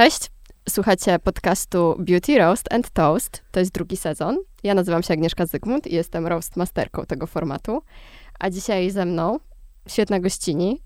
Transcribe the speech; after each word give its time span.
Cześć, 0.00 0.30
słuchacie 0.68 1.18
podcastu 1.18 1.96
Beauty 1.98 2.38
Roast 2.38 2.72
and 2.72 2.90
Toast. 2.90 3.42
To 3.50 3.60
jest 3.60 3.72
drugi 3.72 3.96
sezon. 3.96 4.38
Ja 4.62 4.74
nazywam 4.74 5.02
się 5.02 5.14
Agnieszka 5.14 5.46
Zygmunt 5.46 5.86
i 5.86 5.94
jestem 5.94 6.26
roast 6.26 6.56
masterką 6.56 7.06
tego 7.06 7.26
formatu. 7.26 7.82
A 8.38 8.50
dzisiaj 8.50 8.90
ze 8.90 9.04
mną 9.04 9.38
świetna 9.88 10.20
gościni 10.20 10.80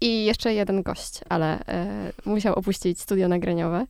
i 0.00 0.24
jeszcze 0.24 0.54
jeden 0.54 0.82
gość, 0.82 1.20
ale 1.28 1.66
e, 1.66 2.12
musiał 2.24 2.54
opuścić 2.54 3.00
studio 3.00 3.28
nagraniowe. 3.28 3.86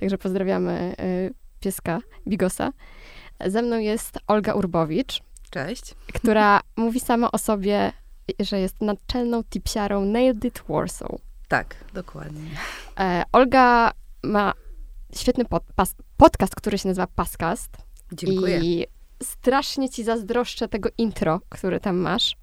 Także 0.00 0.18
pozdrawiamy 0.18 0.94
e, 0.98 1.30
pieska 1.60 1.98
Bigosa. 2.28 2.72
Ze 3.46 3.62
mną 3.62 3.78
jest 3.78 4.18
Olga 4.26 4.54
Urbowicz, 4.54 5.22
Cześć. 5.50 5.94
która 6.14 6.60
mówi 6.76 7.00
sama 7.00 7.30
o 7.32 7.38
sobie, 7.38 7.92
że 8.40 8.60
jest 8.60 8.80
naczelną 8.80 9.44
tipsiarą 9.44 10.04
Nailed 10.04 10.44
It 10.44 10.62
Warsaw. 10.68 11.29
Tak, 11.50 11.74
dokładnie. 11.94 12.50
E, 13.00 13.22
Olga 13.32 13.90
ma 14.22 14.52
świetny 15.16 15.44
pod, 15.44 15.62
pas, 15.76 15.94
podcast, 16.16 16.54
który 16.54 16.78
się 16.78 16.88
nazywa 16.88 17.06
Pascast. 17.06 17.70
Dziękuję. 18.12 18.58
I 18.58 18.86
strasznie 19.22 19.88
ci 19.88 20.04
zazdroszczę 20.04 20.68
tego 20.68 20.88
intro, 20.98 21.40
które 21.48 21.80
tam 21.80 21.96
masz. 21.96 22.36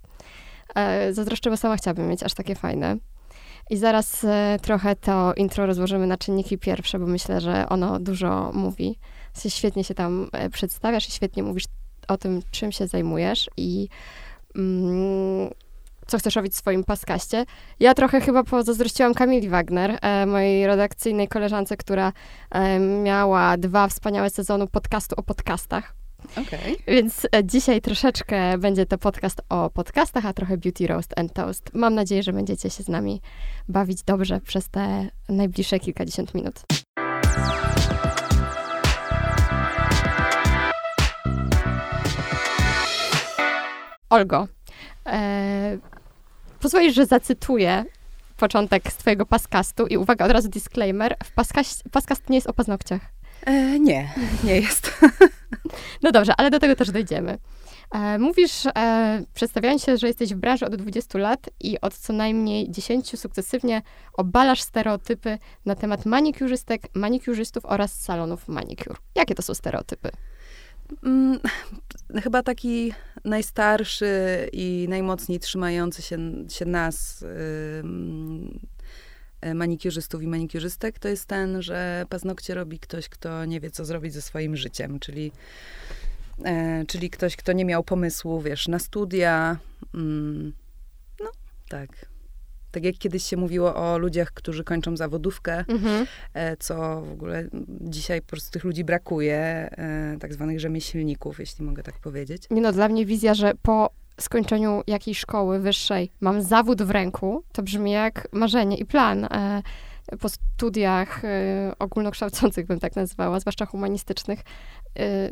E, 0.75 1.13
zazdroszczę, 1.13 1.49
bo 1.49 1.57
sama 1.57 1.77
chciałabym 1.77 2.07
mieć 2.07 2.23
aż 2.23 2.33
takie 2.33 2.55
fajne. 2.55 2.97
I 3.69 3.77
zaraz 3.77 4.23
e, 4.23 4.59
trochę 4.61 4.95
to 4.95 5.33
intro 5.33 5.65
rozłożymy 5.65 6.07
na 6.07 6.17
czynniki 6.17 6.57
pierwsze, 6.57 6.99
bo 6.99 7.07
myślę, 7.07 7.41
że 7.41 7.69
ono 7.69 7.99
dużo 7.99 8.51
mówi. 8.53 8.99
Ty 9.41 9.49
świetnie 9.49 9.83
się 9.83 9.93
tam 9.93 10.29
e, 10.31 10.49
przedstawiasz 10.49 11.09
i 11.09 11.11
świetnie 11.11 11.43
mówisz 11.43 11.65
o 12.07 12.17
tym, 12.17 12.41
czym 12.51 12.71
się 12.71 12.87
zajmujesz 12.87 13.49
i 13.57 13.87
mm, 14.55 15.49
co 16.07 16.17
chcesz 16.17 16.35
robić 16.35 16.53
w 16.53 16.57
swoim 16.57 16.83
paskaście. 16.83 17.45
Ja 17.79 17.93
trochę 17.93 18.21
chyba 18.21 18.43
pozazdrościłam 18.43 19.13
Kamili 19.13 19.49
Wagner, 19.49 19.97
e, 20.01 20.25
mojej 20.25 20.67
redakcyjnej 20.67 21.27
koleżance, 21.27 21.77
która 21.77 22.13
e, 22.51 22.79
miała 22.79 23.57
dwa 23.57 23.87
wspaniałe 23.87 24.29
sezony 24.29 24.67
podcastu 24.67 25.15
o 25.17 25.23
podcastach. 25.23 25.93
Okej. 26.31 26.77
Więc 26.87 27.27
e, 27.35 27.43
dzisiaj 27.43 27.81
troszeczkę 27.81 28.57
będzie 28.57 28.85
to 28.85 28.97
podcast 28.97 29.41
o 29.49 29.69
podcastach, 29.69 30.25
a 30.25 30.33
trochę 30.33 30.57
beauty 30.57 30.87
roast 30.87 31.19
and 31.19 31.33
toast. 31.33 31.73
Mam 31.73 31.95
nadzieję, 31.95 32.23
że 32.23 32.33
będziecie 32.33 32.69
się 32.69 32.83
z 32.83 32.87
nami 32.87 33.21
bawić 33.67 34.03
dobrze 34.03 34.41
przez 34.41 34.69
te 34.69 35.09
najbliższe 35.29 35.79
kilkadziesiąt 35.79 36.33
minut. 36.33 36.63
Olgo, 44.09 44.47
e, 45.05 45.77
pozwolisz, 46.59 46.95
że 46.95 47.05
zacytuję 47.05 47.85
początek 48.37 48.91
z 48.91 48.95
twojego 48.95 49.25
paskastu 49.25 49.87
i 49.87 49.97
uwaga, 49.97 50.25
od 50.25 50.31
razu 50.31 50.49
disclaimer, 50.49 51.15
w 51.23 51.31
nie 52.29 52.37
jest 52.37 52.47
o 52.47 52.53
paznokciach. 52.53 53.01
E, 53.45 53.79
nie, 53.79 54.13
nie 54.43 54.55
jest. 54.55 54.91
No 56.03 56.11
dobrze, 56.11 56.33
ale 56.37 56.49
do 56.49 56.59
tego 56.59 56.75
też 56.75 56.91
dojdziemy. 56.91 57.37
E, 57.91 58.19
mówisz, 58.19 58.65
e, 58.65 59.23
przedstawiając 59.33 59.83
się, 59.83 59.97
że 59.97 60.07
jesteś 60.07 60.33
w 60.33 60.37
branży 60.37 60.65
od 60.65 60.75
20 60.75 61.19
lat 61.19 61.49
i 61.59 61.81
od 61.81 61.93
co 61.93 62.13
najmniej 62.13 62.71
10 62.71 63.19
sukcesywnie 63.19 63.81
obalasz 64.13 64.61
stereotypy 64.61 65.37
na 65.65 65.75
temat 65.75 66.05
manikiurzystek, 66.05 66.81
manikiurzystów 66.93 67.65
oraz 67.65 68.01
salonów 68.01 68.47
manikur. 68.47 68.97
Jakie 69.15 69.35
to 69.35 69.41
są 69.41 69.53
stereotypy? 69.53 70.09
Mm, 71.03 71.39
chyba 72.23 72.43
taki 72.43 72.93
najstarszy 73.25 74.49
i 74.53 74.85
najmocniej 74.89 75.39
trzymający 75.39 76.01
się, 76.01 76.17
się 76.49 76.65
nas, 76.65 77.25
e, 79.41 79.53
manikiurzystów 79.53 80.21
i 80.21 80.27
manikiurzystek, 80.27 80.99
to 80.99 81.07
jest 81.07 81.25
ten, 81.25 81.61
że 81.61 82.05
paznokcie 82.09 82.53
robi 82.53 82.79
ktoś, 82.79 83.09
kto 83.09 83.45
nie 83.45 83.59
wie, 83.59 83.71
co 83.71 83.85
zrobić 83.85 84.13
ze 84.13 84.21
swoim 84.21 84.55
życiem, 84.55 84.99
czyli, 84.99 85.31
e, 86.43 86.85
czyli 86.85 87.09
ktoś, 87.09 87.35
kto 87.35 87.53
nie 87.53 87.65
miał 87.65 87.83
pomysłu, 87.83 88.41
wiesz, 88.41 88.67
na 88.67 88.79
studia. 88.79 89.57
Mm, 89.93 90.53
no, 91.19 91.31
tak. 91.69 91.89
Tak 92.77 92.83
jak 92.83 92.95
kiedyś 92.97 93.23
się 93.23 93.37
mówiło 93.37 93.75
o 93.75 93.97
ludziach, 93.97 94.31
którzy 94.33 94.63
kończą 94.63 94.97
zawodówkę, 94.97 95.65
Mhm. 95.67 96.05
e, 96.33 96.57
co 96.57 97.01
w 97.01 97.11
ogóle 97.11 97.43
dzisiaj 97.69 98.21
po 98.21 98.27
prostu 98.27 98.51
tych 98.51 98.63
ludzi 98.63 98.83
brakuje, 98.83 99.35
e, 99.37 100.17
tak 100.19 100.33
zwanych 100.33 100.59
rzemieślników, 100.59 101.39
jeśli 101.39 101.65
mogę 101.65 101.83
tak 101.83 101.99
powiedzieć. 101.99 102.43
Nie 102.51 102.61
no, 102.61 102.71
dla 102.71 102.89
mnie 102.89 103.05
wizja, 103.05 103.33
że 103.33 103.53
po 103.61 103.89
skończeniu 104.19 104.81
jakiejś 104.87 105.19
szkoły 105.19 105.59
wyższej 105.59 106.11
mam 106.21 106.41
zawód 106.41 106.81
w 106.81 106.91
ręku, 106.91 107.43
to 107.51 107.63
brzmi 107.63 107.91
jak 107.91 108.27
marzenie 108.31 108.77
i 108.77 108.85
plan. 108.85 109.25
E, 109.25 109.61
po 110.19 110.29
studiach 110.29 111.21
ogólnokształcących 111.79 112.67
bym 112.67 112.79
tak 112.79 112.95
nazwała, 112.95 113.39
zwłaszcza 113.39 113.65
humanistycznych, 113.65 114.39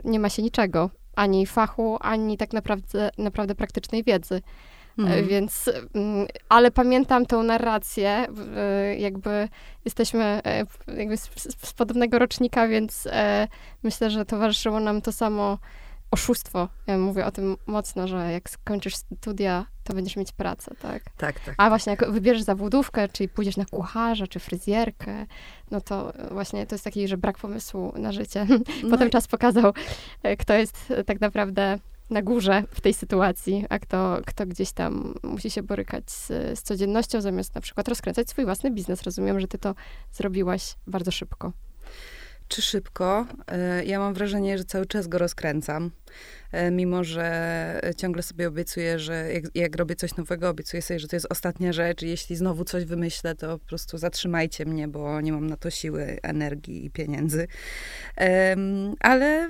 nie 0.04 0.20
ma 0.20 0.30
się 0.30 0.42
niczego. 0.42 0.90
Ani 1.16 1.46
fachu, 1.46 1.98
ani 2.02 2.38
tak 2.38 2.54
naprawdę, 2.54 3.10
naprawdę 3.18 3.56
praktycznej 3.56 4.04
wiedzy. 4.04 4.42
E, 5.00 5.02
Mhm. 5.02 5.28
Więc, 5.28 5.70
mm, 5.96 6.28
ale 6.50 6.72
pamiętam 6.72 7.26
tą 7.26 7.44
narrację, 7.44 8.10
e, 8.58 8.96
jakby 8.98 9.48
jesteśmy 9.86 10.24
e, 10.46 10.66
jakby 10.98 11.18
z, 11.18 11.30
z, 11.66 11.74
podobnego 11.74 12.20
rocznika, 12.20 12.68
więc 12.68 13.08
e, 13.12 13.48
myślę, 13.84 14.10
że 14.10 14.26
towarzyszyło 14.26 14.80
nam 14.80 15.02
to 15.02 15.12
samo 15.12 15.58
oszustwo. 16.12 16.70
Ja 16.88 16.98
mówię 16.98 17.26
o 17.26 17.32
tym 17.32 17.58
mocno, 17.68 18.08
że 18.08 18.32
jak 18.32 18.50
skończysz 18.50 18.96
studia, 18.96 19.66
to 19.84 19.94
będziesz 19.94 20.16
mieć 20.16 20.32
pracę, 20.32 20.76
tak? 20.82 21.04
Tak, 21.18 21.40
tak. 21.40 21.56
A 21.58 21.70
właśnie 21.70 21.90
jak 21.92 22.12
wybierzesz 22.12 22.44
zawodówkę, 22.44 23.08
czyli 23.10 23.30
pójdziesz 23.30 23.58
na 23.58 23.66
kucharza, 23.66 24.28
czy 24.28 24.40
fryzjerkę, 24.40 25.26
no 25.72 25.82
to 25.82 26.14
właśnie 26.32 26.66
to 26.68 26.76
jest 26.76 26.84
taki, 26.84 27.08
że 27.08 27.18
brak 27.18 27.38
pomysłu 27.38 27.94
na 27.98 28.12
życie. 28.12 28.46
No 28.84 28.90
Potem 28.90 29.08
i- 29.08 29.12
czas 29.12 29.28
pokazał, 29.28 29.74
e, 30.24 30.38
kto 30.38 30.54
jest 30.54 30.92
e, 30.92 31.04
tak 31.04 31.22
naprawdę 31.22 31.80
na 32.10 32.22
górze 32.22 32.64
w 32.72 32.82
tej 32.82 32.94
sytuacji, 32.94 33.66
a 33.70 33.80
kto, 33.80 34.22
kto 34.26 34.46
gdzieś 34.46 34.72
tam 34.72 35.14
musi 35.24 35.50
się 35.50 35.64
borykać 35.64 36.12
z, 36.12 36.28
z 36.60 36.62
codziennością, 36.62 37.22
zamiast 37.22 37.56
na 37.56 37.62
przykład 37.62 37.88
rozkręcać 37.88 38.30
swój 38.30 38.46
własny 38.46 38.72
biznes. 38.72 39.04
Rozumiem, 39.04 39.40
że 39.40 39.48
ty 39.48 39.58
to 39.58 39.76
zrobiłaś 40.14 40.76
bardzo 40.88 41.12
szybko. 41.12 41.54
Czy 42.48 42.62
szybko? 42.62 43.26
E, 43.48 43.86
Ja 43.86 44.00
mam 44.00 44.14
wrażenie, 44.14 44.58
że 44.58 44.64
cały 44.64 44.86
czas 44.86 45.08
go 45.08 45.18
rozkręcam. 45.18 45.92
E, 46.52 46.72
Mimo, 46.72 47.04
że 47.04 47.82
ciągle 47.98 48.24
sobie 48.24 48.48
obiecuję, 48.48 49.00
że 49.00 49.34
jak, 49.34 49.44
jak 49.56 49.76
robię 49.76 49.96
coś 49.96 50.16
nowego, 50.16 50.50
obiecuję 50.50 50.82
sobie, 50.82 51.00
że 51.00 51.08
to 51.08 51.16
jest 51.16 51.28
ostatnia 51.30 51.74
rzecz. 51.74 52.02
Jeśli 52.02 52.36
znowu 52.36 52.64
coś 52.64 52.86
wymyślę, 52.86 53.36
to 53.36 53.60
po 53.60 53.66
prostu 53.66 53.98
zatrzymajcie 53.98 54.66
mnie, 54.66 54.88
bo 54.88 55.22
nie 55.22 55.34
mam 55.34 55.48
na 55.48 55.58
to 55.58 55.70
siły, 55.70 56.18
energii 56.24 56.86
i 56.86 56.92
pieniędzy. 56.92 57.48
Ale 59.00 59.50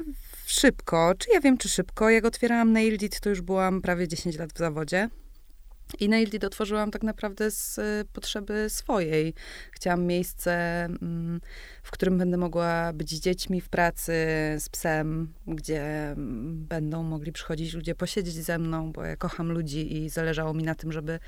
szybko, 0.52 1.14
czy 1.18 1.32
ja 1.34 1.40
wiem, 1.40 1.58
czy 1.58 1.70
szybko, 1.70 2.10
jak 2.10 2.26
otwierałam 2.26 2.72
Nailed 2.72 3.04
It, 3.04 3.20
to 3.20 3.30
już 3.30 3.42
byłam 3.42 3.82
prawie 3.82 4.08
10 4.08 4.38
lat 4.38 4.54
w 4.54 4.58
zawodzie. 4.58 5.10
I 6.00 6.10
Nailed 6.10 6.34
It 6.34 6.44
otworzyłam 6.44 6.92
tak 6.92 7.04
naprawdę 7.04 7.52
z 7.52 7.78
y, 7.78 8.06
potrzeby 8.14 8.70
swojej. 8.70 9.34
Chciałam 9.72 10.04
miejsce, 10.04 10.52
mm, 10.86 11.42
w 11.84 11.92
którym 11.92 12.18
będę 12.18 12.38
mogła 12.38 12.94
być 12.94 13.16
z 13.16 13.20
dziećmi 13.20 13.62
w 13.62 13.70
pracy, 13.70 14.14
z 14.60 14.70
psem, 14.70 15.34
gdzie 15.48 16.12
mm, 16.12 16.66
będą 16.66 17.04
mogli 17.04 17.32
przychodzić 17.32 17.74
ludzie 17.74 17.96
posiedzieć 17.96 18.34
ze 18.34 18.60
mną, 18.60 18.92
bo 18.92 19.04
ja 19.04 19.16
kocham 19.16 19.52
ludzi 19.52 19.98
i 19.98 20.10
zależało 20.10 20.54
mi 20.54 20.64
na 20.64 20.76
tym, 20.76 20.92
żeby, 20.92 21.20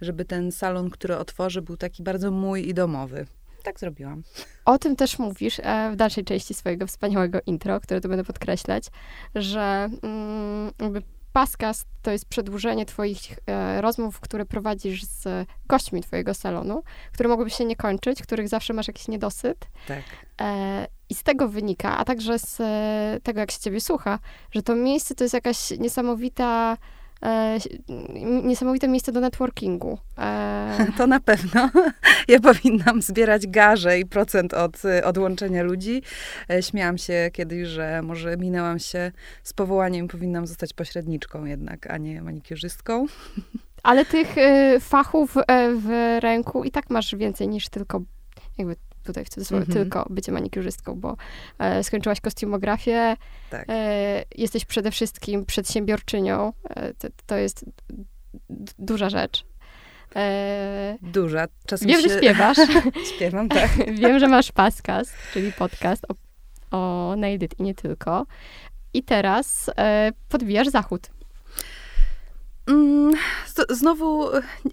żeby 0.00 0.24
ten 0.24 0.52
salon, 0.52 0.90
który 0.90 1.16
otworzę, 1.16 1.62
był 1.62 1.76
taki 1.76 2.02
bardzo 2.02 2.30
mój 2.30 2.68
i 2.68 2.74
domowy. 2.74 3.26
Tak 3.62 3.80
zrobiłam. 3.80 4.22
O 4.64 4.78
tym 4.78 4.96
też 4.96 5.18
mówisz 5.18 5.60
e, 5.62 5.90
w 5.92 5.96
dalszej 5.96 6.24
części 6.24 6.54
swojego 6.54 6.86
wspaniałego 6.86 7.38
intro, 7.46 7.80
które 7.80 8.00
tu 8.00 8.08
będę 8.08 8.24
podkreślać, 8.24 8.84
że 9.34 9.90
mm, 10.02 10.70
jakby 10.80 11.02
Pascast 11.32 11.88
to 12.02 12.10
jest 12.10 12.24
przedłużenie 12.24 12.86
twoich 12.86 13.38
e, 13.46 13.80
rozmów, 13.80 14.20
które 14.20 14.46
prowadzisz 14.46 15.04
z 15.04 15.48
gośćmi 15.66 16.02
twojego 16.02 16.34
salonu, 16.34 16.82
które 17.12 17.28
mogłyby 17.28 17.50
się 17.50 17.64
nie 17.64 17.76
kończyć, 17.76 18.22
których 18.22 18.48
zawsze 18.48 18.72
masz 18.72 18.88
jakiś 18.88 19.08
niedosyt. 19.08 19.58
Tak. 19.88 20.02
E, 20.40 20.86
I 21.08 21.14
z 21.14 21.22
tego 21.22 21.48
wynika, 21.48 21.98
a 21.98 22.04
także 22.04 22.38
z 22.38 22.60
e, 22.60 23.20
tego, 23.22 23.40
jak 23.40 23.50
się 23.50 23.60
ciebie 23.60 23.80
słucha, 23.80 24.18
że 24.50 24.62
to 24.62 24.74
miejsce 24.76 25.14
to 25.14 25.24
jest 25.24 25.34
jakaś 25.34 25.70
niesamowita, 25.70 26.76
e, 27.22 27.58
niesamowite 28.42 28.88
miejsce 28.88 29.12
do 29.12 29.20
networkingu. 29.20 29.98
E, 30.18 30.86
To 30.98 31.06
na 31.06 31.20
pewno. 31.20 31.70
Ja 32.28 32.40
powinnam 32.40 33.02
zbierać 33.02 33.46
garze 33.46 33.98
i 33.98 34.06
procent 34.06 34.54
od 34.54 34.82
odłączenia 35.04 35.62
ludzi. 35.62 36.02
E, 36.50 36.62
Śmiałam 36.62 36.98
się 36.98 37.30
kiedyś, 37.32 37.68
że 37.68 38.02
może 38.02 38.36
minęłam 38.36 38.78
się 38.78 39.12
z 39.42 39.52
powołaniem, 39.52 40.08
powinnam 40.08 40.46
zostać 40.46 40.72
pośredniczką 40.72 41.44
jednak, 41.44 41.90
a 41.90 41.98
nie 41.98 42.22
manikiurzystką. 42.22 43.06
Ale 43.82 44.04
tych 44.04 44.38
y, 44.38 44.80
fachów 44.80 45.36
e, 45.36 45.42
w 45.74 46.18
ręku 46.20 46.64
i 46.64 46.70
tak 46.70 46.90
masz 46.90 47.14
więcej 47.14 47.48
niż 47.48 47.68
tylko, 47.68 48.00
jakby 48.58 48.76
tutaj 49.02 49.24
w 49.24 49.28
cudzysłowie, 49.28 49.64
Mhm. 49.66 49.84
tylko 49.84 50.06
bycie 50.10 50.32
manikiurzystką, 50.32 51.00
bo 51.00 51.16
e, 51.58 51.84
skończyłaś 51.84 52.20
kostiumografię, 52.20 53.16
Tak. 53.50 53.64
e, 53.68 54.24
jesteś 54.36 54.64
przede 54.64 54.90
wszystkim 54.90 55.46
przedsiębiorczynią, 55.46 56.52
e, 56.70 56.94
to, 56.94 57.08
to 57.26 57.36
jest 57.36 57.64
d- 58.50 58.72
duża 58.78 59.10
rzecz. 59.10 59.44
E, 60.16 60.96
Duża. 61.02 61.46
Czasem 61.66 61.88
wiem, 61.88 62.00
się... 62.02 62.08
że 62.08 62.18
śpiewasz. 62.18 62.56
Śpiewam, 63.16 63.48
tak. 63.48 63.70
wiem, 64.00 64.18
że 64.18 64.28
masz 64.28 64.52
podcast, 64.52 65.12
czyli 65.32 65.52
podcast 65.52 66.04
o, 66.08 66.14
o 66.78 67.14
Nailed 67.16 67.60
i 67.60 67.62
nie 67.62 67.74
tylko. 67.74 68.26
I 68.94 69.02
teraz 69.02 69.70
e, 69.78 70.12
podbijasz 70.28 70.68
zachód. 70.68 71.10
Mm, 72.66 73.14
znowu 73.70 74.30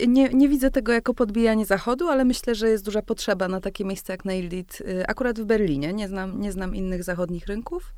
nie, 0.08 0.30
nie, 0.30 0.50
widzę 0.50 0.72
tego 0.72 0.92
jako 0.92 1.14
podbijanie 1.14 1.66
zachodu, 1.66 2.08
ale 2.08 2.26
myślę, 2.26 2.56
że 2.56 2.70
jest 2.70 2.86
duża 2.86 3.02
potrzeba 3.02 3.48
na 3.48 3.62
takie 3.62 3.86
miejsce 3.86 4.14
jak 4.14 4.26
Nailed 4.26 4.82
y, 4.82 5.08
akurat 5.08 5.40
w 5.40 5.46
Berlinie. 5.46 5.94
Nie 5.94 6.08
znam, 6.08 6.42
nie 6.42 6.52
znam 6.52 6.76
innych 6.76 7.04
zachodnich 7.04 7.48
rynków, 7.48 7.94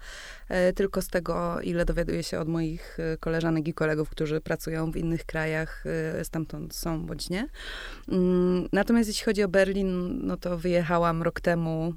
e, 0.50 0.74
tylko 0.74 1.02
z 1.02 1.08
tego, 1.08 1.62
ile 1.62 1.86
dowiaduję 1.86 2.24
się 2.24 2.40
od 2.40 2.48
moich 2.48 3.00
y, 3.00 3.18
koleżanek 3.18 3.68
i 3.68 3.74
kolegów, 3.74 4.10
którzy 4.10 4.42
pracują 4.42 4.92
w 4.92 4.98
innych 4.98 5.26
krajach, 5.26 5.84
stamtąd 6.24 6.76
są 6.76 7.06
bądź 7.06 7.30
nie. 7.30 7.48
Mm, 8.10 8.68
natomiast 8.74 9.10
jeśli 9.10 9.26
chodzi 9.26 9.44
o 9.44 9.48
Berlin, 9.48 10.20
no 10.28 10.38
to 10.38 10.58
wyjechałam 10.58 11.24
rok 11.24 11.42
temu 11.42 11.94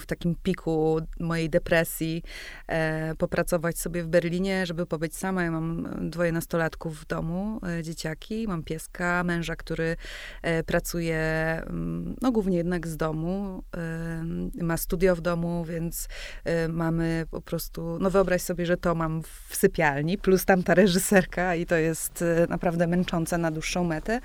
w 0.00 0.06
takim 0.06 0.34
piku 0.42 1.00
mojej 1.20 1.50
depresji, 1.50 2.22
e, 2.66 3.14
popracować 3.14 3.78
sobie 3.78 4.02
w 4.02 4.06
Berlinie, 4.06 4.66
żeby 4.66 4.86
pobyć 4.86 5.16
sama. 5.16 5.42
Ja 5.42 5.50
mam 5.50 5.88
dwoje 6.10 6.32
nastolatków 6.32 7.00
w 7.00 7.06
domu, 7.06 7.60
e, 7.78 7.82
dzieciaki, 7.82 8.48
mam 8.48 8.62
pieska, 8.62 9.24
męża, 9.24 9.56
który 9.56 9.96
e, 10.42 10.62
pracuje, 10.62 11.18
mm, 11.66 12.16
no 12.22 12.32
głównie 12.32 12.56
jednak 12.56 12.86
z 12.86 12.96
domu, 12.96 13.62
e, 13.76 14.64
ma 14.64 14.76
studio 14.76 15.16
w 15.16 15.20
domu, 15.20 15.64
więc 15.64 16.08
e, 16.44 16.68
mamy 16.68 17.26
po 17.30 17.40
prostu, 17.40 17.98
no 18.00 18.10
wyobraź 18.10 18.42
sobie, 18.42 18.66
że 18.66 18.76
to 18.76 18.94
mam 18.94 19.22
w 19.48 19.56
sypialni, 19.56 20.18
plus 20.18 20.44
tamta 20.44 20.74
reżyserka 20.74 21.54
i 21.54 21.66
to 21.66 21.76
jest 21.76 22.22
e, 22.22 22.46
naprawdę 22.48 22.86
męczące 22.86 23.38
na 23.38 23.50
dłuższą 23.50 23.84
metę. 23.84 24.20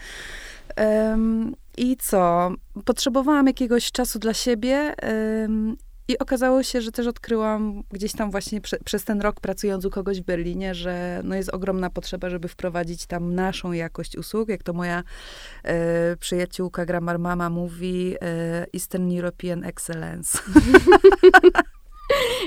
I 1.78 1.98
co? 1.98 2.52
Potrzebowałam 2.86 3.48
jakiegoś 3.48 3.92
czasu 3.92 4.20
dla 4.20 4.34
siebie 4.34 4.96
i 6.08 6.20
okazało 6.20 6.64
się, 6.64 6.82
że 6.82 6.92
też 6.92 7.08
odkryłam 7.08 7.84
gdzieś 7.92 8.14
tam 8.14 8.32
właśnie 8.32 8.62
prze, 8.62 8.78
przez 8.86 9.04
ten 9.04 9.22
rok 9.22 9.40
pracując 9.40 9.86
u 9.86 9.90
kogoś 9.90 10.22
w 10.22 10.26
Berlinie, 10.26 10.76
że 10.76 11.22
no 11.24 11.36
jest 11.36 11.50
ogromna 11.50 11.90
potrzeba, 11.90 12.30
żeby 12.30 12.48
wprowadzić 12.48 13.06
tam 13.06 13.36
naszą 13.36 13.72
jakość 13.72 14.18
usług. 14.18 14.50
Jak 14.50 14.64
to 14.64 14.74
moja 14.74 15.04
e, 15.64 16.18
przyjaciółka 16.18 16.86
Grammar 16.86 17.20
Mama 17.20 17.50
mówi, 17.50 18.16
e, 18.22 18.66
Eastern 18.74 19.18
European 19.18 19.64
Excellence. 19.64 20.40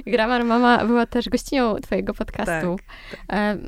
Grammar 0.06 0.44
Mama 0.44 0.86
była 0.86 1.06
też 1.06 1.28
gościnią 1.28 1.74
twojego 1.74 2.14
podcastu. 2.14 2.76
Tak, 2.76 3.26
tak. 3.26 3.58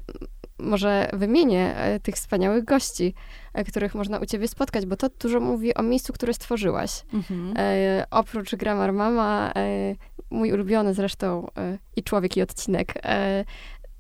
Może 0.63 1.11
wymienię 1.13 1.77
e, 1.77 2.01
tych 2.01 2.15
wspaniałych 2.15 2.65
gości, 2.65 3.15
e, 3.55 3.65
których 3.65 3.95
można 3.95 4.19
u 4.19 4.27
ciebie 4.27 4.49
spotkać, 4.49 4.87
bo 4.87 4.97
to 4.97 5.09
dużo 5.09 5.41
mówi 5.41 5.75
o 5.75 5.83
miejscu, 5.83 6.13
które 6.13 6.35
stworzyłaś. 6.35 7.05
Mhm. 7.15 7.55
E, 7.57 8.07
oprócz 8.11 8.55
Grammar 8.55 8.93
Mama, 8.93 9.53
e, 9.57 9.95
mój 10.31 10.53
ulubiony 10.53 10.95
zresztą 10.95 11.47
e, 11.57 11.79
i 11.97 12.03
człowiek, 12.03 12.37
i 12.37 12.43
odcinek 12.43 12.95
e, 13.03 13.45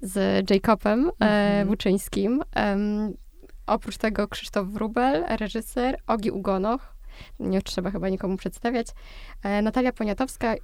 z 0.00 0.50
Jacobem 0.50 1.10
mhm. 1.20 1.68
Buczyńskim. 1.68 2.42
oprócz 3.66 3.96
tego 3.98 4.28
Krzysztof 4.28 4.68
Wrubel, 4.68 5.24
reżyser, 5.28 5.98
Ogi 6.06 6.30
Ugonoch, 6.30 6.94
nie 7.40 7.62
trzeba 7.62 7.90
chyba 7.90 8.08
nikomu 8.08 8.36
przedstawiać, 8.36 8.86
Natalia 9.62 9.92
Poniatowska, 9.92 10.54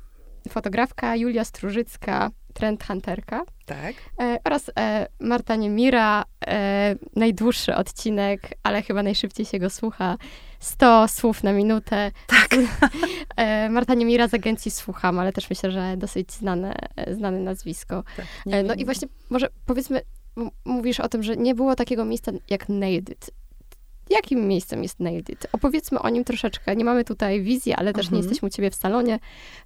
fotografka, 0.49 1.17
Julia 1.17 1.45
Strużycka, 1.45 2.31
trend 2.57 2.85
hunterka. 2.85 3.45
Tak. 3.67 3.95
E, 4.21 4.39
oraz 4.45 4.71
e, 4.79 5.07
Marta 5.21 5.57
Niemira, 5.57 6.25
e, 6.47 6.97
najdłuższy 7.17 7.75
odcinek, 7.75 8.51
ale 8.63 8.83
chyba 8.83 9.03
najszybciej 9.03 9.47
się 9.47 9.59
go 9.59 9.71
słucha. 9.71 10.17
100 10.61 11.09
słów 11.09 11.43
na 11.43 11.53
minutę. 11.53 12.13
Tak. 12.27 12.49
E, 13.37 13.69
Marta 13.69 13.95
Niemira 13.95 14.29
z 14.29 14.35
agencji 14.35 14.71
Słucham, 14.71 15.19
ale 15.19 15.33
też 15.33 15.51
myślę, 15.51 15.71
że 15.71 15.97
dosyć 15.97 16.33
znane, 16.33 16.75
znane 17.11 17.39
nazwisko. 17.39 18.05
Tak, 18.17 18.27
e, 18.47 18.63
no 18.63 18.75
i 18.75 18.85
właśnie 18.85 19.09
może 19.31 19.49
powiedzmy, 19.67 20.01
mówisz 20.65 21.01
o 21.01 21.09
tym, 21.09 21.23
że 21.23 21.37
nie 21.37 21.55
było 21.55 21.75
takiego 21.75 22.05
miejsca 22.05 22.33
jak 22.51 22.69
Nailed 22.69 23.11
It. 23.11 23.31
Jakim 24.11 24.49
miejscem 24.49 24.83
jest 24.83 25.01
Nailed 25.01 25.31
It? 25.31 25.47
Opowiedzmy 25.53 25.99
o 25.99 26.09
nim 26.09 26.25
troszeczkę. 26.25 26.77
Nie 26.77 26.85
mamy 26.85 27.05
tutaj 27.05 27.43
wizji, 27.43 27.75
ale 27.75 27.93
też 27.93 28.07
nie 28.07 28.17
mhm. 28.17 28.23
jesteśmy 28.23 28.47
u 28.47 28.51
ciebie 28.51 28.71
w 28.71 28.75
salonie, 28.75 29.19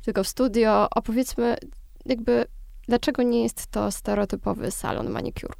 tylko 0.04 0.24
w 0.24 0.28
studio. 0.28 0.88
Opowiedzmy 0.90 1.56
jakby 2.06 2.46
Dlaczego 2.90 3.22
nie 3.22 3.42
jest 3.42 3.66
to 3.66 3.90
stereotypowy 3.90 4.70
salon 4.70 5.10
manicure? 5.10 5.54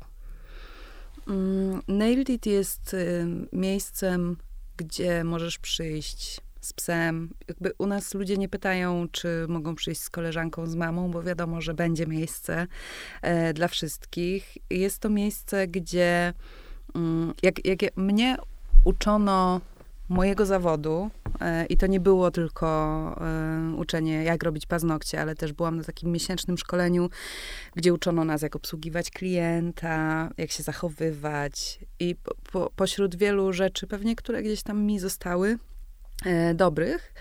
Mm, 1.28 1.82
Nailed 1.88 2.30
It 2.30 2.46
jest 2.46 2.94
y, 2.94 3.26
miejscem, 3.52 4.36
gdzie 4.76 5.24
możesz 5.24 5.58
przyjść 5.58 6.40
z 6.60 6.72
psem. 6.72 7.34
Jakby 7.48 7.72
u 7.78 7.86
nas 7.86 8.14
ludzie 8.14 8.36
nie 8.36 8.48
pytają, 8.48 9.08
czy 9.12 9.46
mogą 9.48 9.74
przyjść 9.74 10.00
z 10.00 10.10
koleżanką, 10.10 10.66
z 10.66 10.74
mamą, 10.74 11.10
bo 11.10 11.22
wiadomo, 11.22 11.60
że 11.60 11.74
będzie 11.74 12.06
miejsce 12.06 12.66
e, 13.22 13.52
dla 13.52 13.68
wszystkich. 13.68 14.58
Jest 14.70 14.98
to 14.98 15.08
miejsce, 15.08 15.68
gdzie 15.68 16.32
mm, 16.94 17.34
jak, 17.42 17.66
jak 17.66 17.96
mnie 17.96 18.36
uczono 18.84 19.60
mojego 20.10 20.46
zawodu, 20.46 21.10
e, 21.40 21.66
i 21.66 21.76
to 21.76 21.86
nie 21.86 22.00
było 22.00 22.30
tylko 22.30 22.66
e, 23.20 23.74
uczenie, 23.76 24.24
jak 24.24 24.42
robić 24.42 24.66
paznokcie, 24.66 25.20
ale 25.20 25.34
też 25.34 25.52
byłam 25.52 25.76
na 25.76 25.84
takim 25.84 26.12
miesięcznym 26.12 26.58
szkoleniu, 26.58 27.10
gdzie 27.76 27.94
uczono 27.94 28.24
nas, 28.24 28.42
jak 28.42 28.56
obsługiwać 28.56 29.10
klienta, 29.10 30.30
jak 30.38 30.50
się 30.50 30.62
zachowywać. 30.62 31.78
I 32.00 32.16
po, 32.16 32.34
po, 32.52 32.70
pośród 32.76 33.16
wielu 33.16 33.52
rzeczy, 33.52 33.86
pewnie, 33.86 34.16
które 34.16 34.42
gdzieś 34.42 34.62
tam 34.62 34.82
mi 34.82 34.98
zostały, 34.98 35.58
dobrych, 36.54 37.12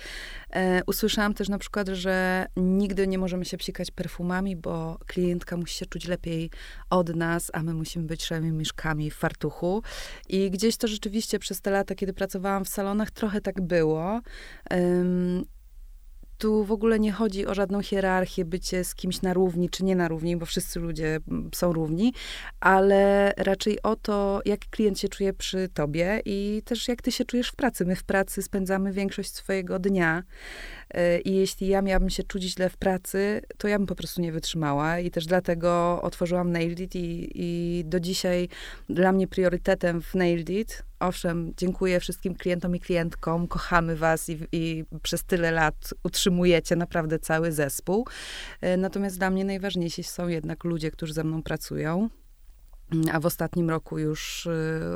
E, 0.53 0.81
usłyszałam 0.87 1.33
też 1.33 1.49
na 1.49 1.57
przykład, 1.57 1.87
że 1.87 2.45
nigdy 2.57 3.07
nie 3.07 3.17
możemy 3.17 3.45
się 3.45 3.57
psikać 3.57 3.91
perfumami, 3.91 4.55
bo 4.55 4.97
klientka 5.07 5.57
musi 5.57 5.77
się 5.77 5.85
czuć 5.85 6.07
lepiej 6.07 6.49
od 6.89 7.15
nas, 7.15 7.51
a 7.53 7.63
my 7.63 7.73
musimy 7.73 8.05
być 8.05 8.25
szalonymi 8.25 8.57
mieszkami 8.57 9.11
w 9.11 9.15
fartuchu. 9.15 9.83
I 10.29 10.51
gdzieś 10.51 10.77
to 10.77 10.87
rzeczywiście 10.87 11.39
przez 11.39 11.61
te 11.61 11.71
lata, 11.71 11.95
kiedy 11.95 12.13
pracowałam 12.13 12.65
w 12.65 12.69
salonach, 12.69 13.11
trochę 13.11 13.41
tak 13.41 13.61
było. 13.61 14.21
Tu 16.39 16.63
w 16.63 16.71
ogóle 16.71 16.99
nie 16.99 17.11
chodzi 17.11 17.47
o 17.47 17.53
żadną 17.53 17.81
hierarchię, 17.81 18.45
bycie 18.45 18.83
z 18.83 18.95
kimś 18.95 19.21
na 19.21 19.33
równi 19.33 19.69
czy 19.69 19.83
nie 19.83 19.95
na 19.95 20.07
równi, 20.07 20.37
bo 20.37 20.45
wszyscy 20.45 20.79
ludzie 20.79 21.19
mm, 21.27 21.49
są 21.55 21.73
równi, 21.73 22.13
ale 22.59 23.33
raczej 23.37 23.81
o 23.81 23.95
to, 23.95 24.41
jak 24.45 24.59
klient 24.59 24.99
się 24.99 25.09
czuje 25.09 25.33
przy 25.33 25.69
tobie 25.73 26.21
i 26.25 26.61
też 26.65 26.87
jak 26.87 27.01
ty 27.01 27.11
się 27.11 27.25
czujesz 27.25 27.49
w 27.49 27.55
pracy. 27.55 27.85
My 27.85 27.95
w 27.95 28.03
pracy 28.03 28.41
spędzamy 28.41 28.93
większość 28.93 29.35
swojego 29.35 29.79
dnia 29.79 30.23
i 31.25 31.35
jeśli 31.35 31.67
ja 31.67 31.81
miałabym 31.81 32.09
się 32.09 32.23
czuć 32.23 32.43
źle 32.43 32.69
w 32.69 32.77
pracy, 32.77 33.41
to 33.57 33.67
ja 33.67 33.77
bym 33.77 33.87
po 33.87 33.95
prostu 33.95 34.21
nie 34.21 34.31
wytrzymała 34.31 34.99
i 34.99 35.11
też 35.11 35.25
dlatego 35.25 35.99
otworzyłam 36.01 36.51
Nailed 36.51 36.79
It 36.79 36.95
i, 36.95 37.31
i 37.35 37.83
do 37.85 37.99
dzisiaj 37.99 38.49
dla 38.89 39.11
mnie 39.11 39.27
priorytetem 39.27 40.01
w 40.01 40.15
Nailed 40.15 40.49
It 40.49 40.83
owszem, 40.99 41.53
dziękuję 41.57 41.99
wszystkim 41.99 42.35
klientom 42.35 42.75
i 42.75 42.79
klientkom, 42.79 43.47
kochamy 43.47 43.95
was 43.95 44.29
i, 44.29 44.37
i, 44.51 44.85
przez 45.03 45.23
tyle 45.23 45.51
lat 45.51 45.93
utrzymujecie 46.03 46.75
naprawdę 46.75 47.19
cały 47.19 47.51
zespół. 47.51 48.07
E, 48.61 48.77
natomiast 48.77 49.17
dla 49.17 49.29
mnie 49.29 49.45
najważniejsi 49.45 50.03
są 50.03 50.27
jednak 50.27 50.63
ludzie, 50.63 50.91
którzy 50.91 51.13
ze 51.13 51.23
mną 51.23 51.43
pracują. 51.43 52.09
A 53.11 53.19
w 53.19 53.25
ostatnim 53.25 53.69
roku 53.69 53.99
już 53.99 54.47
e, 54.47 54.51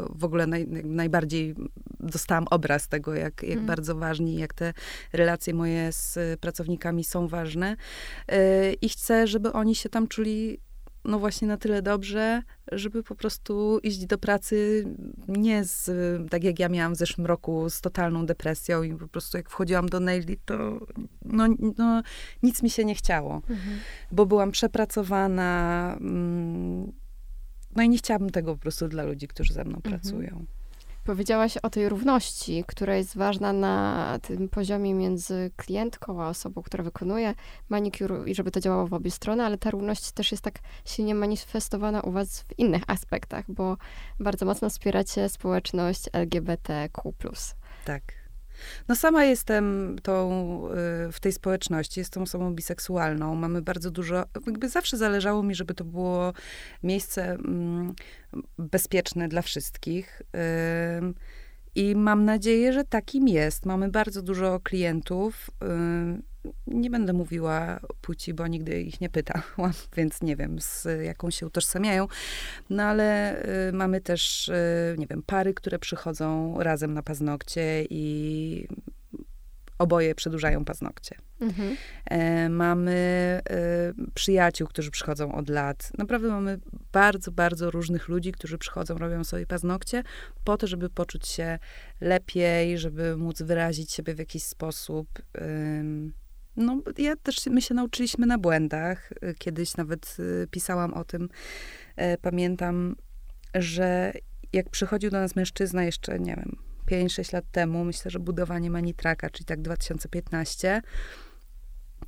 w 0.10 0.24
ogóle 0.24 0.48
naj, 0.48 0.68
najbardziej 0.84 1.56
dostałam 2.00 2.46
obraz 2.52 2.88
tego, 2.88 3.14
jak, 3.14 3.44
jak 3.44 3.54
mm. 3.54 3.66
bardzo 3.66 3.96
ważni, 3.96 4.36
jak 4.36 4.54
te 4.54 4.74
relacje 5.14 5.54
moje 5.54 5.92
z 5.92 6.40
pracownikami 6.40 7.04
są 7.04 7.28
ważne. 7.28 7.76
E, 8.28 8.74
I 8.74 8.90
chcę, 8.90 9.28
żeby 9.28 9.54
oni 9.54 9.76
się 9.76 9.90
tam 9.90 10.08
czuli 10.08 10.60
no 11.06 11.20
właśnie 11.20 11.48
na 11.48 11.58
tyle 11.58 11.82
dobrze, 11.82 12.44
żeby 12.72 13.04
po 13.04 13.16
prostu 13.16 13.80
iść 13.84 14.06
do 14.06 14.18
pracy 14.18 14.86
nie 15.28 15.64
z, 15.64 15.92
tak 16.30 16.44
jak 16.44 16.60
ja 16.60 16.70
miałam 16.70 16.94
w 16.94 16.98
zeszłym 16.98 17.28
roku, 17.28 17.70
z 17.70 17.82
totalną 17.82 18.26
depresją 18.26 18.84
i 18.84 18.96
po 18.96 19.08
prostu 19.08 19.38
jak 19.38 19.50
wchodziłam 19.50 19.90
do 19.90 20.00
Naili, 20.00 20.38
to 20.46 20.88
no, 21.26 21.48
no, 21.78 22.04
nic 22.44 22.64
mi 22.64 22.70
się 22.70 22.86
nie 22.86 22.96
chciało, 22.96 23.36
mhm. 23.36 23.80
bo 24.12 24.26
byłam 24.26 24.52
przepracowana, 24.52 25.98
mm, 26.00 26.92
no 27.75 27.84
i 27.84 27.89
nie 27.89 27.98
chciałabym 27.98 28.30
tego 28.30 28.53
po 28.53 28.62
prostu 28.62 28.88
dla 28.88 29.03
ludzi, 29.03 29.27
którzy 29.27 29.53
ze 29.53 29.63
mną 29.63 29.75
mhm. 29.75 30.00
pracują. 30.00 30.46
Powiedziałaś 31.03 31.58
o 31.58 31.70
tej 31.70 31.89
równości, 31.89 32.63
która 32.68 32.96
jest 32.96 33.18
ważna 33.18 33.53
na 33.53 34.20
tym 34.22 34.50
poziomie 34.50 34.94
między 34.94 35.51
klientką 35.56 36.22
a 36.24 36.30
osobą, 36.30 36.62
która 36.62 36.84
wykonuje 36.84 37.34
manicure 37.70 38.30
i 38.30 38.36
żeby 38.36 38.51
to 38.51 38.60
działało 38.60 38.88
w 38.88 38.94
obie 38.94 39.12
strony, 39.12 39.44
ale 39.44 39.58
ta 39.58 39.72
równość 39.72 40.12
też 40.12 40.32
jest 40.32 40.44
tak 40.44 40.60
silnie 40.86 41.15
manifestowana 41.15 42.01
u 42.01 42.12
was 42.12 42.42
w 42.42 42.60
innych 42.60 42.84
aspektach, 42.88 43.46
bo 43.48 43.77
bardzo 44.20 44.46
mocno 44.46 44.70
wspieracie 44.70 45.30
społeczność 45.30 46.10
LGBTQ+. 46.13 47.13
Tak. 47.86 48.23
No 48.88 48.95
sama 48.95 49.24
jestem 49.24 49.95
tą, 50.03 50.31
y, 51.07 51.12
w 51.12 51.19
tej 51.19 51.31
społeczności, 51.31 52.00
jestem 52.00 52.24
osobą 52.24 52.55
biseksualną. 52.55 53.36
Mamy 53.36 53.62
bardzo 53.62 53.91
dużo, 53.91 54.25
jakby 54.45 54.69
zawsze 54.69 54.98
zależało 54.98 55.43
mi, 55.43 55.55
żeby 55.55 55.74
to 55.74 55.83
było 55.83 56.33
miejsce 56.83 57.31
mm, 57.31 57.93
bezpieczne 58.57 59.27
dla 59.27 59.41
wszystkich. 59.41 60.22
I 61.75 61.95
mam 61.95 62.25
nadzieję, 62.25 62.74
że 62.74 62.83
takim 62.83 63.27
jest. 63.27 63.65
Mamy 63.65 63.89
bardzo 63.89 64.22
dużo 64.22 64.60
klientów. 64.60 65.50
Nie 66.68 66.90
będę 66.90 67.14
mówiła 67.14 67.80
płci, 68.02 68.34
bo 68.34 68.48
nigdy 68.48 68.82
ich 68.82 69.02
nie 69.02 69.10
pytałam, 69.10 69.74
więc 69.98 70.22
nie 70.22 70.36
wiem, 70.36 70.62
z 70.62 70.88
jaką 71.04 71.32
się 71.32 71.48
utożsamiają. 71.48 72.08
No 72.70 72.84
ale 72.84 73.38
mamy 73.74 74.02
też, 74.02 74.52
nie 74.98 75.08
wiem, 75.08 75.24
pary, 75.24 75.54
które 75.54 75.80
przychodzą 75.80 76.56
razem 76.60 76.94
na 76.94 77.04
paznokcie 77.04 77.86
i 77.90 78.68
oboje 79.78 80.16
przedłużają 80.16 80.66
paznokcie. 80.66 81.16
Mhm. 81.42 81.76
E, 82.06 82.50
mamy 82.50 82.92
e, 83.50 83.94
przyjaciół, 84.14 84.68
którzy 84.68 84.92
przychodzą 84.92 85.36
od 85.36 85.50
lat. 85.50 85.92
Naprawdę 85.98 86.28
mamy 86.28 86.60
bardzo, 86.92 87.32
bardzo 87.32 87.72
różnych 87.72 88.08
ludzi, 88.08 88.32
którzy 88.32 88.58
przychodzą, 88.58 88.98
robią 88.98 89.24
sobie 89.24 89.46
paznokcie 89.46 90.04
po 90.44 90.58
to, 90.58 90.68
żeby 90.68 90.90
poczuć 90.90 91.28
się 91.28 91.60
lepiej, 92.02 92.78
żeby 92.78 93.18
móc 93.18 93.42
wyrazić 93.42 93.92
siebie 93.92 94.16
w 94.16 94.20
jakiś 94.20 94.44
sposób. 94.44 95.08
No, 96.55 96.81
ja 96.98 97.15
też, 97.15 97.45
my 97.45 97.62
się 97.62 97.74
nauczyliśmy 97.74 98.25
na 98.25 98.38
błędach. 98.38 99.13
Kiedyś 99.38 99.77
nawet 99.77 100.17
e, 100.43 100.48
pisałam 100.48 100.93
o 100.93 101.03
tym. 101.03 101.29
E, 101.95 102.17
pamiętam, 102.17 102.95
że 103.55 104.13
jak 104.53 104.69
przychodził 104.69 105.10
do 105.10 105.19
nas 105.19 105.36
mężczyzna 105.36 105.83
jeszcze, 105.83 106.19
nie 106.19 106.36
wiem, 106.36 106.55
5-6 106.91 107.33
lat 107.33 107.45
temu, 107.51 107.86
myślę, 107.86 108.12
że 108.12 108.19
budowanie 108.19 108.69
Manitraka, 108.69 109.29
czyli 109.29 109.45
tak 109.45 109.62
2015, 109.62 110.81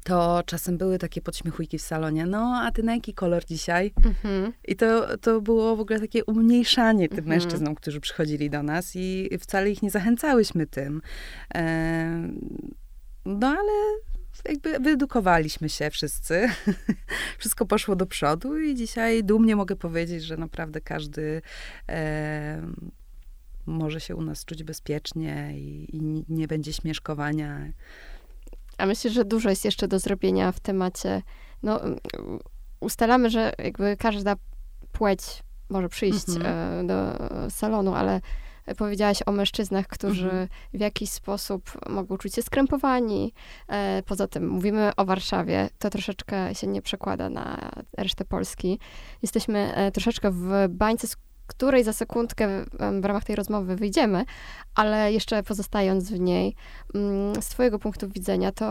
to 0.04 0.44
czasem 0.46 0.78
były 0.78 0.98
takie 0.98 1.22
podśmiechujki 1.22 1.78
w 1.78 1.82
salonie. 1.82 2.26
No, 2.26 2.62
a 2.64 2.72
ty 2.72 2.84
na 2.84 2.96
jaki 2.96 3.14
kolor 3.14 3.46
dzisiaj? 3.46 3.94
Mhm. 4.06 4.54
I 4.68 4.76
to, 4.76 5.18
to 5.18 5.42
było 5.42 5.76
w 5.76 5.80
ogóle 5.80 6.00
takie 6.00 6.26
umniejszanie 6.26 7.10
tym 7.10 7.20
mhm. 7.20 7.30
mężczyznom, 7.30 7.76
którzy 7.76 8.00
przychodzili 8.00 8.50
do 8.50 8.64
nas 8.64 8.92
i 8.96 9.30
wcale 9.40 9.72
ich 9.72 9.82
nie 9.82 9.92
zachęcałyśmy 9.92 10.68
tym. 10.68 11.02
E, 11.56 12.30
no, 13.26 13.48
ale 13.48 13.72
jakby 14.46 14.80
wyedukowaliśmy 14.80 15.70
się 15.70 15.90
wszyscy. 15.90 16.50
Wszystko 17.40 17.66
poszło 17.66 17.96
do 17.96 18.06
przodu 18.06 18.60
i 18.60 18.76
dzisiaj 18.76 19.24
dumnie 19.24 19.56
mogę 19.56 19.76
powiedzieć, 19.76 20.24
że 20.24 20.38
naprawdę 20.38 20.82
każdy 20.82 21.42
e, 21.90 22.62
może 23.66 24.00
się 24.00 24.16
u 24.16 24.22
nas 24.22 24.46
czuć 24.46 24.64
bezpiecznie 24.64 25.52
i, 25.56 25.96
i 25.96 26.24
nie 26.30 26.48
będzie 26.48 26.74
śmieszkowania. 26.74 27.72
A 28.78 28.86
myślę, 28.86 29.12
że 29.12 29.26
dużo 29.26 29.50
jest 29.50 29.66
jeszcze 29.66 29.88
do 29.88 30.00
zrobienia 30.00 30.52
w 30.52 30.60
temacie. 30.60 31.22
No, 31.64 31.82
ustalamy, 32.80 33.30
że 33.30 33.54
jakby 33.58 33.98
każda 33.98 34.36
płeć 34.92 35.44
może 35.70 35.90
przyjść 35.90 36.30
mhm. 36.30 36.46
E, 36.46 36.88
do 36.88 37.30
salonu, 37.50 37.94
ale 37.94 38.22
powiedziałaś 38.78 39.20
o 39.26 39.32
mężczyznach, 39.32 39.88
którzy 39.88 40.26
mhm. 40.26 40.48
w 40.74 40.80
jakiś 40.80 41.10
sposób 41.10 41.72
mogą 41.90 42.18
czuć 42.18 42.36
się 42.36 42.42
skrępowani. 42.42 43.34
E, 43.68 44.04
poza 44.06 44.28
tym 44.28 44.48
mówimy 44.48 44.92
o 44.98 45.06
Warszawie, 45.06 45.70
to 45.80 45.90
troszeczkę 45.90 46.56
się 46.56 46.68
nie 46.68 46.82
przekłada 46.82 47.30
na 47.30 47.72
resztę 47.98 48.26
Polski. 48.26 48.80
Jesteśmy 49.22 49.76
e, 49.76 49.92
troszeczkę 49.92 50.32
w 50.32 50.68
bańce 50.70 51.08
której 51.48 51.84
za 51.84 51.94
sekundkę 51.94 52.66
w 53.02 53.06
ramach 53.06 53.24
tej 53.24 53.36
rozmowy 53.36 53.76
wyjdziemy, 53.76 54.26
ale 54.76 55.14
jeszcze 55.14 55.44
pozostając 55.44 56.12
w 56.12 56.20
niej, 56.20 56.56
mm, 56.96 57.42
z 57.42 57.48
Twojego 57.48 57.80
punktu 57.80 58.10
widzenia, 58.10 58.52
to 58.52 58.66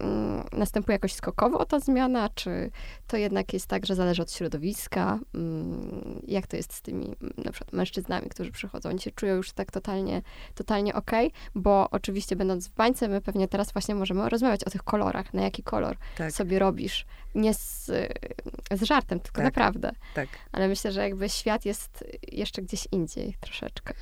mm, 0.00 0.44
następuje 0.52 0.94
jakoś 0.94 1.12
skokowo 1.12 1.64
ta 1.64 1.80
zmiana, 1.80 2.28
czy 2.34 2.70
to 3.06 3.16
jednak 3.16 3.52
jest 3.52 3.66
tak, 3.66 3.86
że 3.86 3.94
zależy 3.94 4.22
od 4.22 4.32
środowiska? 4.32 5.18
Mm, 5.34 6.22
jak 6.26 6.46
to 6.46 6.56
jest 6.56 6.74
z 6.74 6.82
tymi 6.82 7.16
na 7.44 7.52
przykład 7.52 7.72
mężczyznami, 7.72 8.28
którzy 8.28 8.52
przychodzą? 8.52 8.88
Oni 8.88 9.00
się 9.00 9.10
czują 9.10 9.34
już 9.34 9.52
tak 9.52 9.70
totalnie, 9.70 10.22
totalnie 10.54 10.94
okej, 10.94 11.26
okay, 11.26 11.40
bo 11.54 11.90
oczywiście 11.90 12.36
będąc 12.36 12.68
w 12.68 12.74
bańce, 12.74 13.08
my 13.08 13.20
pewnie 13.20 13.48
teraz 13.48 13.72
właśnie 13.72 13.94
możemy 13.94 14.28
rozmawiać 14.28 14.64
o 14.64 14.70
tych 14.70 14.82
kolorach, 14.82 15.34
na 15.34 15.42
jaki 15.42 15.62
kolor 15.62 15.96
tak. 16.16 16.32
sobie 16.32 16.58
robisz. 16.58 17.06
Nie 17.34 17.54
z, 17.54 17.86
z 18.70 18.82
żartem, 18.82 19.20
tylko 19.20 19.36
tak. 19.36 19.44
naprawdę. 19.44 19.92
Tak. 20.14 20.28
Ale 20.52 20.68
myślę, 20.68 20.92
że 20.92 21.00
jakby 21.00 21.28
świat 21.28 21.64
jest 21.64 22.04
jeszcze 22.32 22.62
gdzieś 22.62 22.88
indziej 22.92 23.36
troszeczkę. 23.40 23.94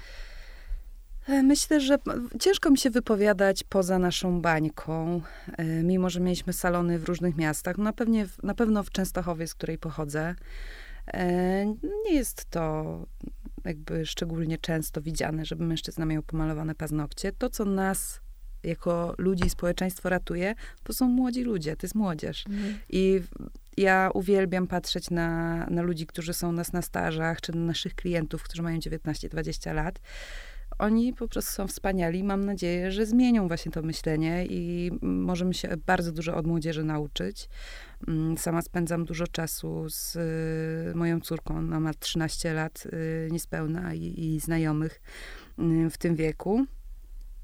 E, 1.28 1.42
myślę, 1.42 1.80
że 1.80 1.98
ciężko 2.40 2.70
mi 2.70 2.78
się 2.78 2.90
wypowiadać 2.90 3.64
poza 3.64 3.98
naszą 3.98 4.40
bańką, 4.40 5.20
e, 5.58 5.64
mimo 5.64 6.10
że 6.10 6.20
mieliśmy 6.20 6.52
salony 6.52 6.98
w 6.98 7.04
różnych 7.04 7.36
miastach. 7.36 7.78
Na, 7.78 7.92
pewnie, 7.92 8.26
na 8.42 8.54
pewno 8.54 8.82
w 8.82 8.90
Częstochowie, 8.90 9.46
z 9.46 9.54
której 9.54 9.78
pochodzę, 9.78 10.34
e, 11.06 11.66
nie 12.04 12.14
jest 12.14 12.50
to 12.50 13.06
jakby 13.64 14.06
szczególnie 14.06 14.58
często 14.58 15.02
widziane, 15.02 15.44
żeby 15.44 15.64
mężczyzna 15.64 16.06
miał 16.06 16.22
pomalowane 16.22 16.74
paznokcie. 16.74 17.32
To, 17.32 17.50
co 17.50 17.64
nas 17.64 18.20
jako 18.66 19.14
ludzi 19.18 19.46
i 19.46 19.50
społeczeństwo 19.50 20.08
ratuje, 20.08 20.54
to 20.82 20.92
są 20.92 21.08
młodzi 21.08 21.42
ludzie, 21.42 21.76
to 21.76 21.86
jest 21.86 21.94
młodzież. 21.94 22.46
Mhm. 22.46 22.78
I 22.88 23.20
ja 23.76 24.10
uwielbiam 24.14 24.66
patrzeć 24.66 25.10
na, 25.10 25.56
na 25.70 25.82
ludzi, 25.82 26.06
którzy 26.06 26.34
są 26.34 26.52
nas 26.52 26.72
na 26.72 26.82
stażach, 26.82 27.40
czy 27.40 27.52
na 27.52 27.60
naszych 27.60 27.94
klientów, 27.94 28.42
którzy 28.42 28.62
mają 28.62 28.78
19-20 28.78 29.74
lat. 29.74 30.00
Oni 30.78 31.12
po 31.12 31.28
prostu 31.28 31.52
są 31.52 31.66
wspaniali. 31.66 32.24
Mam 32.24 32.44
nadzieję, 32.44 32.92
że 32.92 33.06
zmienią 33.06 33.48
właśnie 33.48 33.72
to 33.72 33.82
myślenie 33.82 34.46
i 34.46 34.90
możemy 35.02 35.54
się 35.54 35.68
bardzo 35.86 36.12
dużo 36.12 36.36
od 36.36 36.46
młodzieży 36.46 36.84
nauczyć. 36.84 37.48
Mm, 38.08 38.38
sama 38.38 38.62
spędzam 38.62 39.04
dużo 39.04 39.26
czasu 39.26 39.86
z 39.88 40.16
y, 40.16 40.94
moją 40.94 41.20
córką, 41.20 41.58
ona 41.58 41.80
ma 41.80 41.94
13 41.94 42.54
lat 42.54 42.86
y, 42.86 43.28
niespełna 43.32 43.94
i, 43.94 44.34
i 44.34 44.40
znajomych 44.40 45.00
y, 45.58 45.90
w 45.90 45.98
tym 45.98 46.16
wieku. 46.16 46.66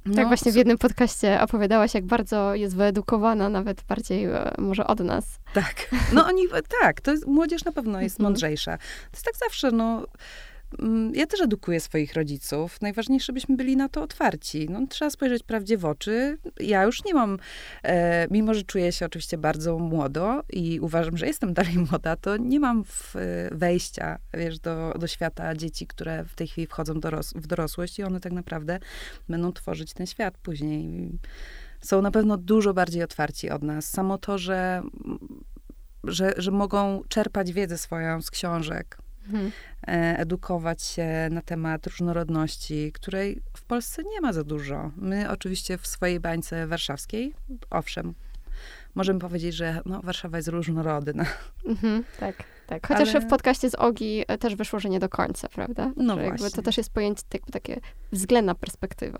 No, 0.07 0.15
tak, 0.15 0.27
właśnie 0.27 0.53
w 0.53 0.55
jednym 0.55 0.79
podcaście 0.79 1.41
opowiadałaś, 1.41 1.95
jak 1.95 2.05
bardzo 2.05 2.55
jest 2.55 2.77
wyedukowana, 2.77 3.49
nawet 3.49 3.83
bardziej 3.83 4.25
e, 4.25 4.55
może 4.59 4.87
od 4.87 5.01
nas. 5.01 5.25
Tak. 5.55 5.89
No 6.13 6.27
oni, 6.27 6.43
tak, 6.81 7.01
to 7.01 7.11
jest, 7.11 7.27
młodzież 7.27 7.65
na 7.65 7.73
pewno 7.73 8.01
jest 8.01 8.17
mhm. 8.17 8.25
mądrzejsza. 8.25 8.79
To 8.79 9.13
jest 9.13 9.25
tak 9.25 9.37
zawsze, 9.37 9.71
no 9.71 10.07
ja 11.13 11.27
też 11.27 11.41
edukuję 11.41 11.81
swoich 11.81 12.15
rodziców. 12.15 12.81
Najważniejsze, 12.81 13.33
byśmy 13.33 13.57
byli 13.57 13.77
na 13.77 13.89
to 13.89 14.03
otwarci. 14.03 14.67
No, 14.71 14.87
trzeba 14.87 15.11
spojrzeć 15.11 15.43
prawdzie 15.43 15.79
w 15.79 15.85
oczy. 15.85 16.39
Ja 16.61 16.83
już 16.83 17.05
nie 17.05 17.15
mam, 17.15 17.39
e, 17.83 18.27
mimo 18.31 18.55
że 18.55 18.63
czuję 18.63 18.93
się 18.93 19.07
oczywiście 19.07 19.39
bardzo 19.39 19.79
młodo 19.79 20.43
i 20.53 20.81
uważam, 20.81 21.17
że 21.17 21.27
jestem 21.27 21.55
dalej 21.55 21.79
młoda, 21.91 22.17
to 22.17 22.37
nie 22.37 22.61
mam 22.61 22.85
w, 22.85 23.17
e, 23.17 23.49
wejścia, 23.53 24.19
wiesz, 24.35 24.59
do, 24.59 24.95
do 24.99 25.07
świata 25.07 25.55
dzieci, 25.55 25.87
które 25.87 26.25
w 26.25 26.35
tej 26.35 26.47
chwili 26.47 26.67
wchodzą 26.67 27.01
doros 27.01 27.33
w 27.33 27.47
dorosłość 27.47 27.99
i 27.99 28.03
one 28.03 28.21
tak 28.21 28.33
naprawdę 28.33 28.79
będą 29.29 29.53
tworzyć 29.53 29.93
ten 29.93 30.07
świat 30.07 30.39
później. 30.39 31.11
Są 31.81 32.03
na 32.03 32.11
pewno 32.11 32.37
dużo 32.37 32.75
bardziej 32.75 33.03
otwarci 33.03 33.51
od 33.51 33.63
nas. 33.63 33.91
Samo 33.91 34.19
to, 34.19 34.39
że 34.39 34.83
że, 36.05 36.33
że 36.37 36.51
mogą 36.51 37.03
czerpać 37.09 37.53
wiedzę 37.53 37.79
swoją 37.79 38.23
z 38.23 38.31
książek, 38.31 38.99
mhm. 39.33 39.53
E, 39.89 40.19
edukować 40.19 40.83
się 40.83 41.29
na 41.31 41.43
temat 41.43 41.87
różnorodności, 41.87 42.93
której 42.93 43.43
w 43.57 43.63
Polsce 43.63 44.03
nie 44.03 44.21
ma 44.21 44.33
za 44.33 44.45
dużo. 44.45 44.91
My 44.97 45.31
oczywiście 45.31 45.79
w 45.79 45.87
swojej 45.87 46.21
bańce 46.21 46.67
warszawskiej, 46.67 47.35
owszem, 47.71 48.15
możemy 48.95 49.21
powiedzieć, 49.21 49.55
że 49.55 49.81
no, 49.87 50.01
Warszawa 50.03 50.37
jest 50.37 50.49
różnorodna. 50.49 51.25
Mhm, 51.67 52.05
tak, 52.21 52.37
tak. 52.67 52.87
Chociaż 52.87 53.09
Ale... 53.09 53.21
w 53.21 53.27
podcaście 53.27 53.71
z 53.71 53.75
Ogi 53.75 54.25
e, 54.29 54.39
też 54.39 54.57
wyszło, 54.57 54.81
że 54.81 54.89
nie 54.89 55.01
do 55.01 55.09
końca, 55.09 55.49
prawda? 55.49 55.93
No 55.97 56.15
że 56.15 56.25
właśnie. 56.25 56.51
to 56.51 56.63
też 56.63 56.77
jest 56.77 56.93
pojęcie, 56.93 57.23
tak, 57.29 57.43
takie 57.53 57.81
względna 58.13 58.55
perspektywa. 58.55 59.19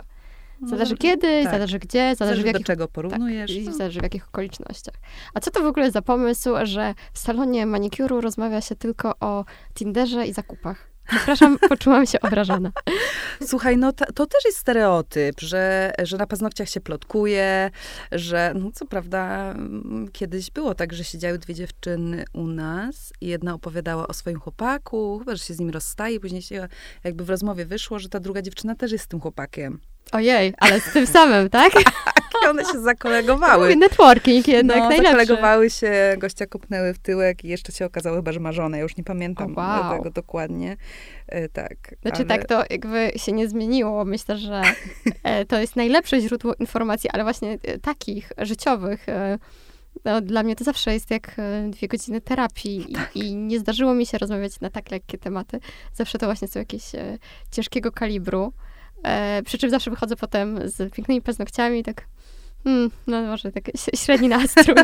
No, 0.63 0.69
zależy 0.69 0.97
kiedy, 0.97 1.43
tak. 1.43 1.53
zależy 1.53 1.79
gdzie, 1.79 1.99
zależy, 1.99 2.17
zależy 2.19 2.43
w 2.43 2.47
jakich, 2.47 2.61
do 2.61 2.67
czego 2.67 2.89
porównujesz. 2.89 3.57
Tak, 3.57 3.65
no. 3.65 3.73
Zależy 3.73 4.01
w 4.01 4.03
jakich 4.03 4.29
okolicznościach. 4.29 4.95
A 5.35 5.41
co 5.41 5.51
to 5.51 5.63
w 5.63 5.67
ogóle 5.67 5.91
za 5.91 6.03
pomysł, 6.03 6.51
że 6.63 6.95
w 7.13 7.19
salonie 7.19 7.67
manikuru 7.67 8.21
rozmawia 8.21 8.61
się 8.61 8.77
tylko 8.77 9.15
o 9.21 9.45
Tinderze 9.75 10.27
i 10.27 10.33
zakupach? 10.33 10.93
Przepraszam, 11.09 11.59
poczułam 11.69 12.07
się 12.07 12.21
obrażona. 12.21 12.73
Słuchaj, 13.47 13.77
no 13.77 13.93
to, 13.93 14.05
to, 14.13 14.27
też 14.27 14.45
jest 14.45 14.59
stereotyp, 14.59 15.41
że, 15.41 15.93
że 16.03 16.17
na 16.17 16.27
paznokciach 16.27 16.69
się 16.69 16.81
plotkuje, 16.81 17.71
że 18.13 18.53
no 18.57 18.71
co 18.75 18.87
prawda 18.87 19.51
mm, 19.51 20.09
kiedyś 20.13 20.51
było 20.51 20.75
tak, 20.75 20.93
że 20.93 21.05
siedziały 21.05 21.39
dwie 21.39 21.55
dziewczyny 21.55 22.25
u 22.33 22.47
nas 22.47 23.13
i 23.21 23.27
jedna 23.27 23.55
opowiadała 23.55 24.09
o 24.09 24.13
swoim 24.13 24.41
chłopaku, 24.41 25.19
chyba, 25.19 25.37
że 25.37 25.45
się 25.45 25.55
z 25.55 25.61
nim 25.61 25.71
rozstaje, 25.71 26.21
później 26.21 26.43
się 26.43 26.69
jakby 27.05 27.25
w 27.25 27.31
rozmowie 27.31 27.67
wyszło, 27.67 27.99
że 27.99 28.09
ta 28.09 28.21
druga 28.21 28.43
dziewczyna 28.43 28.75
też 28.75 28.93
jest 28.93 29.05
z 29.05 29.09
tym 29.09 29.21
chłopakiem. 29.21 29.81
Ojej, 30.13 30.55
ale 30.59 30.81
z 30.81 30.93
tym 30.93 31.07
samym, 31.07 31.51
tak? 31.51 31.73
I 32.43 32.47
one 32.51 32.65
się 32.65 32.81
zakolegowały. 32.81 33.77
Networking 33.77 34.49
jednak, 34.49 34.79
no, 34.79 34.89
najlepszy. 34.89 35.13
zakolegowały 35.13 35.71
się, 35.71 35.93
gościa 36.19 36.47
kopnęły 36.47 36.95
w 36.95 36.99
tyłek 36.99 37.45
i 37.45 37.49
jeszcze 37.49 37.73
się 37.73 37.87
okazało 37.87 38.17
chyba, 38.17 38.33
że 38.33 38.41
ma 38.41 38.53
żonę. 38.53 38.77
Ja 38.77 38.83
już 38.83 38.97
nie 38.97 39.05
pamiętam 39.05 39.59
oh, 39.59 39.81
wow. 39.81 39.97
tego 39.97 40.11
dokładnie. 40.11 40.77
E, 41.29 41.49
tak. 41.49 41.95
Znaczy 42.03 42.17
ale... 42.17 42.25
tak, 42.25 42.45
to 42.47 42.65
jakby 42.71 43.13
się 43.17 43.33
nie 43.33 43.49
zmieniło. 43.49 44.05
Myślę, 44.05 44.39
że 44.39 44.63
e, 45.25 45.45
to 45.45 45.61
jest 45.61 45.77
najlepsze 45.77 46.21
źródło 46.21 46.55
informacji, 46.55 47.11
ale 47.11 47.23
właśnie 47.23 47.59
e, 47.63 47.79
takich 47.79 48.33
życiowych. 48.39 49.09
E, 49.09 49.39
no, 50.05 50.21
dla 50.21 50.43
mnie 50.43 50.57
to 50.57 50.65
zawsze 50.65 50.93
jest 50.93 51.11
jak 51.11 51.37
dwie 51.71 51.89
godziny 51.89 52.21
terapii 52.21 52.87
tak. 52.95 53.17
i, 53.17 53.37
nie 53.37 53.59
zdarzyło 53.59 53.95
mi 53.95 54.07
się 54.07 54.19
rozmawiać 54.19 54.61
na 54.61 54.71
tak 54.71 54.91
lekkie 54.91 55.19
tematy. 55.19 55.61
Zawsze 55.95 56.19
to 56.19 56.27
właśnie 56.27 56.49
są 56.49 56.59
jakieś 56.59 56.83
ciężkiego 57.51 57.93
kalibru. 57.93 58.53
E, 59.05 59.43
przy 59.43 59.59
czym 59.59 59.71
zawsze 59.71 59.91
wychodzę 59.91 60.17
potem 60.17 60.69
z 60.69 60.93
pięknymi 60.95 61.23
paznokciami, 61.23 61.83
tak 61.83 62.07
Hmm, 62.65 62.91
no 63.07 63.23
może 63.23 63.53
tak 63.53 63.65
średni 63.95 64.29
nastrój. 64.29 64.77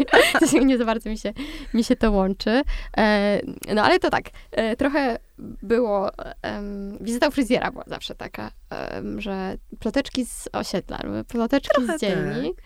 nie 0.66 0.78
za 0.78 0.84
bardzo 0.84 1.10
mi 1.10 1.18
się, 1.18 1.32
mi 1.74 1.84
się 1.84 1.96
to 1.96 2.10
łączy. 2.10 2.62
E, 2.96 3.40
no 3.74 3.82
ale 3.82 3.98
to 3.98 4.10
tak, 4.10 4.24
e, 4.50 4.76
trochę 4.76 5.18
było, 5.62 6.10
um, 6.44 6.98
wizyta 7.00 7.28
u 7.28 7.30
fryzjera 7.30 7.70
była 7.70 7.84
zawsze 7.86 8.14
taka, 8.14 8.50
um, 8.94 9.20
że 9.20 9.56
ploteczki 9.78 10.26
z 10.26 10.48
osiedla, 10.52 11.00
ploteczki 11.28 11.76
trochę 11.76 11.98
z 11.98 12.00
dzielni. 12.00 12.54
Tak. 12.54 12.64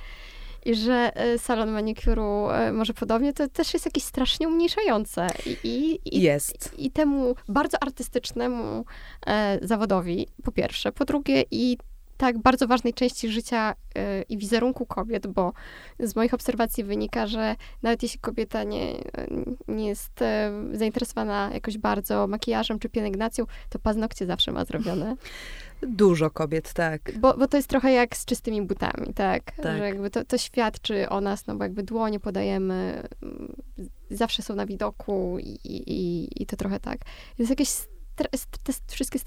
I 0.65 0.75
że 0.75 1.13
e, 1.15 1.39
salon 1.39 1.71
manikuru 1.71 2.51
e, 2.51 2.73
może 2.73 2.95
podobnie, 2.95 3.33
to 3.33 3.49
też 3.49 3.75
jest 3.75 3.87
jakieś 3.87 4.05
strasznie 4.05 4.49
umniejszające. 4.49 5.27
I, 5.47 5.57
i, 5.65 6.01
i 6.19 6.23
jest. 6.23 6.75
I, 6.79 6.87
I, 6.87 6.91
temu 6.91 7.35
bardzo 7.49 7.83
artystycznemu 7.83 8.85
e, 9.27 9.59
zawodowi, 9.63 10.27
po 10.45 10.53
pierwsze. 10.53 10.93
Po 10.93 11.05
drugie, 11.05 11.45
i 11.51 11.79
tak 12.23 12.39
bardzo 12.39 12.67
ważnej 12.67 12.95
części 12.95 13.29
życia 13.29 13.75
y, 13.99 14.25
i 14.29 14.39
wizerunku 14.39 14.87
kobiet, 14.87 15.27
bo 15.27 15.53
z 15.99 16.17
moich 16.17 16.35
obserwacji 16.35 16.85
wynika, 16.85 17.27
że 17.27 17.57
nawet 17.83 18.03
jeśli 18.03 18.21
kobieta 18.21 18.65
nie, 18.65 18.93
nie 19.69 19.89
jest 19.89 20.23
y, 20.23 20.79
zainteresowana 20.79 21.51
jakoś 21.55 21.79
bardzo 21.79 22.27
makijażem 22.27 22.79
czy 22.79 22.89
pielęgnacją, 22.89 23.45
to 23.69 23.79
paznokcie 23.79 24.27
zawsze 24.27 24.53
ma 24.53 24.65
zrobione. 24.65 25.17
Dużo 25.89 26.31
kobiet, 26.31 26.73
tak. 26.73 27.19
Bo, 27.19 27.37
bo 27.37 27.49
to 27.49 27.57
jest 27.57 27.69
trochę 27.69 27.93
jak 27.93 28.17
z 28.17 28.25
czystymi 28.25 28.63
butami, 28.63 29.15
tak? 29.15 29.53
tak. 29.53 29.65
Że 29.65 29.79
jakby 29.79 30.11
to, 30.11 30.25
to 30.25 30.39
świadczy 30.39 31.09
o 31.09 31.21
nas, 31.21 31.47
no 31.47 31.57
bo 31.57 31.65
jakby 31.65 31.83
dłonie 31.83 32.21
podajemy, 32.21 33.09
mm, 33.23 33.57
zawsze 34.11 34.43
są 34.43 34.55
na 34.55 34.67
widoku 34.67 35.39
i, 35.41 35.59
i, 35.65 36.43
i 36.43 36.47
to 36.47 36.57
trochę 36.57 36.81
tak. 36.81 36.99
Jest 37.39 37.51
jakieś, 37.51 37.71
te 38.63 38.73
wszystkie 38.89 39.19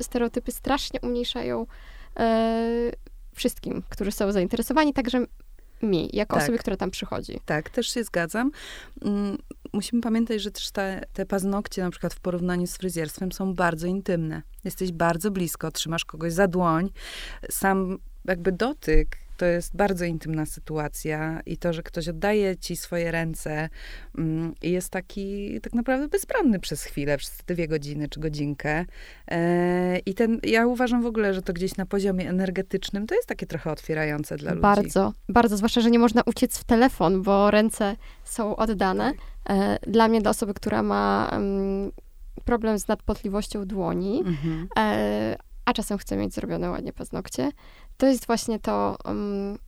stereotypy 0.00 0.52
strasznie 0.52 1.00
umniejszają 1.00 1.66
e, 2.18 2.90
wszystkim, 3.34 3.82
którzy 3.88 4.12
są 4.12 4.32
zainteresowani, 4.32 4.92
także 4.92 5.26
mi, 5.82 6.10
jako 6.12 6.34
tak. 6.34 6.42
osobie, 6.42 6.58
która 6.58 6.76
tam 6.76 6.90
przychodzi. 6.90 7.40
Tak, 7.46 7.70
też 7.70 7.94
się 7.94 8.04
zgadzam. 8.04 8.50
Musimy 9.74 10.02
pamiętać, 10.02 10.42
że 10.42 10.50
też 10.50 10.70
te, 10.70 11.04
te 11.12 11.26
paznokcie, 11.26 11.82
na 11.82 11.90
przykład 11.90 12.14
w 12.14 12.20
porównaniu 12.20 12.66
z 12.66 12.76
fryzjerstwem, 12.76 13.32
są 13.32 13.54
bardzo 13.54 13.86
intymne. 13.86 14.42
Jesteś 14.64 14.92
bardzo 14.92 15.30
blisko, 15.30 15.70
trzymasz 15.70 16.04
kogoś 16.04 16.32
za 16.32 16.48
dłoń. 16.48 16.90
Sam 17.50 17.98
jakby 18.24 18.52
dotyk 18.52 19.23
to 19.36 19.46
jest 19.46 19.76
bardzo 19.76 20.04
intymna 20.04 20.46
sytuacja 20.46 21.40
i 21.46 21.56
to, 21.56 21.72
że 21.72 21.82
ktoś 21.82 22.08
oddaje 22.08 22.56
ci 22.56 22.76
swoje 22.76 23.10
ręce 23.10 23.68
mm, 24.18 24.54
i 24.62 24.70
jest 24.70 24.90
taki 24.90 25.60
tak 25.60 25.74
naprawdę 25.74 26.08
bezbronny 26.08 26.60
przez 26.60 26.84
chwilę, 26.84 27.18
przez 27.18 27.38
dwie 27.46 27.68
godziny 27.68 28.08
czy 28.08 28.20
godzinkę. 28.20 28.84
E, 29.30 29.98
I 29.98 30.14
ten, 30.14 30.40
ja 30.42 30.66
uważam 30.66 31.02
w 31.02 31.06
ogóle, 31.06 31.34
że 31.34 31.42
to 31.42 31.52
gdzieś 31.52 31.76
na 31.76 31.86
poziomie 31.86 32.28
energetycznym 32.28 33.06
to 33.06 33.14
jest 33.14 33.28
takie 33.28 33.46
trochę 33.46 33.70
otwierające 33.70 34.36
dla 34.36 34.50
ludzi. 34.50 34.62
Bardzo, 34.62 35.12
bardzo, 35.28 35.56
zwłaszcza, 35.56 35.80
że 35.80 35.90
nie 35.90 35.98
można 35.98 36.22
uciec 36.26 36.58
w 36.58 36.64
telefon, 36.64 37.22
bo 37.22 37.50
ręce 37.50 37.96
są 38.24 38.56
oddane. 38.56 39.12
E, 39.48 39.78
dla 39.86 40.08
mnie, 40.08 40.20
dla 40.20 40.30
osoby, 40.30 40.54
która 40.54 40.82
ma 40.82 41.28
mm, 41.32 41.92
problem 42.44 42.78
z 42.78 42.88
nadpotliwością 42.88 43.66
dłoni, 43.66 44.22
mhm. 44.26 44.68
E, 44.78 45.36
a 45.64 45.72
czasem 45.72 45.98
chcę 45.98 46.16
mieć 46.16 46.34
zrobione 46.34 46.70
ładnie 46.70 46.92
paznokcie, 46.92 47.50
to 47.96 48.06
jest 48.06 48.26
właśnie 48.26 48.58
to, 48.58 48.96
um, 49.04 49.58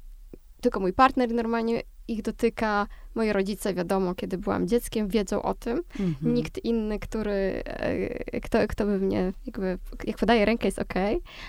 tylko 0.61 0.81
mój 0.81 0.93
partner 0.93 1.35
normalnie 1.35 1.83
ich 2.09 2.23
dotyka, 2.23 2.87
moi 3.15 3.33
rodzice, 3.33 3.75
wiadomo, 3.75 4.15
kiedy 4.15 4.39
byłam 4.39 4.69
dzieckiem, 4.69 5.09
wiedzą 5.09 5.43
o 5.43 5.55
tym. 5.55 5.83
Mhm. 6.01 6.35
Nikt 6.35 6.65
inny, 6.65 6.99
który, 6.99 7.63
e, 7.65 8.41
kto, 8.41 8.59
kto 8.69 8.87
by 8.87 8.99
mnie, 8.99 9.33
jakby, 9.47 9.79
jak 10.05 10.17
podaje 10.17 10.45
rękę, 10.45 10.69
jest 10.69 10.79
ok, 10.79 10.95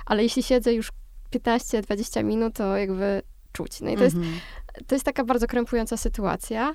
ale 0.05 0.23
jeśli 0.23 0.43
siedzę 0.43 0.73
już 0.73 0.91
15-20 1.31 2.23
minut, 2.23 2.53
to 2.53 2.77
jakby 2.77 3.21
czuć. 3.53 3.81
No 3.81 3.89
i 3.89 3.95
to, 3.97 4.03
mhm. 4.03 4.23
jest, 4.23 4.37
to 4.87 4.95
jest 4.95 5.05
taka 5.05 5.23
bardzo 5.23 5.47
krępująca 5.47 5.97
sytuacja, 5.97 6.73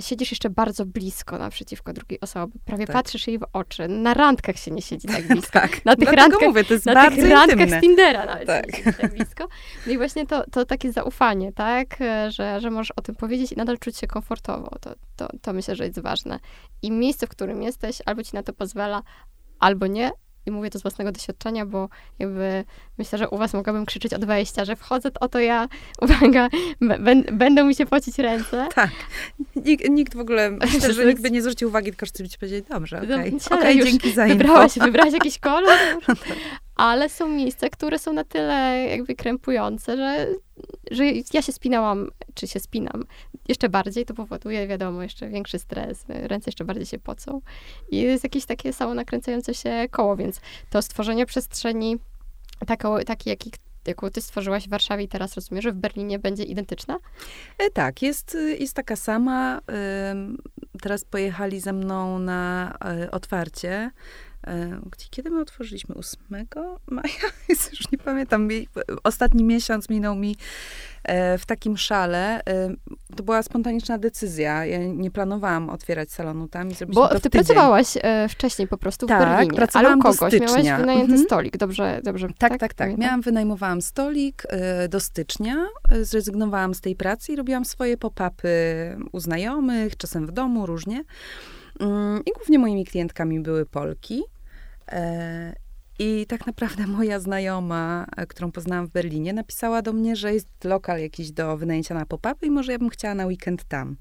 siedzisz 0.00 0.30
jeszcze 0.30 0.50
bardzo 0.50 0.86
blisko 0.86 1.38
naprzeciwko 1.38 1.92
drugiej 1.92 2.20
osoby, 2.20 2.58
prawie 2.64 2.86
tak. 2.86 2.96
patrzysz 2.96 3.26
jej 3.26 3.38
w 3.38 3.44
oczy. 3.52 3.88
Na 3.88 4.14
randkach 4.14 4.56
się 4.58 4.70
nie 4.70 4.82
siedzi 4.82 5.08
tak 5.08 5.26
blisko. 5.28 5.52
tak, 5.52 5.84
na 5.84 5.96
tych 5.96 6.12
randkach, 6.12 6.48
mówię, 6.48 6.64
to 6.64 6.74
jest 6.74 6.86
na 6.86 6.94
bardzo 6.94 7.16
tych 7.16 7.30
randkach 7.30 7.70
z 7.70 7.80
Tindera 7.80 8.26
nawet 8.26 8.46
tak. 8.46 8.76
się 8.76 8.92
tak 8.92 9.14
blisko. 9.14 9.48
No 9.86 9.92
i 9.92 9.96
właśnie 9.96 10.26
to, 10.26 10.44
to 10.50 10.64
takie 10.64 10.92
zaufanie, 10.92 11.52
tak, 11.52 12.00
e, 12.00 12.30
że, 12.30 12.60
że 12.60 12.70
możesz 12.70 12.90
o 12.90 13.02
tym 13.02 13.14
powiedzieć 13.14 13.52
i 13.52 13.56
nadal 13.56 13.78
czuć 13.78 13.96
się 13.96 14.06
komfortowo. 14.06 14.70
To, 14.80 14.94
to, 15.16 15.28
to 15.42 15.52
myślę, 15.52 15.76
że 15.76 15.84
jest 15.84 16.00
ważne. 16.00 16.38
I 16.82 16.90
miejsce, 16.90 17.26
w 17.26 17.30
którym 17.30 17.62
jesteś, 17.62 17.98
albo 18.06 18.22
ci 18.22 18.34
na 18.34 18.42
to 18.42 18.52
pozwala, 18.52 19.02
albo 19.58 19.86
nie, 19.86 20.10
i 20.46 20.50
mówię 20.50 20.70
to 20.70 20.78
z 20.78 20.82
własnego 20.82 21.12
doświadczenia, 21.12 21.66
bo 21.66 21.88
jakby 22.18 22.64
myślę, 22.98 23.18
że 23.18 23.28
u 23.28 23.38
was 23.38 23.54
mogłabym 23.54 23.86
krzyczeć 23.86 24.14
od 24.14 24.24
wejścia, 24.24 24.64
że 24.64 24.76
wchodzę, 24.76 25.10
oto 25.20 25.40
ja, 25.40 25.68
uwaga, 26.02 26.48
będą 27.32 27.64
mi 27.64 27.74
się 27.74 27.86
pocić 27.86 28.18
ręce. 28.18 28.66
Tak. 28.76 28.90
Nikt, 29.56 29.88
nikt 29.88 30.14
w 30.14 30.20
ogóle, 30.20 30.50
myślę, 30.74 30.92
że 30.92 31.06
nikt 31.06 31.22
by 31.22 31.30
nie 31.30 31.42
zwrócił 31.42 31.68
uwagi, 31.68 31.90
tylko 31.90 32.06
wszyscy 32.06 32.22
by 32.22 32.28
ci 32.28 32.38
powiedzieli, 32.38 32.62
dobrze, 32.70 32.96
okej, 32.96 33.10
okay. 33.10 33.30
No, 33.50 33.56
okay, 33.56 33.84
dzięki 33.84 34.12
za 34.12 34.26
info. 34.26 34.38
Wybrałaś, 34.38 34.78
wybrałaś 34.78 35.12
jakiś 35.12 35.38
kolor? 35.38 35.78
Ale 36.76 37.08
są 37.08 37.28
miejsca, 37.28 37.68
które 37.68 37.98
są 37.98 38.12
na 38.12 38.24
tyle 38.24 38.86
jakby 38.90 39.14
krępujące, 39.14 39.96
że, 39.96 40.26
że 40.90 41.04
ja 41.34 41.42
się 41.42 41.52
spinałam, 41.52 42.10
czy 42.34 42.46
się 42.46 42.60
spinam 42.60 43.04
jeszcze 43.48 43.68
bardziej, 43.68 44.04
to 44.04 44.14
powoduje, 44.14 44.66
wiadomo, 44.66 45.02
jeszcze 45.02 45.28
większy 45.28 45.58
stres, 45.58 46.04
ręce 46.08 46.48
jeszcze 46.48 46.64
bardziej 46.64 46.86
się 46.86 46.98
pocą 46.98 47.40
i 47.90 47.96
jest 47.96 48.24
jakieś 48.24 48.46
takie 48.46 48.72
samo 48.72 48.94
nakręcające 48.94 49.54
się 49.54 49.86
koło, 49.90 50.16
więc 50.16 50.40
to 50.70 50.82
stworzenie 50.82 51.26
przestrzeni 51.26 51.98
taką, 52.66 52.98
takiej, 53.00 53.36
jaką 53.86 54.10
ty 54.10 54.20
stworzyłaś 54.20 54.66
w 54.66 54.70
Warszawie 54.70 55.04
i 55.04 55.08
teraz 55.08 55.34
rozumiem, 55.34 55.62
że 55.62 55.72
w 55.72 55.76
Berlinie 55.76 56.18
będzie 56.18 56.44
identyczna? 56.44 56.98
E, 57.58 57.70
tak, 57.70 58.02
jest, 58.02 58.36
jest 58.58 58.74
taka 58.74 58.96
sama. 58.96 59.60
Teraz 60.82 61.04
pojechali 61.04 61.60
ze 61.60 61.72
mną 61.72 62.18
na 62.18 62.72
e, 62.84 63.10
otwarcie 63.10 63.90
kiedy 65.10 65.30
my 65.30 65.40
otworzyliśmy? 65.40 65.94
8 65.94 66.20
maja? 66.86 67.08
Już 67.70 67.92
nie 67.92 67.98
pamiętam. 67.98 68.48
Ostatni 69.04 69.44
miesiąc 69.44 69.90
minął 69.90 70.14
mi 70.14 70.36
e, 71.04 71.38
w 71.38 71.46
takim 71.46 71.76
szale. 71.76 72.40
E, 72.44 72.74
to 73.16 73.22
była 73.22 73.42
spontaniczna 73.42 73.98
decyzja. 73.98 74.64
Ja 74.64 74.78
nie 74.78 75.10
planowałam 75.10 75.70
otwierać 75.70 76.12
salonu 76.12 76.48
tam 76.48 76.70
i 76.70 76.74
zrobić 76.74 76.94
Bo 76.94 77.08
to 77.08 77.20
ty 77.20 77.30
pracowałaś 77.30 77.86
wcześniej 78.28 78.68
po 78.68 78.78
prostu 78.78 79.06
w 79.06 79.08
tak, 79.08 79.18
Berlinie. 79.18 79.56
pracowałam 79.56 80.00
ale 80.00 80.10
u 80.10 80.14
kogoś. 80.14 80.38
Do 80.38 80.48
stycznia. 80.48 80.62
Miałaś 80.62 80.80
wynajęty 80.80 81.12
mhm. 81.12 81.24
stolik. 81.24 81.56
Dobrze, 81.56 82.00
dobrze. 82.04 82.28
Tak, 82.38 82.50
tak, 82.50 82.60
tak. 82.60 82.74
tak. 82.74 82.98
Miałam, 82.98 83.20
wynajmowałam 83.20 83.82
stolik 83.82 84.42
do 84.88 85.00
stycznia. 85.00 85.66
Zrezygnowałam 86.02 86.74
z 86.74 86.80
tej 86.80 86.96
pracy 86.96 87.32
i 87.32 87.36
robiłam 87.36 87.64
swoje 87.64 87.96
pop-upy 87.96 88.48
u 89.12 89.20
znajomych, 89.20 89.96
czasem 89.96 90.26
w 90.26 90.32
domu, 90.32 90.66
różnie. 90.66 91.04
Mm, 91.80 92.22
I 92.26 92.32
głównie 92.32 92.58
moimi 92.58 92.84
klientkami 92.84 93.40
były 93.40 93.66
Polki. 93.66 94.22
E, 94.88 95.56
I 95.98 96.26
tak 96.28 96.46
naprawdę 96.46 96.86
moja 96.96 97.20
znajoma, 97.20 98.06
e, 98.16 98.26
którą 98.26 98.52
poznałam 98.52 98.86
w 98.86 98.90
Berlinie, 98.90 99.32
napisała 99.32 99.82
do 99.82 99.92
mnie, 99.92 100.16
że 100.16 100.34
jest 100.34 100.48
lokal 100.64 101.00
jakiś 101.00 101.30
do 101.30 101.56
wynajęcia 101.56 101.94
na 101.94 102.06
pop-upy 102.06 102.46
i 102.46 102.50
może 102.50 102.72
ja 102.72 102.78
bym 102.78 102.90
chciała 102.90 103.14
na 103.14 103.26
weekend 103.26 103.64
tam. 103.64 103.96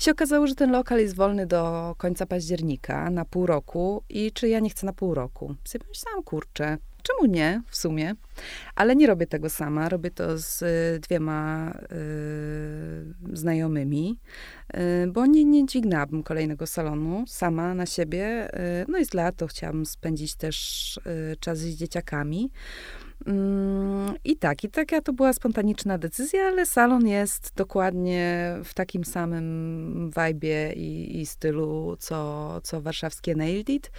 I 0.00 0.02
się 0.04 0.10
okazało, 0.10 0.46
że 0.46 0.54
ten 0.54 0.70
lokal 0.70 0.98
jest 0.98 1.16
wolny 1.16 1.46
do 1.46 1.94
końca 1.98 2.26
października, 2.26 3.10
na 3.10 3.24
pół 3.24 3.46
roku 3.46 4.02
i 4.08 4.32
czy 4.32 4.48
ja 4.48 4.60
nie 4.60 4.70
chcę 4.70 4.86
na 4.86 4.92
pół 4.92 5.14
roku. 5.14 5.54
Sobie 5.64 5.84
pomyślałam, 5.84 6.22
kurczę, 6.22 6.78
Czemu 7.02 7.32
nie 7.32 7.62
w 7.68 7.76
sumie? 7.76 8.14
Ale 8.74 8.96
nie 8.96 9.06
robię 9.06 9.26
tego 9.26 9.50
sama. 9.50 9.88
Robię 9.88 10.10
to 10.10 10.38
z 10.38 10.62
y, 10.62 11.00
dwiema 11.00 11.70
y, 11.92 13.36
znajomymi, 13.36 14.18
y, 14.74 15.06
bo 15.06 15.26
nie, 15.26 15.44
nie 15.44 15.66
dźwignęłabym 15.66 16.22
kolejnego 16.22 16.66
salonu 16.66 17.24
sama 17.26 17.74
na 17.74 17.86
siebie. 17.86 18.50
Y, 18.82 18.84
no 18.88 18.98
jest 18.98 19.14
lato, 19.14 19.46
chciałabym 19.46 19.86
spędzić 19.86 20.34
też 20.34 20.96
y, 20.96 21.36
czas 21.40 21.58
z 21.58 21.76
dzieciakami. 21.76 22.50
Mm, 23.26 24.14
I 24.24 24.36
tak, 24.36 24.64
i 24.64 24.68
taka 24.68 25.00
to 25.00 25.12
była 25.12 25.32
spontaniczna 25.32 25.98
decyzja, 25.98 26.42
ale 26.42 26.66
salon 26.66 27.06
jest 27.06 27.52
dokładnie 27.54 28.56
w 28.64 28.74
takim 28.74 29.04
samym 29.04 30.10
vibe 30.10 30.72
i, 30.72 31.20
i 31.20 31.26
stylu, 31.26 31.96
co, 31.98 32.60
co 32.62 32.80
warszawskie 32.80 33.34
Nailed 33.34 33.68
It. 33.68 33.90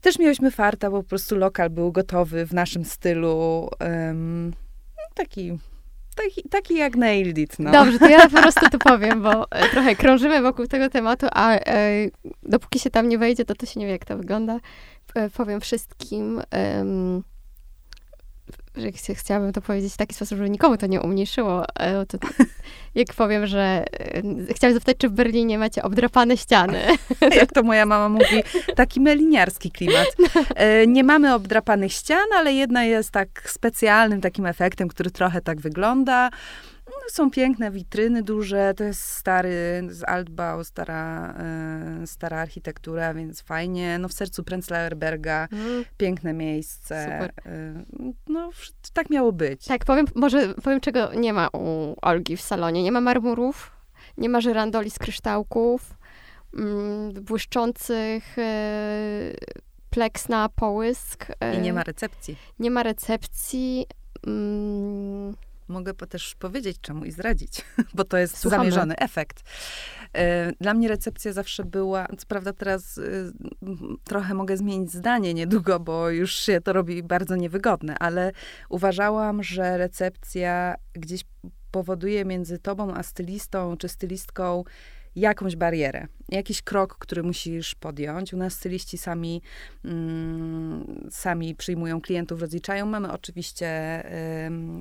Też 0.00 0.18
miałyśmy 0.18 0.50
farta, 0.50 0.90
bo 0.90 1.02
po 1.02 1.08
prostu 1.08 1.36
lokal 1.36 1.70
był 1.70 1.92
gotowy 1.92 2.46
w 2.46 2.54
naszym 2.54 2.84
stylu. 2.84 3.68
Um, 3.80 4.52
taki 5.14 5.58
Taki, 6.16 6.42
taki 6.48 6.74
jak 6.76 6.96
Nailed 6.96 7.38
It, 7.38 7.58
no. 7.58 7.72
Dobrze, 7.72 7.98
to 7.98 8.08
ja 8.08 8.28
po 8.28 8.42
prostu 8.42 8.70
to 8.70 8.78
powiem, 8.78 9.22
bo 9.22 9.50
e, 9.50 9.68
trochę 9.68 9.96
krążymy 9.96 10.42
wokół 10.42 10.66
tego 10.66 10.90
tematu, 10.90 11.26
a 11.32 11.52
e, 11.52 11.60
dopóki 12.42 12.78
się 12.78 12.90
tam 12.90 13.08
nie 13.08 13.18
wejdzie, 13.18 13.44
to 13.44 13.54
to 13.54 13.66
się 13.66 13.80
nie 13.80 13.86
wie, 13.86 13.92
jak 13.92 14.04
to 14.04 14.16
wygląda. 14.16 14.60
E, 15.14 15.30
powiem 15.30 15.60
wszystkim, 15.60 16.42
że 18.76 18.92
ch- 18.92 19.18
chciałabym 19.18 19.52
to 19.52 19.60
powiedzieć 19.60 19.92
w 19.92 19.96
taki 19.96 20.14
sposób, 20.14 20.38
żeby 20.38 20.50
nikomu 20.50 20.76
to 20.76 20.86
nie 20.86 21.00
umniejszyło. 21.00 21.64
e, 21.80 22.06
To, 22.06 22.18
jak 22.94 23.14
powiem, 23.14 23.46
że 23.46 23.84
e, 24.48 24.54
chciałam 24.54 24.74
zapytać, 24.74 24.96
czy 24.98 25.08
w 25.08 25.12
Berlinie 25.12 25.58
macie 25.58 25.82
obdrapane 25.82 26.36
ściany. 26.36 26.80
Jak 27.40 27.52
to 27.52 27.62
moja 27.62 27.86
mama 27.86 28.08
mówi, 28.08 28.42
taki 28.76 29.00
meliniarski 29.00 29.70
klimat. 29.70 30.06
E, 30.56 30.86
Nie 30.86 31.04
mamy 31.04 31.34
obdrapanych 31.34 31.92
ścian, 31.92 32.26
ale 32.36 32.52
jedna 32.52 32.84
jest 32.84 33.10
tak 33.10 33.50
specjalnym 33.50 34.20
takim 34.20 34.46
efektem, 34.46 34.88
który 34.88 35.10
trochę 35.10 35.40
tak 35.40 35.60
wygląda. 35.60 36.30
Są 37.08 37.30
piękne 37.30 37.70
witryny 37.70 38.22
duże, 38.22 38.74
to 38.76 38.84
jest 38.84 39.02
stary, 39.02 39.82
z 39.88 40.04
Altbau, 40.04 40.64
stara, 40.64 41.34
e, 41.38 42.06
stara 42.06 42.38
architektura, 42.38 43.14
więc 43.14 43.40
fajnie. 43.42 43.98
No 43.98 44.08
w 44.08 44.12
sercu 44.12 44.44
Prenzlauer 44.44 44.96
Berga, 44.96 45.48
piękne 45.96 46.32
miejsce. 46.32 47.02
Super. 47.04 47.32
E, 47.52 47.84
No 48.28 48.50
tak 48.92 49.10
miało 49.10 49.32
być. 49.32 49.64
Tak, 49.64 49.84
powiem, 49.84 50.06
może 50.14 50.54
powiem, 50.54 50.80
czego 50.80 51.14
nie 51.14 51.32
ma 51.32 51.48
u 51.52 51.94
Olgi 52.02 52.36
w 52.36 52.40
salonie. 52.40 52.82
Nie 52.82 52.92
ma 52.92 53.00
marmurów, 53.00 53.70
nie 54.18 54.28
ma 54.28 54.40
żyrandoli 54.40 54.90
z 54.90 54.98
kryształków, 54.98 55.94
mm, 56.58 57.12
błyszczących 57.12 58.38
e, 58.38 59.32
pleks 59.90 60.28
na 60.28 60.48
połysk. 60.48 61.26
I 61.54 61.58
nie 61.58 61.72
ma 61.72 61.82
recepcji. 61.82 62.36
nie 62.58 62.70
ma 62.70 62.82
recepcji. 62.82 63.86
Mm, 64.26 65.34
Mogę 65.68 65.94
też 65.94 66.34
powiedzieć 66.34 66.76
czemu 66.80 67.04
i 67.04 67.10
zdradzić, 67.10 67.64
bo 67.94 68.04
to 68.04 68.16
jest 68.18 68.38
Słuchamy. 68.38 68.62
zamierzony 68.62 68.96
efekt. 68.96 69.42
E, 70.14 70.52
Dla 70.60 70.74
mnie 70.74 70.88
recepcja 70.88 71.32
zawsze 71.32 71.64
była, 71.64 72.06
co 72.18 72.26
prawda 72.26 72.52
teraz 72.52 72.98
y, 72.98 73.32
trochę 74.04 74.34
mogę 74.34 74.56
zmienić 74.56 74.92
zdanie 74.92 75.34
niedługo, 75.34 75.80
bo 75.80 76.10
już 76.10 76.32
się 76.32 76.60
to 76.60 76.72
robi 76.72 77.02
bardzo 77.02 77.36
niewygodne, 77.36 77.98
ale 77.98 78.32
uważałam, 78.68 79.42
że 79.42 79.76
recepcja 79.78 80.74
gdzieś 80.92 81.22
powoduje 81.70 82.24
między 82.24 82.58
tobą 82.58 82.94
a 82.94 83.02
stylistą 83.02 83.76
czy 83.76 83.88
stylistką 83.88 84.64
jakąś 85.16 85.56
barierę, 85.56 86.06
jakiś 86.28 86.62
krok, 86.62 86.98
który 86.98 87.22
musisz 87.22 87.74
podjąć. 87.74 88.34
U 88.34 88.36
nas 88.36 88.54
styliści 88.54 88.98
sami, 88.98 89.42
mm, 89.84 91.08
sami 91.10 91.54
przyjmują 91.54 92.00
klientów, 92.00 92.40
rozliczają. 92.40 92.86
Mamy 92.86 93.12
oczywiście 93.12 93.66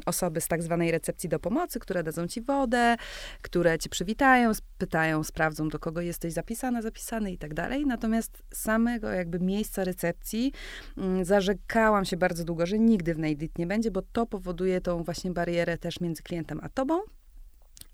osoby 0.05 0.41
z 0.41 0.47
tak 0.47 0.63
zwanej 0.63 0.91
recepcji 0.91 1.29
do 1.29 1.39
pomocy, 1.39 1.79
które 1.79 2.03
dadzą 2.03 2.27
ci 2.27 2.41
wodę, 2.41 2.95
które 3.41 3.79
cię 3.79 3.89
przywitają, 3.89 4.51
pytają, 4.77 5.23
sprawdzą, 5.23 5.69
do 5.69 5.79
kogo 5.79 6.01
jesteś 6.01 6.33
zapisana, 6.33 6.81
zapisany 6.81 7.31
i 7.31 7.37
tak 7.37 7.53
dalej. 7.53 7.85
Natomiast 7.85 8.43
samego 8.53 9.09
jakby 9.09 9.39
miejsca 9.39 9.83
recepcji 9.83 10.51
mm, 10.97 11.25
zarzekałam 11.25 12.05
się 12.05 12.17
bardzo 12.17 12.43
długo, 12.43 12.65
że 12.65 12.79
nigdy 12.79 13.13
w 13.13 13.19
Nailed 13.19 13.57
nie 13.57 13.67
będzie, 13.67 13.91
bo 13.91 14.01
to 14.01 14.25
powoduje 14.25 14.81
tą 14.81 15.03
właśnie 15.03 15.31
barierę 15.31 15.77
też 15.77 15.99
między 15.99 16.23
klientem 16.23 16.59
a 16.63 16.69
tobą. 16.69 16.99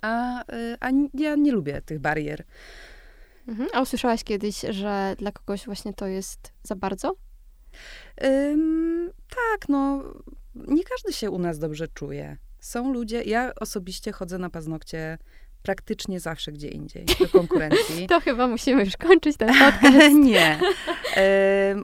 A, 0.01 0.41
y, 0.41 0.77
a 0.79 0.89
ja 1.13 1.35
nie 1.35 1.51
lubię 1.51 1.81
tych 1.81 1.99
barier. 1.99 2.43
mhm. 3.47 3.69
A 3.73 3.81
usłyszałaś 3.81 4.23
kiedyś, 4.23 4.61
że 4.69 5.15
dla 5.17 5.31
kogoś 5.31 5.65
właśnie 5.65 5.93
to 5.93 6.07
jest 6.07 6.53
za 6.63 6.75
bardzo? 6.75 7.15
Ym, 8.23 9.11
tak, 9.29 9.69
no, 9.69 10.03
nie 10.55 10.83
każdy 10.83 11.13
się 11.13 11.31
u 11.31 11.39
nas 11.39 11.59
dobrze 11.59 11.87
czuje. 11.87 12.37
Są 12.59 12.93
ludzie, 12.93 13.23
ja 13.23 13.51
osobiście 13.59 14.11
chodzę 14.11 14.37
na 14.37 14.49
paznokcie 14.49 15.17
praktycznie 15.63 16.19
zawsze 16.19 16.51
gdzie 16.51 16.67
indziej, 16.67 17.05
do 17.19 17.29
konkurencji. 17.29 18.07
To 18.09 18.19
chyba 18.19 18.47
musimy 18.47 18.83
już 18.83 18.97
kończyć 18.97 19.37
ten 19.37 19.49
podcast. 19.49 20.15
nie. 20.23 20.59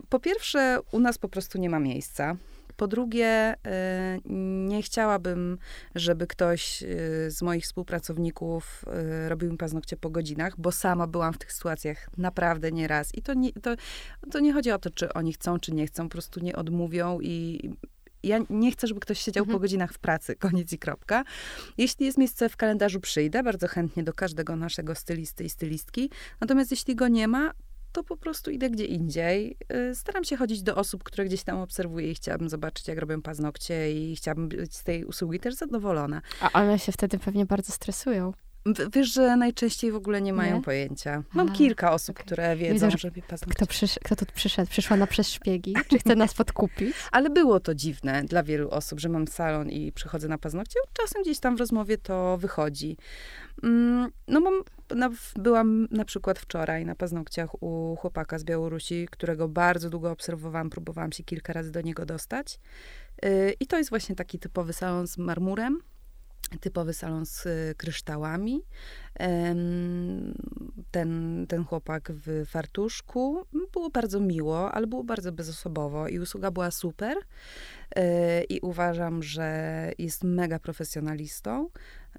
Po 0.09 0.19
pierwsze, 0.19 0.79
u 0.91 0.99
nas 0.99 1.17
po 1.17 1.29
prostu 1.29 1.57
nie 1.57 1.69
ma 1.69 1.79
miejsca. 1.79 2.35
Po 2.77 2.87
drugie, 2.87 3.53
y, 3.53 4.29
nie 4.69 4.81
chciałabym, 4.81 5.57
żeby 5.95 6.27
ktoś 6.27 6.83
y, 6.83 7.31
z 7.31 7.41
moich 7.41 7.63
współpracowników 7.63 8.85
y, 9.25 9.29
robił 9.29 9.51
mi 9.51 9.57
paznokcie 9.57 9.97
po 9.97 10.09
godzinach, 10.09 10.53
bo 10.57 10.71
sama 10.71 11.07
byłam 11.07 11.33
w 11.33 11.37
tych 11.37 11.53
sytuacjach 11.53 12.09
naprawdę 12.17 12.71
nieraz. 12.71 13.15
I 13.15 13.21
to 13.21 13.33
nie, 13.33 13.53
to, 13.53 13.75
to 14.31 14.39
nie 14.39 14.53
chodzi 14.53 14.71
o 14.71 14.79
to, 14.79 14.89
czy 14.89 15.13
oni 15.13 15.33
chcą, 15.33 15.59
czy 15.59 15.73
nie 15.73 15.87
chcą, 15.87 16.03
po 16.03 16.09
prostu 16.11 16.39
nie 16.39 16.55
odmówią 16.55 17.19
i 17.21 17.59
ja 18.23 18.39
nie 18.49 18.71
chcę, 18.71 18.87
żeby 18.87 18.99
ktoś 18.99 19.19
siedział 19.19 19.43
Mhm. 19.43 19.55
po 19.55 19.59
godzinach 19.59 19.93
w 19.93 19.99
pracy, 19.99 20.35
koniec 20.35 20.73
i 20.73 20.79
kropka. 20.79 21.23
Jeśli 21.77 22.05
jest 22.05 22.17
miejsce 22.17 22.49
w 22.49 22.57
kalendarzu, 22.57 22.99
przyjdę 22.99 23.43
bardzo 23.43 23.67
chętnie 23.67 24.03
do 24.03 24.13
każdego 24.13 24.55
naszego 24.55 24.95
stylisty 24.95 25.43
i 25.43 25.49
stylistki. 25.49 26.09
Natomiast 26.41 26.71
jeśli 26.71 26.95
go 26.95 27.07
nie 27.07 27.27
ma, 27.27 27.51
to 27.91 28.03
po 28.03 28.17
prostu 28.17 28.51
idę 28.51 28.69
gdzie 28.69 28.85
indziej. 28.85 29.57
Y, 29.91 29.95
Staram 29.95 30.23
się 30.23 30.37
chodzić 30.37 30.63
do 30.63 30.75
osób, 30.75 31.03
które 31.03 31.25
gdzieś 31.25 31.43
tam 31.43 31.57
obserwuję 31.57 32.11
i 32.11 32.15
chciałabym 32.15 32.49
zobaczyć, 32.49 32.87
jak 32.87 32.97
robią 32.97 33.21
paznokcie 33.21 33.91
i 33.93 34.15
chciałabym 34.15 34.49
być 34.49 34.75
z 34.75 34.83
tej 34.83 35.05
usługi 35.05 35.39
też 35.39 35.55
zadowolona. 35.55 36.21
A 36.41 36.61
one 36.61 36.79
się 36.79 36.91
wtedy 36.91 37.19
pewnie 37.19 37.45
bardzo 37.45 37.73
stresują. 37.73 38.33
Wiesz, 38.93 39.13
że 39.13 39.35
najczęściej 39.37 39.91
w 39.91 39.95
ogóle 39.95 40.21
nie 40.21 40.33
mają 40.33 40.55
Nie? 40.55 40.61
pojęcia. 40.61 41.23
Mam 41.33 41.49
A, 41.49 41.53
kilka 41.53 41.91
osób, 41.93 42.15
okej. 42.15 42.25
które 42.25 42.55
wiedzą, 42.55 42.73
widzę, 42.73 42.91
że 42.91 42.97
że 42.97 43.07
robię 43.07 43.21
paznokcie. 43.21 43.55
Kto, 43.55 43.65
przysz, 43.67 43.95
kto 44.03 44.15
tu 44.15 44.25
przyszedł? 44.35 44.69
Przyszła 44.71 44.97
na 44.97 45.07
przez 45.07 45.29
szpiegi? 45.29 45.73
Czy 45.89 45.99
chce 45.99 46.15
nas 46.15 46.33
podkupić? 46.33 46.95
Ale 47.11 47.29
było 47.29 47.59
to 47.59 47.75
dziwne 47.75 48.23
dla 48.23 48.43
wielu 48.43 48.69
osób, 48.69 48.99
że 48.99 49.09
mam 49.09 49.27
salon 49.27 49.69
i 49.69 49.91
przychodzę 49.91 50.27
na 50.27 50.37
paznokcie. 50.37 50.79
Czasem 50.93 51.21
gdzieś 51.23 51.39
tam 51.39 51.55
w 51.55 51.59
rozmowie 51.59 51.97
to 51.97 52.37
wychodzi. 52.37 52.97
Mm, 53.63 54.11
No 54.27 54.39
mam, 54.39 54.53
na, 54.95 55.09
byłam 55.35 55.87
na 55.91 56.05
przykład 56.05 56.39
wczoraj 56.39 56.85
na 56.85 56.95
paznokciach 56.95 57.63
u 57.63 57.95
chłopaka 57.95 58.39
z 58.39 58.43
Białorusi, 58.43 59.07
którego 59.11 59.47
bardzo 59.47 59.89
długo 59.89 60.11
obserwowałam, 60.11 60.69
próbowałam 60.69 61.11
się 61.11 61.23
kilka 61.23 61.53
razy 61.53 61.71
do 61.71 61.81
niego 61.81 62.05
dostać. 62.05 62.59
Yy, 63.23 63.53
I 63.59 63.67
to 63.67 63.77
jest 63.77 63.89
właśnie 63.89 64.15
taki 64.15 64.39
typowy 64.39 64.73
salon 64.73 65.07
z 65.07 65.17
marmurem, 65.17 65.79
typowy 66.59 66.93
salon 66.93 67.25
z 67.25 67.45
y, 67.45 67.75
kryształami. 67.77 68.61
Ten, 70.91 71.45
ten 71.49 71.65
chłopak 71.65 72.11
w 72.11 72.45
fartuszku. 72.47 73.45
Było 73.73 73.89
bardzo 73.89 74.19
miło, 74.19 74.71
ale 74.71 74.87
było 74.87 75.03
bardzo 75.03 75.31
bezosobowo 75.31 76.07
i 76.07 76.19
usługa 76.19 76.51
była 76.51 76.71
super. 76.71 77.17
E, 77.95 78.43
I 78.43 78.59
uważam, 78.59 79.23
że 79.23 79.91
jest 79.97 80.23
mega 80.23 80.59
profesjonalistą. 80.59 81.69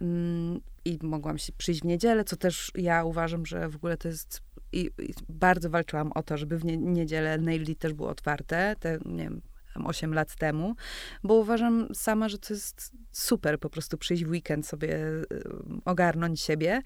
Mm, 0.00 0.60
I 0.84 0.98
mogłam 1.02 1.38
się 1.38 1.52
przyjść 1.52 1.80
w 1.80 1.84
niedzielę, 1.84 2.24
co 2.24 2.36
też 2.36 2.72
ja 2.74 3.04
uważam, 3.04 3.46
że 3.46 3.68
w 3.68 3.76
ogóle 3.76 3.96
to 3.96 4.08
jest. 4.08 4.42
I, 4.72 4.90
i 4.98 5.14
bardzo 5.28 5.70
walczyłam 5.70 6.12
o 6.12 6.22
to, 6.22 6.36
żeby 6.36 6.58
w 6.58 6.64
nie, 6.64 6.76
niedzielę 6.76 7.38
Nailly 7.38 7.74
też 7.74 7.92
było 7.92 8.08
otwarte. 8.08 8.76
Te, 8.80 8.98
nie 9.04 9.24
wiem, 9.24 9.40
tam 9.78 9.86
8 9.86 10.14
lat 10.14 10.36
temu, 10.36 10.74
bo 11.24 11.34
uważam 11.34 11.88
sama, 11.94 12.28
że 12.28 12.38
to 12.38 12.54
jest 12.54 12.92
super 13.12 13.60
po 13.60 13.70
prostu 13.70 13.98
przyjść 13.98 14.24
w 14.24 14.30
weekend 14.30 14.66
sobie 14.66 14.96
y, 14.96 15.24
ogarnąć 15.84 16.40
siebie 16.40 16.82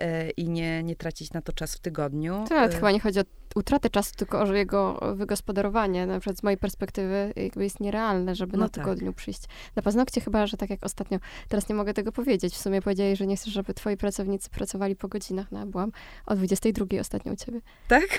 y, 0.00 0.30
i 0.30 0.48
nie, 0.48 0.82
nie 0.82 0.96
tracić 0.96 1.32
na 1.32 1.42
to 1.42 1.52
czas 1.52 1.74
w 1.74 1.80
tygodniu. 1.80 2.44
To 2.48 2.54
nawet 2.54 2.72
Y, 2.72 2.74
chyba 2.74 2.90
nie 2.90 3.00
chodzi 3.00 3.20
o 3.20 3.22
utratę 3.54 3.90
czasu, 3.90 4.14
tylko 4.16 4.40
o 4.40 4.52
jego 4.52 5.00
wygospodarowanie. 5.14 6.06
Na 6.06 6.20
przykład 6.20 6.38
z 6.38 6.42
mojej 6.42 6.58
perspektywy 6.58 7.32
jakby 7.36 7.64
jest 7.64 7.80
nierealne, 7.80 8.34
żeby 8.34 8.56
No 8.56 8.62
na 8.62 8.68
tak. 8.68 8.84
tygodniu 8.84 9.12
przyjść 9.12 9.42
na 9.76 9.82
paznokcie, 9.82 10.20
chyba, 10.20 10.46
że 10.46 10.56
tak 10.56 10.70
jak 10.70 10.84
ostatnio, 10.84 11.18
teraz 11.48 11.68
nie 11.68 11.74
mogę 11.74 11.94
tego 11.94 12.12
powiedzieć. 12.12 12.54
W 12.54 12.58
sumie 12.58 12.82
powiedziałeś, 12.82 13.18
że 13.18 13.26
nie 13.26 13.36
chcesz, 13.36 13.52
żeby 13.52 13.74
twoi 13.74 13.96
pracownicy 13.96 14.50
pracowali 14.50 14.96
po 14.96 15.08
godzinach. 15.08 15.52
No, 15.52 15.66
byłam 15.66 15.92
o 16.26 16.34
22 16.36 17.00
ostatnio 17.00 17.32
u 17.32 17.36
ciebie. 17.36 17.60
Tak? 17.88 18.04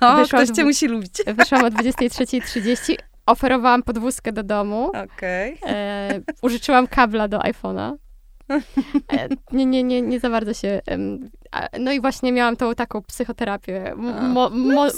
O, 0.00 0.16
Wyszłam 0.16 0.44
ktoś 0.44 0.56
cię 0.56 0.64
musi 0.64 0.88
lubić. 0.88 1.12
Wyszłam 1.26 1.64
o 1.64 1.68
23.30, 1.82 2.96
oferowałam 3.28 3.82
podwózkę 3.82 4.32
do 4.32 4.42
domu, 4.42 4.92
Okej. 5.04 5.58
e, 5.66 6.20
użyczyłam 6.42 6.86
kabla 6.86 7.28
do 7.28 7.38
iPhone'a. 7.38 7.92
E, 9.12 9.28
nie, 9.52 9.66
nie, 9.66 9.82
nie, 9.82 10.02
nie 10.02 10.20
za 10.20 10.30
bardzo 10.30 10.54
się. 10.54 10.80
no 11.80 11.92
i 11.92 12.00
właśnie 12.00 12.32
miałam 12.32 12.56
tą 12.56 12.74
taką 12.74 13.02
psychoterapię. 13.02 13.94
Mo, 13.96 14.50
no 14.50 14.50
mo, 14.50 14.90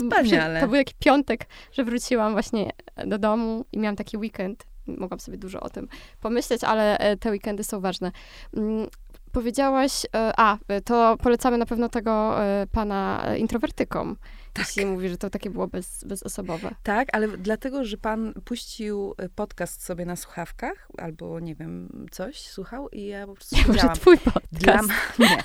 to 0.60 0.66
był 0.66 0.74
jakiś 0.74 0.94
piątek, 0.98 1.46
że 1.72 1.84
wróciłam 1.84 2.32
właśnie 2.32 2.70
do 3.06 3.18
domu 3.18 3.64
i 3.72 3.78
miałam 3.78 3.96
taki 3.96 4.16
weekend. 4.16 4.66
Mogłam 4.86 5.20
sobie 5.20 5.38
dużo 5.38 5.60
o 5.60 5.70
tym 5.70 5.88
pomyśleć, 6.20 6.64
ale 6.64 6.98
e, 6.98 7.16
te 7.16 7.30
weekendy 7.30 7.64
są 7.64 7.80
ważne. 7.80 8.12
Mm, 8.56 8.86
Powiedziałaś, 9.32 10.06
a, 10.36 10.56
to 10.84 11.16
polecamy 11.22 11.58
na 11.58 11.66
pewno 11.66 11.88
tego 11.88 12.36
pana 12.72 13.22
introwertykom. 13.38 14.16
Tak. 14.52 14.66
Jeśli 14.66 14.86
mówi, 14.86 15.08
że 15.08 15.16
to 15.18 15.30
takie 15.30 15.50
było 15.50 15.68
bez, 15.68 16.04
bezosobowe. 16.04 16.74
Tak, 16.82 17.08
ale 17.12 17.28
dlatego, 17.28 17.84
że 17.84 17.96
pan 17.96 18.34
puścił 18.44 19.14
y, 19.24 19.28
podcast 19.28 19.82
sobie 19.84 20.06
na 20.06 20.16
słuchawkach, 20.16 20.88
albo 20.98 21.40
nie 21.40 21.54
wiem, 21.54 22.06
coś 22.10 22.40
słuchał 22.40 22.88
i 22.88 23.06
ja 23.06 23.26
po 23.26 23.34
prostu 23.34 23.56
Może 23.56 23.66
powiedziałam, 23.66 23.96
twój 23.96 24.18
dla, 24.18 24.32
podcast. 24.32 24.90
m- 24.90 24.96
nie, 25.18 25.36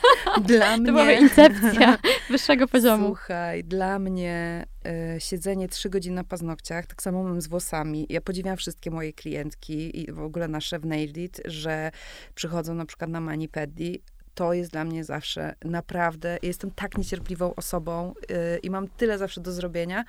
dla 0.41 0.77
To 0.77 0.83
była 0.83 1.05
mnie... 1.05 1.19
incepcja 1.21 1.97
wyższego 2.29 2.67
poziomu. 2.67 3.05
Słuchaj, 3.07 3.63
dla 3.63 3.99
mnie 3.99 4.65
e, 4.85 5.19
siedzenie 5.19 5.67
trzy 5.67 5.89
godziny 5.89 6.15
na 6.15 6.23
paznokciach, 6.23 6.85
tak 6.87 7.01
samo 7.03 7.23
mam 7.23 7.41
z 7.41 7.47
włosami. 7.47 8.05
Ja 8.09 8.21
podziwiam 8.21 8.57
wszystkie 8.57 8.91
moje 8.91 9.13
klientki 9.13 10.01
i 10.01 10.11
w 10.11 10.19
ogóle 10.19 10.47
nasze 10.47 10.79
w 10.79 10.85
Nailed, 10.85 11.41
że 11.45 11.91
przychodzą 12.35 12.73
na 12.73 12.85
przykład 12.85 13.09
na 13.09 13.21
manipedi. 13.21 14.01
To 14.35 14.53
jest 14.53 14.71
dla 14.71 14.83
mnie 14.83 15.03
zawsze 15.03 15.55
naprawdę, 15.65 16.37
jestem 16.41 16.71
tak 16.71 16.97
niecierpliwą 16.97 17.55
osobą 17.55 18.13
e, 18.29 18.57
i 18.57 18.69
mam 18.69 18.87
tyle 18.87 19.17
zawsze 19.17 19.41
do 19.41 19.51
zrobienia, 19.51 20.05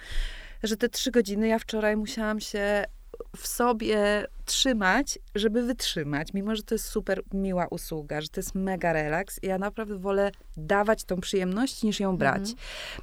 że 0.63 0.77
te 0.77 0.89
trzy 0.89 1.11
godziny 1.11 1.49
ja 1.49 1.59
wczoraj 1.59 1.97
musiałam 1.97 2.41
się 2.41 2.85
w 3.37 3.47
sobie 3.47 4.27
trzymać, 4.45 5.19
żeby 5.35 5.63
wytrzymać, 5.63 6.35
mimo 6.35 6.57
że 6.57 6.63
to 6.63 6.75
jest 6.75 6.85
super 6.85 7.23
miła 7.33 7.67
usługa, 7.67 8.21
że 8.21 8.29
to 8.29 8.41
jest 8.41 8.55
mega 8.55 8.93
relaks. 8.93 9.41
Ja 9.43 9.59
naprawdę 9.59 9.99
wolę 9.99 10.31
dawać 10.57 11.05
tą 11.05 11.21
przyjemność, 11.21 11.83
niż 11.83 12.01
ją 12.01 12.17
brać. 12.17 12.55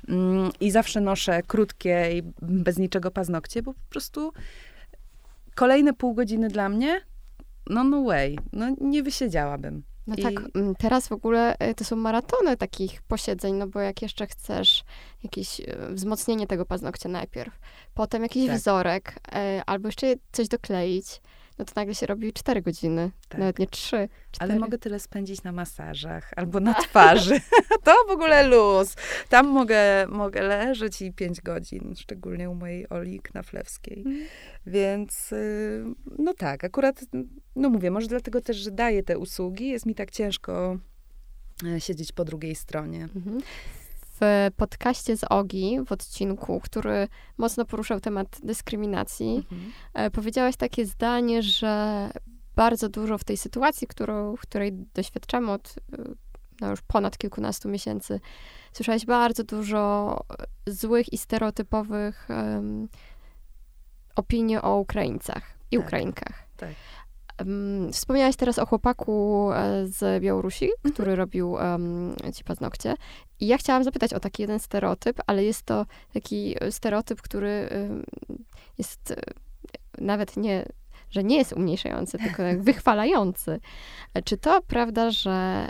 Mm, 0.08 0.52
I 0.60 0.72
zawsze 0.72 1.02
noszę 1.02 1.42
krótkie 1.48 2.18
i 2.18 2.24
bez 2.42 2.78
niczego 2.78 3.12
paznokcie, 3.12 3.64
bo 3.64 3.74
po 3.74 3.90
prostu 3.90 4.34
kolejne 5.56 5.94
pół 5.94 6.14
godziny 6.14 6.48
dla 6.48 6.70
mnie, 6.70 7.02
no 7.70 7.84
no 7.84 8.04
way, 8.04 8.40
no 8.54 8.76
nie 8.82 9.04
wysiedziałabym. 9.04 9.84
No 10.08 10.16
I- 10.16 10.22
tak, 10.24 10.34
mm, 10.56 10.76
teraz 10.76 11.08
w 11.08 11.12
ogóle 11.12 11.56
e, 11.60 11.74
to 11.76 11.84
są 11.84 11.96
maratony 11.96 12.58
takich 12.58 13.02
posiedzeń, 13.02 13.56
no 13.56 13.68
bo 13.68 13.80
jak 13.80 14.02
jeszcze 14.02 14.28
chcesz 14.28 14.84
jakieś 15.24 15.60
e, 15.60 15.66
wzmocnienie 15.90 16.48
tego 16.48 16.66
paznokcia 16.66 17.10
najpierw, 17.10 17.60
potem 17.94 18.24
jakiś 18.24 18.48
Tak. 18.48 18.58
wzorek, 18.58 19.20
e, 19.34 19.64
albo 19.66 19.88
jeszcze 19.88 20.16
coś 20.32 20.48
dokleić, 20.48 21.22
no 21.58 21.66
to 21.66 21.72
nagle 21.76 21.96
się 21.96 22.06
robi 22.06 22.34
4 22.34 22.62
godziny, 22.62 23.12
Tak. 23.30 23.40
nawet 23.40 23.60
nie 23.60 23.68
3, 23.68 24.10
4. 24.32 24.52
Ale 24.52 24.60
mogę 24.60 24.78
tyle 24.78 25.00
spędzić 25.00 25.44
na 25.44 25.52
masażach 25.52 26.32
albo 26.36 26.60
na 26.60 26.74
twarzy. 26.74 27.40
to 27.86 27.92
w 28.08 28.12
ogóle 28.12 28.48
luz. 28.48 28.96
Tam 29.30 29.48
mogę, 29.48 30.08
mogę 30.08 30.42
leżeć 30.42 31.02
i 31.02 31.14
5 31.14 31.42
godzin, 31.42 31.94
szczególnie 31.98 32.50
u 32.50 32.56
mojej 32.56 32.90
Oli 32.90 33.20
Knaflewskiej. 33.20 34.04
Mm. 34.06 34.26
Więc 34.66 35.32
y, 35.32 35.84
no 36.20 36.34
tak, 36.34 36.64
akurat, 36.64 37.02
no 37.56 37.70
mówię, 37.70 37.92
może 37.92 38.08
dlatego 38.08 38.42
też, 38.42 38.58
że 38.58 38.72
daję 38.72 39.04
te 39.04 39.18
usługi, 39.18 39.70
jest 39.70 39.86
mi 39.86 39.96
tak 39.96 40.12
ciężko 40.12 40.78
e, 41.66 41.82
siedzieć 41.82 42.12
po 42.12 42.26
drugiej 42.26 42.56
stronie. 42.56 43.08
Mhm. 43.16 43.42
W 44.24 44.50
podcaście 44.58 45.18
z 45.18 45.24
Ogi, 45.30 45.80
w 45.88 45.92
odcinku, 45.92 46.60
który 46.60 47.08
mocno 47.38 47.66
poruszał 47.66 48.00
temat 48.00 48.40
dyskryminacji, 48.44 49.36
Mhm. 49.52 49.72
e, 49.94 50.12
powiedziałaś 50.12 50.56
takie 50.56 50.86
zdanie, 50.86 51.44
że 51.44 52.10
bardzo 52.56 52.90
dużo 52.90 53.18
w 53.18 53.24
tej 53.24 53.38
sytuacji, 53.38 53.88
którą, 53.88 54.36
której 54.40 54.72
doświadczamy 54.94 55.52
od 55.52 55.76
e, 55.94 56.04
no 56.62 56.70
już 56.70 56.82
ponad 56.82 57.18
kilkunastu 57.18 57.70
miesięcy, 57.70 58.20
słyszałaś 58.74 59.06
bardzo 59.06 59.44
dużo 59.44 60.20
e, 60.68 60.72
złych 60.72 61.14
i 61.14 61.18
stereotypowych 61.18 62.32
em, 62.32 62.88
opinii 64.16 64.58
o 64.58 64.78
Ukraińcach 64.78 65.44
i 65.72 65.78
Tak. 65.78 65.86
Ukrainkach. 65.86 66.44
Tak. 66.58 66.70
Wspomniałaś 67.92 68.36
teraz 68.36 68.60
o 68.60 68.66
chłopaku 68.66 69.50
e, 69.52 69.88
z 69.88 70.24
Białorusi, 70.24 70.66
Mhm. 70.66 70.94
który 70.94 71.16
robił 71.16 71.52
um, 71.52 72.16
ci 72.36 72.44
paznokcie. 72.44 72.96
I 73.40 73.48
ja 73.48 73.58
chciałam 73.58 73.84
zapytać 73.84 74.14
o 74.14 74.20
taki 74.20 74.44
jeden 74.44 74.60
stereotyp, 74.60 75.22
ale 75.28 75.44
jest 75.44 75.64
to 75.64 75.86
taki 76.14 76.56
e, 76.60 76.72
stereotyp, 76.72 77.22
który 77.22 77.70
jest 78.78 79.12
e, 79.12 79.16
nawet 79.98 80.38
nie, 80.38 80.66
że 81.10 81.24
nie 81.24 81.38
jest 81.38 81.54
umniejszający, 81.54 82.18
tylko 82.18 82.44
wychwalający. 82.64 83.60
Czy 84.26 84.38
to 84.38 84.62
prawda, 84.62 85.12
że 85.12 85.68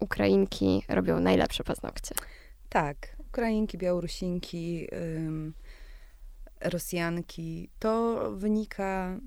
Ukrainki 0.00 0.82
robią 0.88 1.20
najlepsze 1.20 1.64
paznokcie? 1.64 2.14
Tak, 2.68 3.16
Ukrainki, 3.18 3.78
Białorusinki, 3.78 4.88
ym, 5.16 5.54
Rosjanki. 6.64 7.70
To 7.78 8.22
wynika 8.36 9.20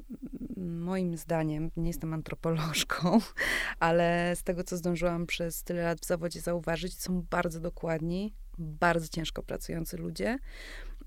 moim 0.58 1.18
zdaniem, 1.18 1.72
nie 1.78 1.88
jestem 1.88 2.14
antropolożką, 2.14 3.20
ale 3.80 4.34
z 4.36 4.44
tego, 4.44 4.64
co 4.64 4.78
zdążyłam 4.78 5.26
przez 5.26 5.64
tyle 5.64 5.84
lat 5.84 6.00
w 6.00 6.06
zawodzie 6.06 6.42
zauważyć, 6.42 7.02
są 7.02 7.22
bardzo 7.30 7.60
dokładni, 7.60 8.34
bardzo 8.58 9.08
ciężko 9.08 9.44
pracujący 9.44 9.98
ludzie, 9.98 10.40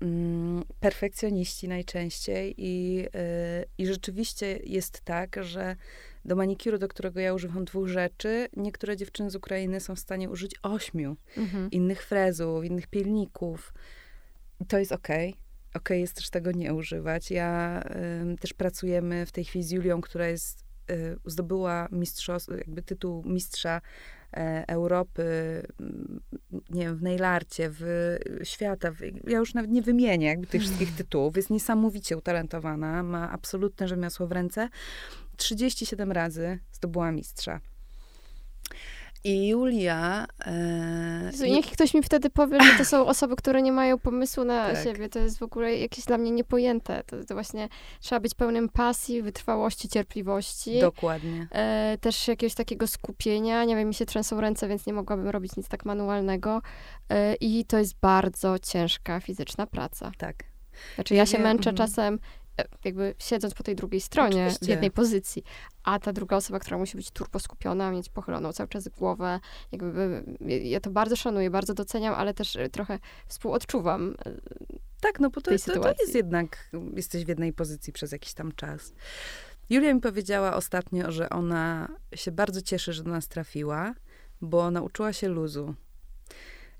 mm, 0.01 0.63
perfekcjoniści 0.79 1.67
najczęściej 1.67 2.55
i, 2.57 3.05
y, 3.05 3.65
i 3.77 3.87
rzeczywiście 3.87 4.59
jest 4.63 5.01
tak, 5.01 5.43
że 5.43 5.75
do 6.25 6.35
manikuru, 6.35 6.77
do 6.77 6.87
którego 6.87 7.19
ja 7.19 7.33
używam 7.33 7.65
dwóch 7.65 7.87
rzeczy, 7.87 8.47
niektóre 8.57 8.97
dziewczyny 8.97 9.29
z 9.29 9.35
Ukrainy 9.35 9.79
są 9.79 9.95
w 9.95 9.99
stanie 9.99 10.29
użyć 10.29 10.55
ośmiu 10.63 11.15
Mhm. 11.37 11.71
innych 11.71 12.03
frezów, 12.05 12.65
innych 12.65 12.87
pilników. 12.87 13.73
I 14.59 14.65
To 14.65 14.77
jest 14.77 14.91
okej. 14.91 15.35
Okej 15.73 16.01
jest 16.01 16.15
też 16.15 16.29
tego 16.29 16.51
nie 16.51 16.73
używać. 16.73 17.31
Ja 17.31 17.81
ym, 18.21 18.37
też 18.37 18.53
pracujemy 18.53 19.25
w 19.25 19.31
tej 19.31 19.45
chwili 19.45 19.65
z 19.65 19.71
Julią, 19.71 20.01
która 20.01 20.27
jest, 20.27 20.63
y, 20.91 21.17
zdobyła 21.25 21.87
jakby 22.57 22.81
tytuł 22.81 23.23
mistrza 23.25 23.81
e, 24.33 24.63
Europy, 24.67 25.23
nie 26.69 26.83
wiem, 26.83 26.97
w 26.97 27.01
nailarcie, 27.01 27.69
w 27.69 28.17
świata. 28.43 28.91
W, 28.91 28.97
ja 29.27 29.37
już 29.37 29.53
nawet 29.53 29.71
nie 29.71 29.81
wymienię 29.81 30.27
jakby 30.27 30.47
tych 30.47 30.61
wszystkich 30.61 30.95
tytułów. 30.95 31.35
Jest 31.35 31.49
niesamowicie 31.49 32.17
utalentowana, 32.17 33.03
ma 33.03 33.31
absolutne 33.31 33.87
rzemiosło 33.87 34.27
w 34.27 34.31
ręce. 34.31 34.69
37 35.37 36.11
razy 36.11 36.59
zdobyła 36.71 37.11
mistrza. 37.11 37.59
I 39.23 39.47
Julia... 39.47 40.25
E, 40.45 41.29
Jezu, 41.31 41.45
niech 41.45 41.65
ktoś 41.65 41.93
mi 41.93 42.03
wtedy 42.03 42.29
powie, 42.29 42.63
że 42.63 42.77
to 42.77 42.85
są 42.85 43.05
osoby, 43.13 43.35
które 43.35 43.61
nie 43.61 43.71
mają 43.71 43.99
pomysłu 43.99 44.43
na 44.43 44.73
Tak. 44.73 44.83
siebie. 44.83 45.09
To 45.09 45.19
jest 45.19 45.39
w 45.39 45.43
ogóle 45.43 45.77
jakieś 45.77 46.05
dla 46.05 46.17
mnie 46.17 46.31
niepojęte. 46.31 47.03
To, 47.03 47.25
to 47.25 47.33
właśnie 47.33 47.69
trzeba 47.99 48.19
być 48.19 48.33
pełnym 48.35 48.69
pasji, 48.69 49.21
wytrwałości, 49.21 49.89
cierpliwości. 49.89 50.79
Dokładnie. 50.79 51.47
E, 51.51 51.97
też 52.01 52.27
jakiegoś 52.27 52.53
takiego 52.53 52.87
skupienia. 52.87 53.65
Nie 53.65 53.75
wiem, 53.75 53.87
mi 53.87 53.93
się 53.93 54.05
trzęsą 54.05 54.41
ręce, 54.41 54.67
więc 54.67 54.85
nie 54.85 54.93
mogłabym 54.93 55.27
robić 55.27 55.55
nic 55.57 55.67
tak 55.67 55.85
manualnego. 55.85 56.61
E, 57.09 57.35
I 57.35 57.65
to 57.65 57.77
jest 57.77 57.99
bardzo 58.01 58.59
ciężka 58.59 59.19
fizyczna 59.19 59.67
praca. 59.67 60.11
Tak. 60.17 60.43
Znaczy 60.95 61.15
ja 61.15 61.25
się 61.25 61.39
męczę 61.39 61.69
mhm. 61.69 61.75
czasem 61.87 62.19
jakby 62.83 63.15
siedząc 63.17 63.53
po 63.53 63.63
tej 63.63 63.75
drugiej 63.75 64.01
stronie, 64.01 64.43
Oczywiście. 64.43 64.65
w 64.65 64.69
jednej 64.69 64.91
pozycji, 64.91 65.43
a 65.83 65.99
ta 65.99 66.13
druga 66.13 66.35
osoba, 66.35 66.59
która 66.59 66.77
musi 66.77 66.97
być 66.97 67.11
turbo 67.11 67.39
skupiona, 67.39 67.91
mieć 67.91 68.09
pochyloną 68.09 68.53
cały 68.53 68.69
czas 68.69 68.87
głowę, 68.87 69.39
jakby 69.71 70.23
ja 70.63 70.79
to 70.79 70.89
bardzo 70.89 71.15
szanuję, 71.15 71.49
bardzo 71.49 71.73
doceniam, 71.73 72.13
ale 72.15 72.33
też 72.33 72.55
e, 72.55 72.69
trochę 72.69 72.99
współodczuwam. 73.27 74.15
Tak, 75.01 75.19
no 75.19 75.29
bo 75.29 75.41
to, 75.41 75.51
to, 75.51 75.79
to 75.79 75.93
jest 75.99 76.15
jednak, 76.15 76.69
jesteś 76.95 77.25
w 77.25 77.27
jednej 77.27 77.53
pozycji 77.53 77.93
przez 77.93 78.11
jakiś 78.11 78.33
tam 78.33 78.51
czas. 78.51 78.93
Julia 79.69 79.93
mi 79.93 80.01
powiedziała 80.01 80.55
ostatnio, 80.55 81.11
że 81.11 81.29
ona 81.29 81.87
się 82.15 82.31
bardzo 82.31 82.61
cieszy, 82.61 82.93
że 82.93 83.03
do 83.03 83.11
nas 83.11 83.27
trafiła, 83.27 83.93
bo 84.41 84.71
nauczyła 84.71 85.13
się 85.13 85.27
luzu. 85.27 85.75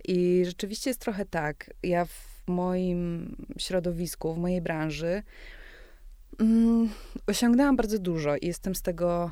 I 0.05 0.43
rzeczywiście 0.45 0.89
jest 0.89 1.01
trochę 1.01 1.25
tak. 1.25 1.73
Ja 1.83 2.05
w 2.05 2.29
moim 2.47 3.35
środowisku, 3.57 4.33
w 4.33 4.37
mojej 4.37 4.61
branży 4.61 5.23
mm, 6.39 6.89
osiągnęłam 7.27 7.75
bardzo 7.75 7.99
dużo 7.99 8.35
i 8.35 8.47
jestem 8.47 8.75
z 8.75 8.81
tego 8.81 9.31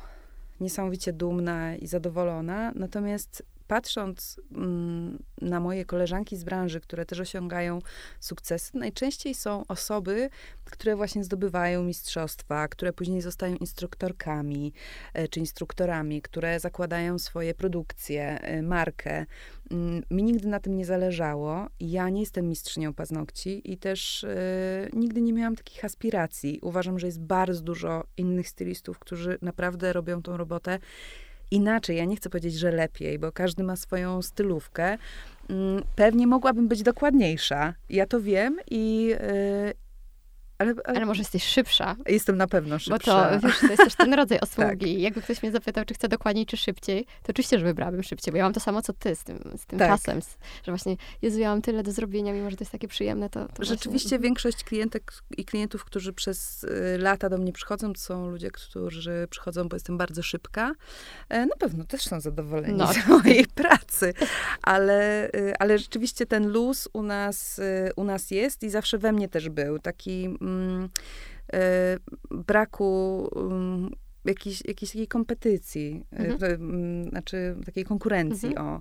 niesamowicie 0.60 1.12
dumna 1.12 1.76
i 1.76 1.86
zadowolona. 1.86 2.72
Natomiast 2.74 3.42
patrząc 3.68 4.40
mm, 4.52 5.22
na 5.40 5.60
moje 5.60 5.84
koleżanki 5.84 6.36
z 6.36 6.44
branży, 6.44 6.80
które 6.80 7.06
też 7.06 7.20
osiągają 7.20 7.78
sukcesy, 8.20 8.76
najczęściej 8.76 9.34
są 9.34 9.66
osoby, 9.68 10.30
które 10.64 10.96
właśnie 10.96 11.24
zdobywają 11.24 11.82
mistrzostwa, 11.82 12.68
które 12.68 12.92
później 12.92 13.20
zostają 13.20 13.56
instruktorkami 13.56 14.72
e, 15.14 15.28
czy 15.28 15.40
instruktorami, 15.40 16.22
które 16.22 16.60
zakładają 16.60 17.18
swoje 17.18 17.54
produkcje, 17.54 18.40
e, 18.40 18.62
markę. 18.62 19.26
Mm, 19.70 20.02
Mi 20.10 20.22
nigdy 20.22 20.48
na 20.48 20.60
tym 20.60 20.76
nie 20.76 20.84
zależało. 20.84 21.66
Ja 21.80 22.08
nie 22.08 22.20
jestem 22.20 22.48
mistrzynią 22.48 22.94
paznokci 22.94 23.72
i 23.72 23.78
też 23.78 24.24
e, 24.24 24.88
nigdy 24.92 25.20
nie 25.20 25.32
miałam 25.32 25.56
takich 25.56 25.84
aspiracji. 25.84 26.58
Uważam, 26.62 26.98
że 26.98 27.06
jest 27.06 27.20
bardzo 27.20 27.62
dużo 27.62 28.04
innych 28.16 28.48
stylistów, 28.48 28.98
którzy 28.98 29.38
naprawdę 29.42 29.92
robią 29.92 30.22
tą 30.22 30.36
robotę 30.36 30.78
inaczej. 31.50 31.96
Ja 31.96 32.04
nie 32.04 32.16
chcę 32.16 32.30
powiedzieć, 32.30 32.54
że 32.54 32.70
lepiej, 32.70 33.18
bo 33.18 33.32
każdy 33.32 33.62
ma 33.64 33.76
swoją 33.76 34.22
stylówkę. 34.22 34.98
Mm, 35.50 35.82
Pewnie 35.96 36.26
mogłabym 36.26 36.68
być 36.68 36.82
dokładniejsza. 36.82 37.74
Ja 37.90 38.06
to 38.06 38.20
wiem 38.20 38.58
i. 38.70 39.14
ale, 40.58 40.74
ale 40.84 40.96
Ale 40.96 41.06
może 41.06 41.20
jesteś 41.20 41.44
szybsza, 41.44 41.96
jestem 42.06 42.36
na 42.36 42.46
pewno 42.46 42.74
bo 42.74 42.78
szybsza. 42.78 43.38
to, 43.40 43.46
wiesz, 43.48 43.60
to 43.60 43.66
jest 43.66 43.84
też 43.84 43.94
ten 43.94 44.14
rodzaj 44.20 44.40
osługi. 44.40 45.00
Jakby 45.02 45.22
ktoś 45.22 45.42
mnie 45.42 45.52
zapytał, 45.52 45.84
czy 45.84 45.94
chcę 45.94 46.08
dokładniej, 46.08 46.46
czy 46.46 46.56
szybciej, 46.56 47.04
to 47.04 47.30
oczywiście, 47.30 47.58
że 47.58 47.64
wybrałabym 47.64 48.02
szybciej, 48.02 48.32
bo 48.32 48.38
ja 48.38 48.44
mam 48.44 48.52
to 48.52 48.60
samo, 48.60 48.82
co 48.82 48.92
ty 48.92 49.14
z 49.16 49.24
tym, 49.24 49.38
z 49.56 49.66
tym 49.66 49.78
Tak. 49.78 49.88
czasem, 49.90 50.20
że 50.64 50.72
właśnie, 50.72 50.96
Jezu, 51.22 51.38
ja 51.38 51.48
mam 51.50 51.62
tyle 51.62 51.82
do 51.82 51.92
zrobienia, 51.92 52.32
mimo 52.32 52.50
że 52.50 52.56
to 52.56 52.62
jest 52.64 52.72
takie 52.72 52.88
przyjemne, 52.88 53.30
to, 53.30 53.48
to 53.48 53.64
Rzeczywiście 53.64 54.08
właśnie, 54.08 54.18
większość 54.18 54.64
klientek 54.64 55.12
i 55.36 55.44
klientów, 55.44 55.84
którzy 55.84 56.12
przez 56.12 56.64
y, 56.64 56.98
lata 56.98 57.28
do 57.28 57.38
mnie 57.38 57.52
przychodzą, 57.52 57.92
to 57.92 58.00
są 58.00 58.30
ludzie, 58.30 58.50
którzy 58.50 59.26
przychodzą, 59.30 59.68
bo 59.68 59.76
jestem 59.76 59.98
bardzo 59.98 60.22
szybka. 60.22 60.72
E, 61.28 61.46
Na 61.46 61.56
pewno 61.58 61.84
też 61.84 62.02
są 62.02 62.20
zadowoleni 62.20 62.78
No. 62.78 62.92
z 62.92 63.06
mojej 63.06 63.46
pracy, 63.46 64.14
ale, 64.62 65.28
y, 65.34 65.52
ale 65.58 65.78
rzeczywiście 65.78 66.26
ten 66.26 66.48
luz 66.48 66.88
u 66.92 67.02
nas, 67.02 67.58
y, 67.58 67.90
u 67.96 68.04
nas 68.04 68.30
jest 68.30 68.62
i 68.62 68.70
zawsze 68.70 68.98
we 68.98 69.12
mnie 69.12 69.28
też 69.28 69.48
był. 69.48 69.78
Taki 69.78 70.28
braku 72.30 73.28
mm, 73.36 73.90
jakiejś, 74.24 74.62
jakiejś 74.64 74.90
takiej 74.92 75.08
kompetycji, 75.08 76.04
y, 76.12 76.16
Mhm. 76.16 76.52
mm, 76.62 77.10
znaczy 77.10 77.56
takiej 77.66 77.84
konkurencji, 77.84 78.48
Mhm. 78.48 78.66
o. 78.66 78.80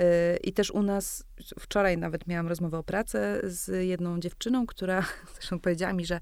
Y, 0.00 0.36
I 0.44 0.52
też 0.52 0.70
u 0.70 0.82
nas, 0.82 1.24
wczoraj 1.60 1.98
nawet 1.98 2.26
miałam 2.26 2.48
rozmowę 2.48 2.78
o 2.78 2.82
pracę 2.82 3.40
z 3.44 3.86
jedną 3.86 4.20
dziewczyną, 4.20 4.66
która 4.66 5.04
zresztą 5.34 5.58
powiedziała 5.58 5.92
mi, 5.92 6.06
że 6.06 6.20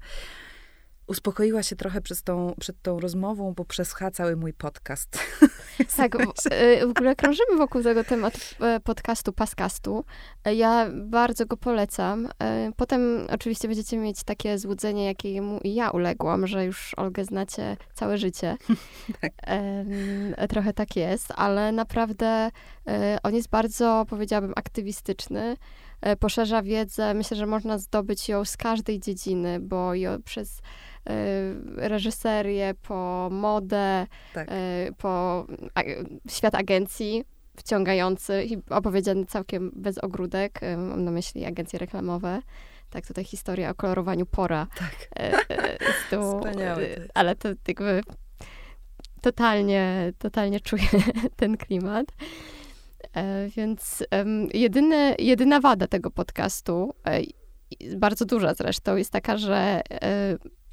uspokoiła 1.07 1.63
się 1.63 1.75
trochę 1.75 2.01
przez 2.01 2.23
tą, 2.23 2.53
przed 2.59 2.81
tą 2.81 2.99
rozmową, 2.99 3.53
bo 3.53 3.65
przeschła 3.65 4.11
cały 4.11 4.35
mój 4.35 4.53
podcast. 4.53 5.19
Tak, 5.97 6.17
w, 6.17 6.51
y, 6.51 6.87
w 6.87 6.89
ogóle 6.89 7.15
krążymy 7.15 7.57
wokół 7.57 7.83
tego 7.83 8.03
tematu 8.03 8.39
e, 8.59 8.79
podcastu, 8.79 9.33
paskastu. 9.33 10.05
E, 10.45 10.55
ja 10.55 10.89
bardzo 10.93 11.45
go 11.45 11.57
polecam. 11.57 12.29
E, 12.43 12.71
potem 12.75 13.27
oczywiście 13.31 13.67
będziecie 13.67 13.97
mieć 13.97 14.23
takie 14.23 14.57
złudzenie, 14.57 15.05
jakiemu 15.05 15.59
i 15.63 15.75
ja 15.75 15.89
uległam, 15.89 16.47
że 16.47 16.65
już 16.65 16.93
Olgę 16.97 17.25
znacie 17.25 17.77
całe 17.93 18.17
życie. 18.17 18.57
tak. 19.21 19.31
Trochę 20.49 20.73
tak 20.73 20.95
jest, 20.95 21.33
ale 21.35 21.71
naprawdę 21.71 22.51
on 23.23 23.35
jest 23.35 23.49
bardzo, 23.49 24.05
powiedziałabym, 24.09 24.53
aktywistyczny 24.55 25.57
poszerza 26.19 26.61
wiedzę. 26.61 27.13
Myślę, 27.13 27.37
że 27.37 27.45
można 27.45 27.77
zdobyć 27.77 28.29
ją 28.29 28.45
z 28.45 28.57
każdej 28.57 28.99
dziedziny, 28.99 29.59
bo 29.59 29.91
przez 30.25 30.61
reżyserię, 31.75 32.73
po 32.81 33.29
modę, 33.31 34.07
tak. 34.33 34.51
Y, 34.51 34.93
po 34.97 35.45
świat 36.29 36.55
agencji 36.55 37.23
wciągający 37.57 38.43
i 38.43 38.57
opowiedziany 38.69 39.25
całkiem 39.25 39.71
bez 39.75 39.97
ogródek. 39.97 40.63
Y, 40.63 40.77
mam 40.77 41.03
na 41.03 41.11
myśli 41.11 41.45
agencje 41.45 41.79
reklamowe. 41.79 42.41
Tak, 42.89 43.07
tutaj 43.07 43.23
historia 43.23 43.69
o 43.69 43.75
kolorowaniu 43.75 44.25
pora. 44.25 44.67
Tak. 44.77 45.09
Tu, 46.09 46.41
ale 47.13 47.35
to 47.35 47.49
jakby 47.67 48.01
totalnie, 49.21 50.13
totalnie 50.17 50.59
czuję 50.59 50.87
ten 51.35 51.57
klimat. 51.57 52.05
Więc 53.57 54.03
jedyny, 54.53 55.15
jedyna 55.19 55.59
wada 55.59 55.87
tego 55.87 56.11
podcastu, 56.11 56.93
bardzo 57.97 58.25
duża 58.25 58.53
zresztą, 58.53 58.95
jest 58.95 59.11
taka, 59.11 59.37
że 59.37 59.81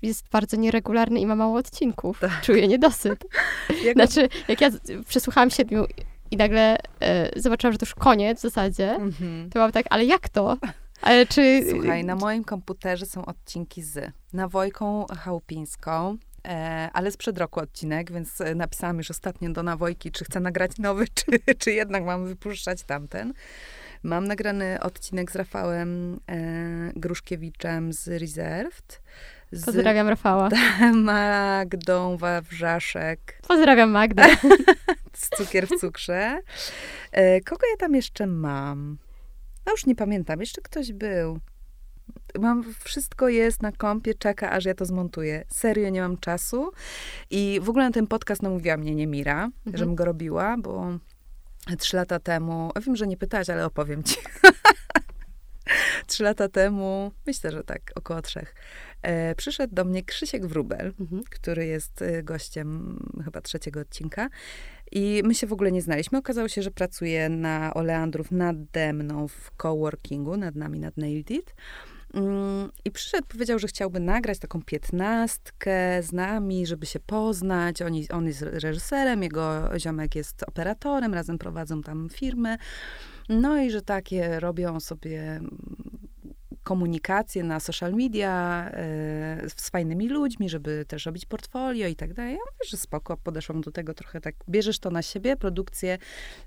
jest 0.03 0.29
bardzo 0.29 0.57
nieregularny 0.57 1.21
i 1.21 1.27
ma 1.27 1.37
mało 1.37 1.59
odcinków. 1.59 2.21
Tak. 2.21 2.41
Czuję 2.43 2.69
niedosyt. 2.69 3.25
jak 3.85 3.95
znaczy, 3.95 4.29
jak 4.49 4.61
ja 4.61 4.71
przesłuchałam 5.09 5.51
siedmiu 5.51 5.87
i 6.31 6.37
nagle 6.37 6.77
e, 7.01 7.41
zobaczyłam, 7.41 7.73
że 7.73 7.79
to 7.79 7.87
już 7.87 7.95
koniec 7.95 8.39
w 8.39 8.43
zasadzie, 8.43 8.97
mm-hmm. 9.01 9.45
to 9.45 9.53
byłam 9.53 9.73
tak, 9.73 9.87
ale 9.91 10.05
jak 10.05 10.29
to? 10.29 10.57
Ale 11.03 11.27
czy... 11.27 11.65
Słuchaj, 11.71 12.05
na 12.05 12.17
moim 12.17 12.45
komputerze 12.45 13.07
są 13.07 13.25
odcinki 13.25 13.83
z 13.83 14.13
Nawojką 14.33 15.07
Chałupińską, 15.07 16.17
e, 16.49 16.91
ale 16.93 17.11
sprzed 17.11 17.39
roku 17.39 17.61
odcinek, 17.61 18.13
więc 18.13 18.41
e, 18.41 18.55
napisałam 18.55 18.99
już 18.99 19.11
ostatnio 19.11 19.51
do 19.51 19.63
Nawojki, 19.63 20.11
czy 20.11 20.25
chcę 20.25 20.41
nagrać 20.41 20.79
nowy, 20.79 21.05
czy, 21.15 21.55
czy 21.59 21.73
jednak 21.73 22.05
mam 22.05 22.27
wypuszczać 22.27 22.83
tamten. 22.83 23.33
Mam 24.03 24.29
nagrany 24.29 24.81
odcinek 24.81 25.33
z 25.33 25.37
Rafałem 25.37 26.21
e, 26.31 26.93
Gruszkiewiczem 26.97 27.93
z 27.93 28.09
Reserved. 28.09 29.03
Z 29.53 29.65
Pozdrawiam 29.65 30.09
Rafała. 30.09 30.49
Magdą 30.95 32.17
Wawrzaszek. 32.17 33.41
Pozdrawiam 33.49 33.91
Magdę. 33.91 34.25
z 35.13 35.29
cukier 35.29 35.67
w 35.67 35.81
cukrze. 35.81 36.41
E, 37.13 37.41
kogo 37.41 37.67
ja 37.71 37.77
tam 37.77 37.95
jeszcze 37.95 38.27
mam? 38.27 38.99
No 39.67 39.73
już 39.73 39.87
nie 39.87 39.95
pamiętam. 39.95 40.41
Jeszcze 40.41 40.63
ktoś 40.63 40.93
był. 40.93 41.39
Mam, 42.41 42.75
wszystko 42.85 43.29
jest 43.29 43.63
na 43.63 43.73
kompie, 43.73 44.15
czeka, 44.15 44.51
aż 44.51 44.65
ja 44.65 44.75
to 44.75 44.85
zmontuję. 44.85 45.45
Serio, 45.49 45.89
nie 45.89 46.01
mam 46.01 46.17
czasu. 46.17 46.71
I 47.31 47.61
w 47.63 47.69
ogóle 47.69 47.85
na 47.85 47.91
ten 47.91 48.07
podcast 48.07 48.43
namówiła 48.43 48.77
mnie 48.77 48.95
Niemira, 48.95 49.45
mhm. 49.45 49.77
żebym 49.77 49.95
go 49.95 50.05
robiła, 50.05 50.57
bo 50.59 50.99
trzy 51.79 51.97
lata 51.97 52.21
temu, 52.21 52.71
wiem, 52.87 52.97
że 52.97 53.07
nie 53.07 53.17
pytałaś, 53.17 53.51
ale 53.51 53.67
opowiem 53.67 54.03
ci. 54.03 54.17
trzy 56.07 56.23
lata 56.25 56.49
temu, 56.49 57.13
myślę, 57.27 57.51
że 57.51 57.65
tak, 57.65 57.93
około 57.95 58.23
trzech, 58.23 58.55
e, 59.03 59.35
przyszedł 59.35 59.75
do 59.75 59.85
mnie 59.85 60.03
Krzysiek 60.03 60.47
Wrubel, 60.47 60.93
mhm. 61.01 61.23
który 61.31 61.67
jest 61.67 62.03
e, 62.03 62.23
gościem 62.23 62.99
chyba 63.25 63.41
trzeciego 63.41 63.81
odcinka. 63.81 64.29
I 64.93 65.23
my 65.25 65.35
się 65.35 65.47
w 65.47 65.53
ogóle 65.53 65.73
nie 65.73 65.83
znaliśmy. 65.83 66.19
Okazało 66.19 66.49
się, 66.49 66.63
że 66.63 66.71
pracuje 66.71 67.29
na 67.29 67.75
Oleandrów 67.75 68.31
nade 68.31 68.93
mną 68.93 69.29
w 69.29 69.51
coworkingu, 69.57 70.37
nad 70.37 70.55
nami, 70.55 70.81
nad 70.81 70.97
Nailed 70.97 71.31
It. 71.31 71.55
Mm, 72.15 72.71
I 72.85 72.91
przyszedł, 72.91 73.27
powiedział, 73.29 73.59
że 73.59 73.69
chciałby 73.69 74.01
nagrać 74.01 74.39
taką 74.39 74.63
piętnastkę 74.63 76.03
z 76.03 76.13
nami, 76.13 76.67
żeby 76.67 76.87
się 76.87 77.01
poznać. 77.01 77.83
On, 77.83 77.93
on 78.11 78.27
jest 78.27 78.43
reżyserem, 78.43 79.23
jego 79.23 79.79
ziomek 79.79 80.15
jest 80.15 80.43
operatorem, 80.43 81.15
razem 81.15 81.39
prowadzą 81.39 81.83
tam 81.83 82.09
firmę. 82.13 82.59
No 83.29 83.63
i 83.63 83.71
że 83.71 83.83
takie 83.83 84.41
robią 84.41 84.81
sobie 84.81 85.41
komunikację 86.63 87.45
na 87.45 87.61
social 87.61 87.93
media 87.93 88.65
e, 88.73 89.49
z 89.57 89.71
fajnymi 89.71 90.09
ludźmi, 90.09 90.49
żeby 90.49 90.85
też 90.89 91.07
robić 91.07 91.27
portfolio 91.27 91.89
i 91.89 91.97
tak 91.97 92.15
dalej. 92.15 92.33
Ja 92.33 92.39
mówię, 92.39 92.71
że 92.71 92.77
spoko, 92.77 93.17
podeszłam 93.17 93.61
do 93.61 93.71
tego 93.71 93.95
trochę 93.95 94.21
tak, 94.21 94.35
bierzesz 94.49 94.79
to 94.79 94.91
na 94.91 95.03
siebie, 95.03 95.37
produkcję 95.37 95.99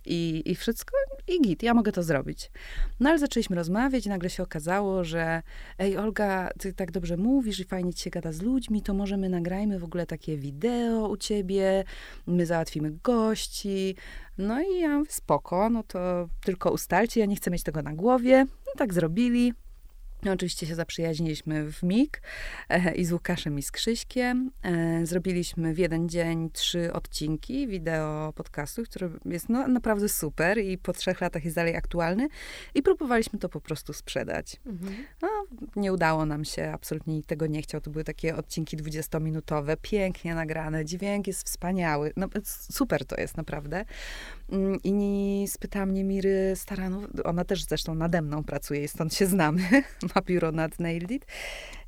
i, 0.06 0.42
i 0.46 0.56
wszystko 0.56 0.98
i 1.28 1.42
git, 1.42 1.64
ja 1.64 1.74
mogę 1.74 1.92
to 1.92 2.04
zrobić. 2.04 2.52
No 3.00 3.10
ale 3.10 3.20
zaczęliśmy 3.20 3.56
rozmawiać 3.56 4.06
i 4.06 4.10
nagle 4.10 4.30
się 4.30 4.44
okazało, 4.44 5.04
że 5.04 5.42
ej 5.80 5.98
Olga, 5.98 6.50
ty 6.60 6.74
tak 6.74 6.92
dobrze 6.92 7.18
mówisz 7.18 7.60
i 7.60 7.64
fajnie 7.64 7.94
ci 7.94 8.04
się 8.04 8.10
gada 8.10 8.32
z 8.32 8.42
ludźmi, 8.42 8.82
to 8.82 8.94
może 8.94 9.18
my 9.18 9.30
nagrajmy 9.30 9.80
w 9.80 9.84
ogóle 9.84 10.06
takie 10.06 10.38
wideo 10.38 11.08
u 11.08 11.18
ciebie, 11.18 11.84
my 12.28 12.46
załatwimy 12.46 12.92
gości. 13.04 13.96
No 14.38 14.62
i 14.62 14.80
ja 14.80 14.98
mówię, 14.98 15.12
spoko, 15.12 15.70
no 15.70 15.84
to 15.84 16.30
tylko 16.46 16.72
ustalcie, 16.72 17.20
ja 17.20 17.26
nie 17.26 17.36
chcę 17.36 17.52
mieć 17.52 17.64
tego 17.64 17.82
na 17.82 17.94
głowie. 17.94 18.46
No 18.66 18.72
tak 18.78 18.94
zrobili. 18.94 19.54
No, 20.26 20.32
oczywiście 20.32 20.68
się 20.68 20.76
zaprzyjaźniliśmy 20.76 21.72
w 21.72 21.84
MIG 21.84 22.22
e, 22.70 22.96
i 22.96 23.06
z 23.06 23.12
Łukaszem 23.12 23.60
i 23.60 23.64
z 23.64 23.72
Krzyśkiem. 23.72 24.52
E, 24.64 25.06
zrobiliśmy 25.06 25.74
w 25.74 25.78
jeden 25.78 26.10
dzień 26.10 26.50
trzy 26.50 26.94
odcinki 26.94 27.68
wideo 27.68 28.34
podcastu, 28.36 28.84
który 28.84 29.10
jest 29.26 29.50
no, 29.50 29.68
naprawdę 29.68 30.10
super 30.10 30.58
i 30.58 30.78
po 30.78 30.94
trzech 30.94 31.22
latach 31.22 31.44
jest 31.44 31.56
dalej 31.56 31.76
aktualny. 31.76 32.28
I 32.76 32.82
próbowaliśmy 32.82 33.40
to 33.40 33.50
po 33.50 33.62
prostu 33.62 33.94
sprzedać. 33.94 34.56
Mhm. 34.66 34.96
No, 35.22 35.30
nie 35.76 35.94
udało 35.94 36.26
nam 36.26 36.46
się, 36.46 36.72
absolutnie 36.74 37.14
nikt 37.14 37.30
tego 37.30 37.48
nie 37.48 37.62
chciał. 37.62 37.82
To 37.82 37.92
były 37.92 38.04
takie 38.04 38.36
odcinki 38.36 38.78
20-minutowe, 38.78 39.78
pięknie 39.82 40.36
nagrane, 40.36 40.86
dźwięk 40.86 41.28
jest 41.28 41.48
wspaniały. 41.48 42.14
No, 42.18 42.28
super 42.72 43.06
to 43.06 43.22
jest 43.22 43.38
naprawdę. 43.38 43.86
Mm, 44.52 44.80
I 44.84 45.46
spytała 45.48 45.86
mnie 45.86 46.04
Miry 46.04 46.54
Staranów, 46.56 47.06
ona 47.24 47.46
też 47.46 47.64
zresztą 47.64 47.96
nade 47.96 48.22
mną 48.22 48.44
pracuje 48.44 48.84
i 48.84 48.88
stąd 48.88 49.14
się 49.14 49.26
znamy, 49.26 49.62
ma 50.16 50.22
biuro 50.22 50.52
nad 50.52 50.80
Nailed 50.80 51.12
It. 51.12 51.26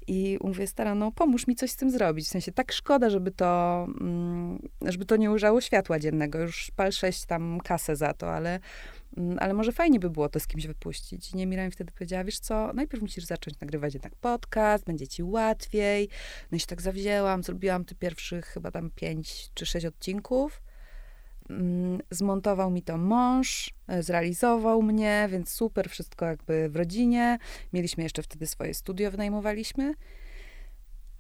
I 0.08 0.38
mówię, 0.42 0.68
stara, 0.68 0.96
no 0.96 1.12
pomóż 1.12 1.48
mi 1.48 1.56
coś 1.56 1.72
z 1.72 1.76
tym 1.76 1.92
zrobić. 1.92 2.26
W 2.26 2.30
sensie 2.30 2.52
tak 2.52 2.72
szkoda, 2.72 3.10
żeby 3.10 3.32
to, 3.32 3.84
mm, 4.02 4.60
żeby 4.82 5.06
to 5.06 5.16
nie 5.16 5.32
ujrzało 5.32 5.62
światła 5.62 6.00
dziennego. 6.00 6.40
Już 6.40 6.72
pal 6.76 6.92
sześć 6.92 7.26
tam 7.26 7.60
kasę 7.60 7.96
za 7.96 8.14
to, 8.14 8.34
ale, 8.34 8.60
mm, 9.18 9.38
ale 9.40 9.54
może 9.54 9.72
fajnie 9.72 10.00
by 10.00 10.10
było 10.10 10.30
to 10.30 10.40
z 10.40 10.48
kimś 10.48 10.68
wypuścić. 10.68 11.32
I 11.32 11.38
Niemira 11.38 11.66
mi 11.66 11.72
wtedy 11.72 11.92
powiedziała, 11.92 12.24
wiesz 12.24 12.40
co, 12.40 12.74
najpierw 12.74 13.02
musisz 13.02 13.26
zacząć 13.26 13.60
nagrywać 13.60 13.94
jednak 13.94 14.16
podcast, 14.16 14.86
będzie 14.86 15.08
ci 15.08 15.24
łatwiej. 15.24 16.10
No 16.52 16.56
i 16.56 16.60
się 16.60 16.68
tak 16.68 16.82
zawzięłam, 16.82 17.44
zrobiłam 17.44 17.86
te 17.86 17.96
pierwszych 17.96 18.46
chyba 18.46 18.72
tam 18.72 18.92
pięć 18.96 19.50
czy 19.54 19.66
sześć 19.66 19.86
odcinków. 19.86 20.62
Mm, 21.50 22.00
zmontował 22.12 22.72
mi 22.72 22.82
to 22.82 22.98
mąż, 22.98 23.74
e, 23.88 24.04
zrealizował 24.04 24.82
mnie, 24.82 25.28
więc 25.32 25.50
super, 25.50 25.90
wszystko 25.90 26.26
jakby 26.26 26.70
w 26.70 26.76
rodzinie. 26.76 27.38
Mieliśmy 27.74 28.04
jeszcze 28.04 28.24
wtedy 28.24 28.48
swoje 28.48 28.74
studio, 28.74 29.12
wynajmowaliśmy. 29.12 29.94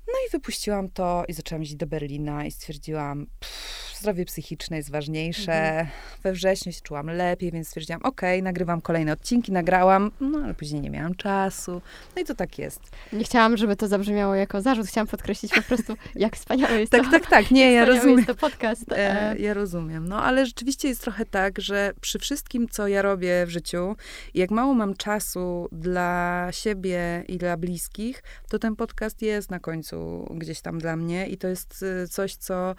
No 0.07 0.13
i 0.27 0.31
wypuściłam 0.31 0.89
to 0.89 1.23
i 1.27 1.33
zaczęłam 1.33 1.63
iść 1.63 1.75
do 1.75 1.87
Berlina 1.87 2.45
i 2.45 2.51
stwierdziłam, 2.51 3.27
pff, 3.39 3.87
zdrowie 3.99 4.25
psychiczne 4.25 4.77
jest 4.77 4.91
ważniejsze. 4.91 5.53
Mhm. 5.53 5.87
We 6.23 6.33
wrześniu 6.33 6.71
się 6.71 6.81
czułam 6.81 7.07
lepiej, 7.09 7.51
więc 7.51 7.67
stwierdziłam, 7.67 8.01
okay, 8.03 8.41
nagrywam 8.41 8.81
kolejne 8.81 9.13
odcinki, 9.13 9.51
nagrałam, 9.51 10.11
no 10.21 10.39
ale 10.43 10.53
później 10.53 10.81
nie 10.81 10.89
miałam 10.89 11.15
czasu. 11.15 11.81
No 12.15 12.21
i 12.21 12.25
to 12.25 12.35
tak 12.35 12.59
jest. 12.59 12.81
Nie 13.13 13.23
chciałam, 13.23 13.57
żeby 13.57 13.75
to 13.75 13.87
zabrzmiało 13.87 14.35
jako 14.35 14.61
zarzut, 14.61 14.87
chciałam 14.87 15.07
podkreślić 15.07 15.53
po 15.53 15.61
prostu, 15.61 15.95
jak 16.15 16.35
wspaniały 16.35 16.79
jest 16.79 16.91
tak, 16.91 17.05
to. 17.05 17.11
Tak, 17.11 17.21
tak, 17.21 17.29
tak, 17.29 17.51
nie, 17.51 17.71
ja 17.71 17.85
rozumiem. 17.85 18.17
jest 18.17 18.27
to 18.27 18.35
podcast. 18.35 18.91
E, 18.91 19.35
ja 19.39 19.53
rozumiem, 19.53 20.07
no 20.07 20.23
ale 20.23 20.45
rzeczywiście 20.45 20.87
jest 20.87 21.01
trochę 21.01 21.25
tak, 21.25 21.61
że 21.61 21.93
przy 22.01 22.19
wszystkim, 22.19 22.67
co 22.69 22.87
ja 22.87 23.01
robię 23.01 23.45
w 23.45 23.49
życiu, 23.49 23.95
jak 24.33 24.51
mało 24.51 24.73
mam 24.73 24.95
czasu 24.95 25.67
dla 25.71 26.47
siebie 26.51 27.23
i 27.27 27.37
dla 27.37 27.57
bliskich, 27.57 28.23
to 28.49 28.59
ten 28.59 28.75
podcast 28.75 29.21
jest 29.21 29.51
na 29.51 29.59
końcu 29.59 29.96
gdzieś 30.35 30.61
tam 30.61 30.79
dla 30.79 30.95
mnie 30.95 31.27
i 31.27 31.37
to 31.37 31.47
jest 31.47 31.83
y, 32.03 32.07
coś, 32.07 32.35
co, 32.35 32.75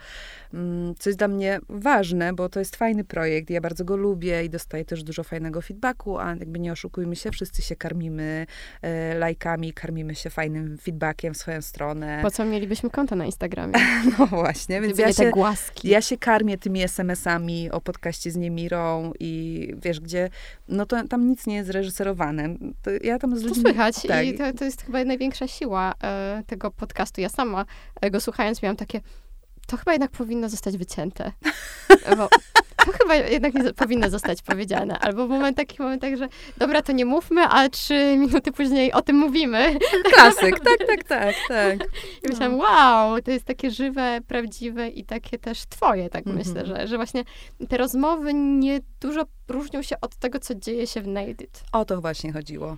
mm, 0.54 0.94
co 0.98 1.10
jest 1.10 1.18
dla 1.18 1.28
mnie 1.28 1.60
ważne, 1.68 2.32
bo 2.32 2.48
to 2.48 2.58
jest 2.58 2.76
fajny 2.76 3.04
projekt, 3.04 3.50
ja 3.50 3.60
bardzo 3.60 3.84
go 3.84 3.96
lubię 3.96 4.44
i 4.44 4.50
dostaję 4.50 4.84
też 4.84 5.02
dużo 5.02 5.24
fajnego 5.24 5.62
feedbacku, 5.62 6.18
a 6.18 6.28
jakby 6.28 6.58
nie 6.58 6.72
oszukujmy 6.72 7.16
się, 7.16 7.30
wszyscy 7.30 7.62
się 7.62 7.76
karmimy 7.76 8.46
e, 8.82 9.14
lajkami, 9.18 9.72
karmimy 9.72 10.14
się 10.14 10.30
fajnym 10.30 10.78
feedbackiem 10.78 11.34
w 11.34 11.36
swoją 11.36 11.62
stronę. 11.62 12.18
Po 12.22 12.30
co 12.30 12.44
mielibyśmy 12.44 12.90
konto 12.90 13.16
na 13.16 13.26
Instagramie? 13.26 13.74
No 14.18 14.26
właśnie, 14.26 14.80
więc 14.80 14.94
Gdyby 14.94 15.08
ja 15.08 15.12
się, 15.12 15.30
głaski. 15.30 15.88
ja 15.88 16.00
się 16.02 16.18
karmię 16.18 16.58
tymi 16.58 16.82
SMS-ami 16.82 17.70
o 17.70 17.80
podcaście 17.80 18.30
z 18.30 18.36
Niemirą 18.36 19.12
i 19.20 19.74
wiesz, 19.82 20.00
gdzie, 20.00 20.30
no 20.68 20.86
to 20.86 21.08
tam 21.08 21.28
nic 21.28 21.46
nie 21.46 21.56
jest 21.56 21.70
reżyserowane. 21.70 22.48
To 22.82 22.90
ja 23.02 23.18
tam 23.18 23.36
z 23.36 23.42
To 23.42 23.48
ludźmi... 23.48 23.62
słychać 23.62 24.02
tak. 24.08 24.26
i 24.26 24.38
to, 24.38 24.52
to 24.52 24.64
jest 24.64 24.82
chyba 24.82 25.04
największa 25.04 25.46
siła 25.48 25.94
e, 26.02 26.42
tego 26.46 26.70
podcastu. 26.70 27.07
Ja 27.16 27.28
sama 27.28 27.64
e, 28.00 28.10
go 28.10 28.20
słuchając 28.20 28.62
miałam 28.62 28.76
takie, 28.76 29.00
to 29.66 29.76
chyba 29.76 29.92
jednak 29.92 30.10
powinno 30.10 30.48
zostać 30.48 30.76
wycięte. 30.76 31.32
Bo 32.16 32.28
to 32.92 32.92
chyba 32.98 33.14
jednak 33.14 33.54
nie 33.54 33.72
powinno 33.72 34.10
zostać 34.10 34.42
powiedziane. 34.42 34.98
Albo 34.98 35.26
moment, 35.26 35.56
takich 35.56 35.80
momentach, 35.80 36.16
że 36.16 36.28
dobra, 36.56 36.82
to 36.82 36.92
nie 36.92 37.04
mówmy, 37.04 37.42
a 37.42 37.68
trzy 37.68 38.16
minuty 38.18 38.52
później 38.52 38.92
o 38.92 39.02
tym 39.02 39.16
mówimy. 39.16 39.78
Klasyk, 40.14 40.60
tak, 40.60 40.78
tak, 40.86 41.04
tak, 41.04 41.34
tak. 41.48 41.78
I 42.24 42.28
myślałam, 42.28 42.58
wow, 42.58 43.22
to 43.22 43.30
jest 43.30 43.44
takie 43.44 43.70
żywe, 43.70 44.20
prawdziwe 44.26 44.88
i 44.88 45.04
takie 45.04 45.38
też 45.38 45.66
twoje, 45.66 46.10
tak 46.10 46.26
Mhm. 46.26 46.46
myślę, 46.46 46.66
że, 46.66 46.86
że 46.86 46.96
właśnie 46.96 47.24
te 47.68 47.76
rozmowy 47.76 48.34
nie 48.34 48.80
dużo 49.00 49.22
różnią 49.48 49.82
się 49.82 50.00
od 50.00 50.16
tego, 50.16 50.38
co 50.38 50.54
dzieje 50.54 50.86
się 50.86 51.00
w 51.00 51.06
It. 51.28 51.62
O 51.72 51.84
to 51.84 52.00
właśnie 52.00 52.32
chodziło. 52.32 52.76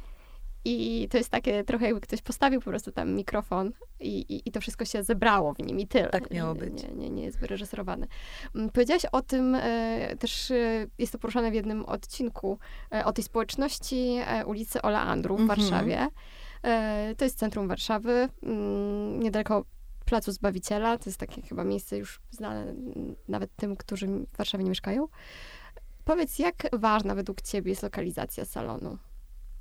I 0.65 1.09
to 1.11 1.19
jest 1.19 1.31
takie 1.31 1.65
trochę 1.65 1.85
jakby 1.85 2.01
ktoś 2.01 2.23
postawił 2.23 2.61
po 2.61 2.71
prostu 2.71 2.93
tam 2.93 3.13
mikrofon 3.15 3.73
i, 4.01 4.19
i, 4.21 4.49
i 4.49 4.53
to 4.53 4.61
wszystko 4.61 4.85
się 4.85 5.03
zebrało 5.03 5.55
w 5.55 5.59
nim 5.59 5.81
i 5.81 5.87
tyle. 5.87 6.09
Tak 6.09 6.31
miało 6.31 6.55
być. 6.55 6.83
Nie, 6.83 6.95
nie, 6.95 7.11
nie 7.11 7.25
jest 7.25 7.39
wyreżyserowane. 7.39 8.07
Mm, 8.55 8.71
Powiedziałaś 8.71 9.03
o 9.13 9.23
tym, 9.23 9.55
e, 9.55 10.17
też 10.19 10.51
e, 10.51 10.87
jest 10.99 11.13
to 11.13 11.19
poruszane 11.19 11.51
w 11.51 11.55
jednym 11.55 11.85
odcinku, 11.85 12.59
e, 12.93 13.05
o 13.05 13.13
tej 13.13 13.25
społeczności 13.25 14.19
ulicy 14.47 14.83
Oleandru 14.83 15.37
w 15.37 15.41
Mhm. 15.41 15.61
Warszawie. 15.61 16.07
To 17.17 17.25
jest 17.25 17.39
centrum 17.39 17.69
Warszawy, 17.69 18.29
mm, 18.43 19.21
niedaleko 19.23 19.65
Placu 20.05 20.33
Zbawiciela. 20.33 20.99
To 20.99 21.11
jest 21.11 21.19
takie 21.21 21.43
chyba 21.43 21.65
miejsce 21.65 21.97
już 21.99 22.21
znane 22.31 22.63
mm, 22.63 23.15
nawet 23.29 23.57
tym, 23.57 23.77
którzy 23.77 24.07
w 24.07 24.37
Warszawie 24.37 24.65
nie 24.65 24.71
mieszkają. 24.71 25.09
Powiedz, 26.05 26.39
jak 26.39 26.57
ważna 26.73 27.15
według 27.15 27.43
ciebie 27.43 27.71
jest 27.71 27.83
lokalizacja 27.83 28.45
salonu? 28.45 28.99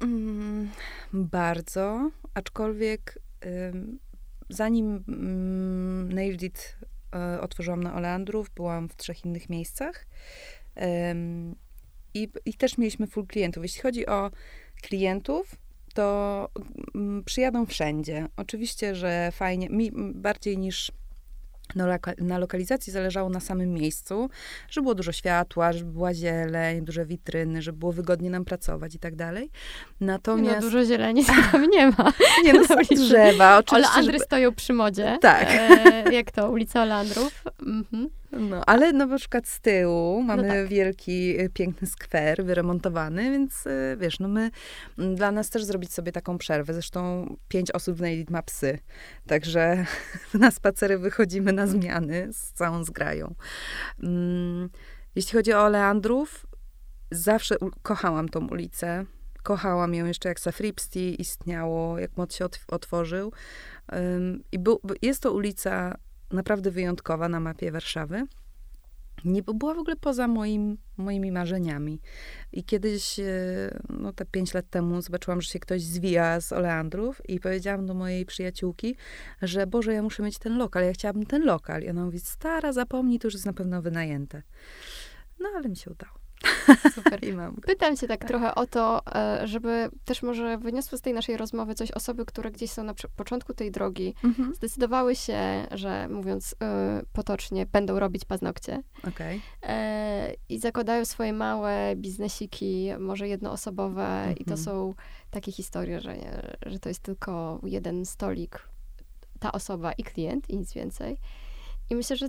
Mm, 0.02 0.70
bardzo, 1.14 2.12
aczkolwiek 2.34 3.20
ym, 3.45 4.00
zanim 4.50 5.04
mm, 5.08 6.14
Nailed 6.14 6.43
It 6.43 6.78
y, 7.38 7.41
otworzyłam 7.41 7.84
na 7.84 7.95
Oleandrów, 7.95 8.50
byłam 8.50 8.89
w 8.89 8.95
trzech 8.95 9.26
innych 9.26 9.50
miejscach 9.50 10.06
Ym, 11.12 11.56
i, 12.14 12.30
i 12.45 12.54
też 12.54 12.78
mieliśmy 12.78 13.08
full 13.08 13.28
klientów. 13.28 13.64
Jeśli 13.64 13.82
chodzi 13.82 14.08
o 14.08 14.32
klientów, 14.82 15.56
to 15.93 16.50
mm, 16.95 17.24
przyjadą 17.24 17.66
wszędzie. 17.66 18.28
Oczywiście, 18.38 18.95
że 18.95 19.30
fajnie, 19.32 19.70
mi 19.70 19.91
bardziej 20.14 20.58
niż 20.58 20.91
na, 21.76 21.86
loka- 21.97 22.22
na 22.22 22.38
lokalizacji 22.38 22.93
zależało 22.93 23.30
na 23.30 23.39
samym 23.39 23.74
miejscu, 23.74 24.30
żeby 24.70 24.84
było 24.84 24.95
dużo 24.95 25.11
światła, 25.11 25.74
żeby 25.74 25.91
była 25.91 26.13
zieleń, 26.13 26.82
duże 26.86 27.05
witryny, 27.05 27.61
żeby 27.61 27.78
było 27.80 27.91
wygodnie 27.91 28.30
nam 28.30 28.45
pracować 28.45 28.95
i 28.95 28.99
tak 28.99 29.15
dalej. 29.15 29.49
No, 30.01 30.07
Natomiast... 30.07 30.61
dużo 30.61 30.86
zieleni 30.86 31.26
tam 31.51 31.70
nie 31.70 31.86
ma. 31.88 32.13
Nie, 32.45 32.53
no 32.53 32.65
są 32.65 32.76
drzewa, 32.95 33.57
oczywiście. 33.57 33.89
Oleandry 33.91 34.13
żeby- 34.13 34.26
stoją 34.26 34.55
przy 34.55 34.74
modzie. 34.74 35.17
Tak. 35.22 35.47
E, 35.51 36.13
jak 36.13 36.32
to? 36.32 36.49
Ulica 36.51 36.82
Oleandrów. 36.82 37.43
Mhm. 37.61 38.09
No, 38.32 38.63
ale 38.65 38.93
na 38.93 39.17
przykład 39.17 39.47
z 39.47 39.59
tyłu 39.59 40.21
mamy 40.23 40.47
tak. 40.47 40.67
wielki, 40.67 41.41
y, 41.41 41.49
piękny 41.49 41.88
skwer 41.88 42.45
wyremontowany, 42.45 43.32
więc 43.32 43.67
y, 43.67 43.97
wiesz, 43.99 44.19
no 44.19 44.27
my, 44.27 44.51
m, 44.99 45.15
dla 45.15 45.32
nas 45.32 45.49
też 45.49 45.63
zrobić 45.63 45.93
sobie 45.93 46.11
taką 46.11 46.38
przerwę. 46.38 46.73
Zresztą 46.73 47.25
pięć 47.47 47.71
osób 47.71 47.97
w 47.97 48.01
Nailed 48.01 48.30
ma 48.30 48.41
psy, 48.41 48.80
także 49.27 49.86
na 50.34 50.51
spacery 50.51 50.97
wychodzimy 50.97 51.53
na 51.53 51.67
zmiany 51.67 52.27
z 52.34 52.53
całą 52.53 52.84
zgrają. 52.84 53.36
Mm, 54.03 54.69
Jeśli 55.15 55.34
chodzi 55.34 55.53
o 55.53 55.63
Oleandrów, 55.63 56.45
zawsze 57.11 57.55
kochałam 57.82 58.30
tą 58.30 58.47
ulicę. 58.47 59.05
Kochałam 59.43 59.93
ją 59.93 60.05
jeszcze 60.05 60.30
jak 60.30 60.39
Safripsti 60.39 61.21
istniało, 61.21 61.99
jak 61.99 62.17
mod 62.17 62.34
się 62.34 62.45
otw- 62.45 62.65
otworzył. 62.67 63.32
I 64.51 64.59
był, 64.59 64.80
jest 65.01 65.21
to 65.21 65.34
ulica 65.34 65.97
naprawdę 66.32 66.71
wyjątkowa 66.71 67.30
na 67.30 67.39
mapie 67.39 67.71
Warszawy. 67.71 68.27
Nie 69.25 69.43
była 69.43 69.73
w 69.73 69.77
ogóle 69.77 69.95
poza 69.95 70.27
moim, 70.27 70.77
moimi 70.97 71.32
marzeniami. 71.32 72.01
I 72.51 72.63
kiedyś, 72.63 73.19
e, 73.19 73.25
no 73.89 74.13
te 74.13 74.25
pięć 74.25 74.53
lat 74.53 74.69
temu, 74.69 75.01
zobaczyłam, 75.01 75.41
że 75.41 75.49
się 75.49 75.59
ktoś 75.59 75.82
zwija 75.82 76.41
z 76.41 76.53
oleandrów 76.53 77.21
i 77.30 77.39
powiedziałam 77.39 77.86
do 77.86 77.93
mojej 77.93 78.25
przyjaciółki, 78.25 78.95
że 79.41 79.67
Boże, 79.67 79.93
ja 79.93 80.01
muszę 80.01 80.23
mieć 80.23 80.39
ten 80.39 80.57
lokal, 80.57 80.84
ja 80.84 80.93
chciałabym 80.93 81.25
ten 81.25 81.45
lokal. 81.45 81.84
I 81.84 81.89
ona 81.89 82.05
mówi, 82.05 82.19
stara, 82.19 82.73
zapomnij, 82.73 83.19
to 83.19 83.27
już 83.27 83.34
jest 83.34 83.45
na 83.45 83.53
pewno 83.53 83.82
wynajęte. 83.82 84.43
No, 85.39 85.49
ale 85.55 85.69
mi 85.69 85.75
się 85.75 85.91
udało. 85.91 86.28
Super. 86.95 87.23
I 87.27 87.33
mam. 87.33 87.55
Pytam 87.55 87.97
cię 87.97 88.07
tak 88.07 88.25
trochę 88.25 88.55
o 88.55 88.65
to, 88.67 89.01
e, 89.15 89.47
żeby 89.47 89.89
też 90.05 90.23
może 90.23 90.57
wyniosły 90.57 90.97
z 90.97 91.01
tej 91.01 91.13
naszej 91.13 91.37
rozmowy 91.37 91.75
coś 91.75 91.91
osoby, 91.91 92.25
które 92.25 92.51
gdzieś 92.51 92.71
są 92.71 92.83
na 92.83 92.93
początku 93.15 93.53
tej 93.53 93.71
drogi, 93.71 94.13
Mhm. 94.23 94.53
zdecydowały 94.55 95.15
się, 95.15 95.67
że 95.71 96.07
mówiąc 96.07 96.55
e, 96.63 97.01
potocznie, 97.13 97.65
będą 97.65 97.99
robić 97.99 98.25
paznokcie 98.25 98.83
Okej. 99.07 99.41
e, 99.63 100.33
i 100.49 100.59
zakładają 100.59 101.05
swoje 101.05 101.33
małe 101.33 101.95
biznesiki, 101.95 102.89
może 102.99 103.27
jednoosobowe 103.27 104.25
i 104.39 104.45
to 104.45 104.51
Mhm. 104.51 104.57
są 104.57 104.93
takie 105.31 105.51
historie, 105.51 106.01
że, 106.01 106.15
że 106.65 106.79
to 106.79 106.89
jest 106.89 107.01
tylko 107.01 107.59
jeden 107.63 108.05
stolik, 108.05 108.69
ta 109.39 109.51
osoba 109.51 109.91
i 109.93 110.03
klient 110.03 110.49
i 110.49 110.57
nic 110.57 110.73
więcej. 110.73 111.17
I 111.89 111.95
myślę, 111.95 112.15
że 112.17 112.27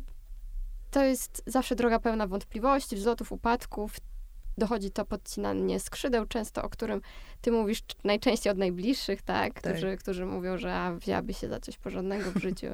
to 0.90 1.04
jest 1.04 1.42
zawsze 1.46 1.74
droga 1.76 1.98
pełna 1.98 2.26
wątpliwości, 2.26 2.96
wzlotów, 2.96 3.32
upadków. 3.32 3.96
Dochodzi 4.58 4.90
to 4.90 5.04
podcinanie 5.04 5.80
skrzydeł, 5.80 6.26
często 6.26 6.62
o 6.62 6.68
którym 6.68 7.00
ty 7.40 7.52
mówisz 7.52 7.80
najczęściej 8.04 8.50
od 8.50 8.58
najbliższych, 8.58 9.22
tak? 9.22 9.60
Tak. 9.60 9.72
Którzy, 9.72 9.96
którzy 9.96 10.26
mówią, 10.26 10.58
że 10.58 10.74
a, 10.74 10.94
wzięłaby 10.94 11.34
się 11.34 11.48
za 11.48 11.60
coś 11.60 11.78
porządnego 11.78 12.30
w 12.30 12.36
życiu, 12.36 12.66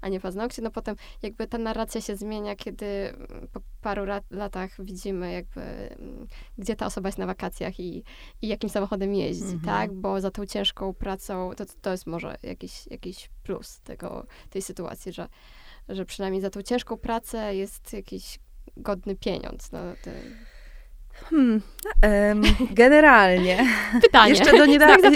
a 0.00 0.08
nie 0.08 0.20
paznokcie. 0.20 0.62
No 0.62 0.70
potem 0.70 0.96
jakby 1.22 1.46
ta 1.46 1.58
narracja 1.58 2.00
się 2.00 2.16
zmienia, 2.16 2.56
kiedy 2.56 2.86
mm, 2.86 3.48
po 3.52 3.60
paru 3.80 4.04
lat, 4.04 4.24
latach 4.30 4.84
widzimy 4.84 5.32
jakby, 5.32 5.60
mm, 5.60 6.26
gdzie 6.58 6.76
ta 6.76 6.86
osoba 6.86 7.08
jest 7.08 7.18
na 7.18 7.26
wakacjach 7.26 7.80
i, 7.80 8.04
i 8.42 8.48
jakim 8.48 8.70
samochodem 8.70 9.14
jeździ, 9.14 9.42
Mhm. 9.54 9.60
tak? 9.60 9.92
Bo 9.92 10.20
za 10.20 10.30
tą 10.30 10.46
ciężką 10.46 10.94
pracą, 10.94 11.50
to, 11.56 11.64
to 11.80 11.90
jest 11.90 12.06
może 12.06 12.36
jakiś, 12.42 12.86
jakiś 12.86 13.30
plus 13.42 13.80
tego, 13.80 14.26
tej 14.50 14.62
sytuacji, 14.62 15.12
że, 15.12 15.28
że 15.90 16.04
przynajmniej 16.04 16.42
za 16.42 16.50
tą 16.50 16.62
ciężką 16.62 16.96
pracę 16.96 17.54
jest 17.54 17.92
jakiś 17.92 18.38
godny 18.76 19.16
pieniądz. 19.16 19.72
No, 19.72 19.78
to... 20.04 20.10
Hmm. 21.24 21.62
generalnie. 22.70 23.66
Pytanie. 24.02 24.30
Jeszcze 24.30 24.58
do 24.58 24.66
niedawna. 24.66 25.10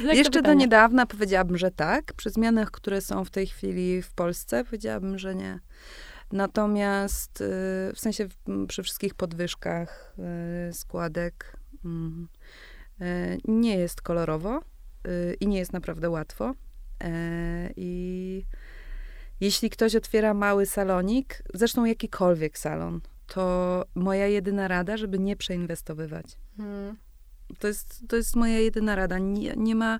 Znak 0.00 0.16
Jeszcze 0.16 0.42
do 0.42 0.54
niedawna 0.54 1.06
powiedziałabym, 1.06 1.58
że 1.58 1.70
tak. 1.70 2.12
Przy 2.12 2.30
zmianach, 2.30 2.70
które 2.70 3.00
są 3.00 3.24
w 3.24 3.30
tej 3.30 3.46
chwili 3.46 4.02
w 4.02 4.12
Polsce, 4.12 4.64
powiedziałabym, 4.64 5.18
że 5.18 5.34
nie. 5.34 5.60
Natomiast 6.32 7.40
y, 7.40 7.44
w 7.94 8.00
sensie 8.00 8.28
przy 8.68 8.82
wszystkich 8.82 9.14
podwyżkach 9.14 10.14
y, 10.68 10.72
składek 10.72 11.56
mm, 11.84 12.28
y, 13.00 13.38
nie 13.44 13.76
jest 13.76 14.02
kolorowo 14.02 14.60
i 15.40 15.46
nie 15.46 15.58
jest 15.58 15.72
naprawdę 15.72 16.10
łatwo. 16.10 16.54
E, 17.04 17.70
I 17.76 18.44
jeśli 19.42 19.70
ktoś 19.70 19.96
otwiera 19.96 20.34
mały 20.34 20.66
salonik, 20.66 21.42
zresztą 21.54 21.84
jakikolwiek 21.84 22.58
salon, 22.58 23.00
to 23.26 23.84
moja 23.94 24.26
jedyna 24.26 24.68
rada, 24.68 24.96
żeby 24.96 25.18
nie 25.18 25.36
przeinwestowywać. 25.36 26.26
Hmm. 26.56 26.96
To 27.58 27.68
jest, 27.68 28.04
to 28.08 28.16
jest 28.16 28.36
moja 28.36 28.58
jedyna 28.58 28.94
rada. 28.94 29.18
Nie, 29.18 29.54
nie 29.56 29.74
ma 29.74 29.98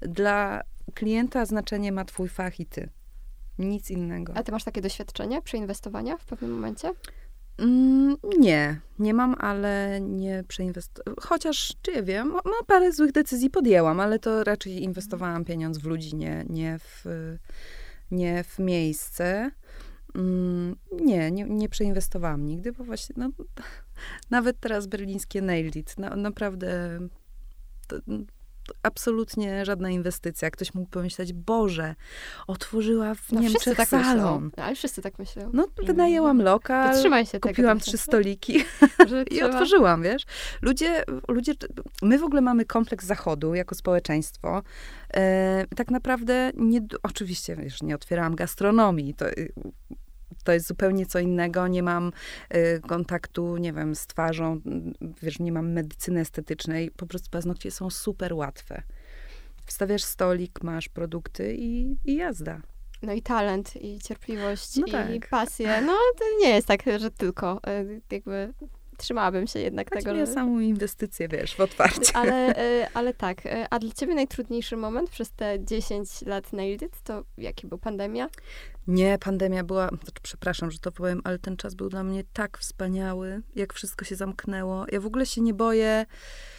dla 0.00 0.60
klienta 0.94 1.46
znaczenie 1.46 1.92
ma 1.92 2.04
twój 2.04 2.28
fach 2.28 2.60
i 2.60 2.66
ty. 2.66 2.88
Nic 3.58 3.90
innego. 3.90 4.32
A 4.36 4.42
ty 4.42 4.52
masz 4.52 4.64
takie 4.64 4.80
doświadczenie 4.80 5.42
przeinwestowania 5.42 6.16
w 6.16 6.24
pewnym 6.24 6.52
momencie? 6.52 6.92
Mm, 7.58 8.16
nie, 8.38 8.80
nie 8.98 9.14
mam, 9.14 9.36
ale 9.38 10.00
nie 10.00 10.44
przeinwestowałam. 10.48 11.16
Chociaż, 11.20 11.72
czy 11.82 11.92
ja 11.92 12.02
wiem, 12.02 12.32
no, 12.44 12.52
parę 12.66 12.92
złych 12.92 13.12
decyzji 13.12 13.50
podjęłam, 13.50 14.00
ale 14.00 14.18
to 14.18 14.44
raczej 14.44 14.82
inwestowałam 14.82 15.44
pieniądz 15.44 15.78
w 15.78 15.84
ludzi, 15.84 16.16
nie, 16.16 16.44
nie, 16.48 16.78
w, 16.78 17.04
nie 18.10 18.44
w 18.44 18.58
miejsce. 18.58 19.50
Mm, 20.14 20.76
nie, 20.92 21.30
nie, 21.30 21.44
nie 21.44 21.68
przeinwestowałam 21.68 22.46
nigdy, 22.46 22.72
bo 22.72 22.84
właśnie, 22.84 23.14
no, 23.18 23.30
nawet 24.30 24.60
teraz 24.60 24.86
berlińskie 24.86 25.42
Nailed 25.42 25.76
It, 25.76 25.94
no, 25.98 26.16
naprawdę 26.16 26.98
to, 27.88 27.96
absolutnie 28.82 29.64
żadna 29.64 29.90
inwestycja. 29.90 30.50
Ktoś 30.50 30.74
mógł 30.74 30.90
pomyśleć, 30.90 31.32
Boże, 31.32 31.94
otworzyła 32.46 33.14
w 33.14 33.32
No, 33.32 33.40
Niemczech 33.40 33.76
tak 33.76 33.88
salon. 33.88 34.44
myślą. 34.44 34.64
Ale 34.64 34.74
wszyscy 34.76 35.02
tak 35.02 35.18
myślą. 35.18 35.50
No, 35.52 35.66
wynajęłam 35.82 36.42
lokal, 36.42 37.02
się 37.24 37.26
tego. 37.32 37.48
kupiłam 37.48 37.78
trochę, 37.78 37.90
trzy 37.90 37.98
stoliki 37.98 38.64
i 39.30 39.42
otworzyłam, 39.42 40.02
wiesz. 40.02 40.22
Ludzie, 40.62 41.04
ludzie, 41.28 41.52
my 42.02 42.18
w 42.18 42.24
ogóle 42.24 42.40
mamy 42.40 42.64
kompleks 42.64 43.06
zachodu 43.06 43.54
jako 43.54 43.74
społeczeństwo. 43.74 44.62
E, 45.14 45.64
tak 45.76 45.90
naprawdę, 45.90 46.50
nie, 46.56 46.80
oczywiście, 47.02 47.56
wiesz, 47.56 47.82
nie 47.82 47.94
otwierałam 47.94 48.34
gastronomii, 48.34 49.14
to, 49.14 49.26
to 50.44 50.52
jest 50.52 50.66
zupełnie 50.66 51.06
co 51.06 51.18
innego. 51.18 51.68
Nie 51.68 51.82
mam 51.82 52.12
y, 52.54 52.80
kontaktu, 52.88 53.56
nie 53.56 53.72
wiem, 53.72 53.94
z 53.94 54.06
twarzą, 54.06 54.56
y, 54.56 54.60
wiesz, 55.22 55.38
nie 55.38 55.52
mam 55.52 55.72
medycyny 55.72 56.20
estetycznej. 56.20 56.90
Po 56.90 57.06
prostu 57.06 57.30
paznokcie 57.30 57.70
są 57.70 57.90
super 57.90 58.34
łatwe. 58.34 58.82
Wstawiasz 59.66 60.02
stolik, 60.04 60.62
masz 60.62 60.88
produkty 60.88 61.54
i, 61.58 61.96
i 62.04 62.14
jazda. 62.16 62.60
No 63.02 63.12
i 63.12 63.22
talent, 63.22 63.76
i 63.76 63.98
cierpliwość, 63.98 64.76
No 64.76 64.86
i 64.86 64.90
tak. 64.90 65.28
pasję. 65.30 65.82
No 65.86 65.92
to 66.18 66.24
nie 66.40 66.48
jest 66.54 66.66
tak, 66.68 66.82
że 66.98 67.10
tylko 67.10 67.60
e, 67.66 67.84
jakby 68.12 68.52
trzymałabym 68.96 69.46
się 69.46 69.58
jednak 69.58 69.90
Chodzi 69.90 70.04
tego. 70.04 70.16
mi 70.16 70.22
o 70.22 70.26
że- 70.26 70.32
samą 70.32 70.58
inwestycję, 70.60 71.28
wiesz, 71.28 71.54
w 71.54 71.60
otwarcie. 71.60 72.16
Ale, 72.16 72.56
e, 72.56 72.88
ale 72.94 73.14
tak, 73.14 73.46
e, 73.46 73.66
a 73.70 73.78
dla 73.78 73.92
ciebie 73.92 74.14
najtrudniejszy 74.14 74.76
moment 74.76 75.10
przez 75.10 75.30
te 75.30 75.64
10 75.64 76.22
lat 76.22 76.52
Nailed 76.52 76.82
It, 76.82 77.02
to 77.02 77.24
jaki 77.38 77.66
był 77.66 77.78
pandemia? 77.78 78.28
Nie, 78.86 79.18
pandemia 79.18 79.64
była, 79.64 79.88
znaczy, 79.88 80.20
przepraszam, 80.22 80.70
że 80.70 80.78
to 80.78 80.92
powiem, 80.92 81.20
ale 81.24 81.38
ten 81.38 81.56
czas 81.56 81.74
był 81.74 81.88
dla 81.88 82.02
mnie 82.02 82.24
tak 82.32 82.58
wspaniały, 82.58 83.42
jak 83.56 83.72
wszystko 83.72 84.04
się 84.04 84.16
zamknęło. 84.16 84.84
Ja 84.92 85.00
w 85.00 85.06
ogóle 85.06 85.26
się 85.26 85.40
nie 85.40 85.54
boję. 85.54 86.06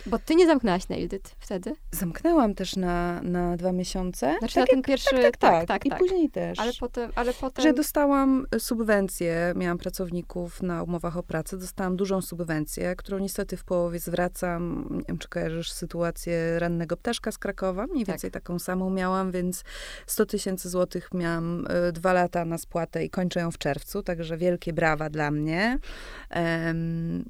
Bo 0.06 0.20
ty 0.20 0.36
nie 0.36 0.46
zamknęłaś 0.46 0.90
Nailed 0.90 1.14
It 1.14 1.36
wtedy. 1.40 1.74
Zamknęłam 1.92 2.56
też 2.56 2.76
na, 2.76 3.22
na 3.22 3.58
dwa 3.58 3.72
miesiące. 3.72 4.36
Znaczy 4.40 4.60
na 4.60 4.66
ten 4.66 4.82
pierwszy, 4.82 5.10
tak, 5.10 5.38
tak, 5.38 5.68
tak, 5.68 5.86
I 5.86 5.90
tak. 5.90 6.00
później 6.00 6.30
też. 6.30 6.60
Ale 6.60 6.72
potem, 6.80 7.12
ale 7.16 7.34
potem... 7.34 7.64
Że 7.64 7.74
dostałam 7.74 8.46
y, 8.56 8.60
subwencję, 8.60 9.54
miałam 9.56 9.78
pracowników 9.78 10.62
na 10.62 10.84
umowach 10.84 11.18
o 11.18 11.24
pracę, 11.24 11.58
dostałam 11.58 11.96
dużą 11.96 12.22
subwencję, 12.22 12.96
którą 12.96 13.20
niestety 13.20 13.58
w 13.58 13.64
połowie 13.64 14.00
zwracam. 14.00 14.88
Nie 14.92 15.04
wiem, 15.08 15.18
czy 15.18 15.28
kojarzysz 15.28 15.72
sytuację 15.72 16.60
rannego 16.60 16.98
ptaszka 16.98 17.32
z 17.32 17.38
Krakowa? 17.38 17.88
Mniej 17.88 18.06
Tak. 18.06 18.14
więcej 18.14 18.32
taką 18.32 18.60
samą 18.60 18.90
miałam, 18.90 19.32
więc 19.32 19.64
100 20.08 20.26
tysięcy 20.26 20.70
złotych 20.70 21.14
miałam 21.14 21.68
y, 21.90 21.92
dwa 21.92 22.15
lata 22.16 22.46
na 22.46 22.58
spłatę 22.58 23.06
i 23.06 23.10
kończę 23.10 23.40
ją 23.40 23.52
w 23.52 23.58
czerwcu, 23.58 24.04
także 24.04 24.38
wielkie 24.38 24.74
brawa 24.74 25.10
dla 25.10 25.32
mnie. 25.32 25.80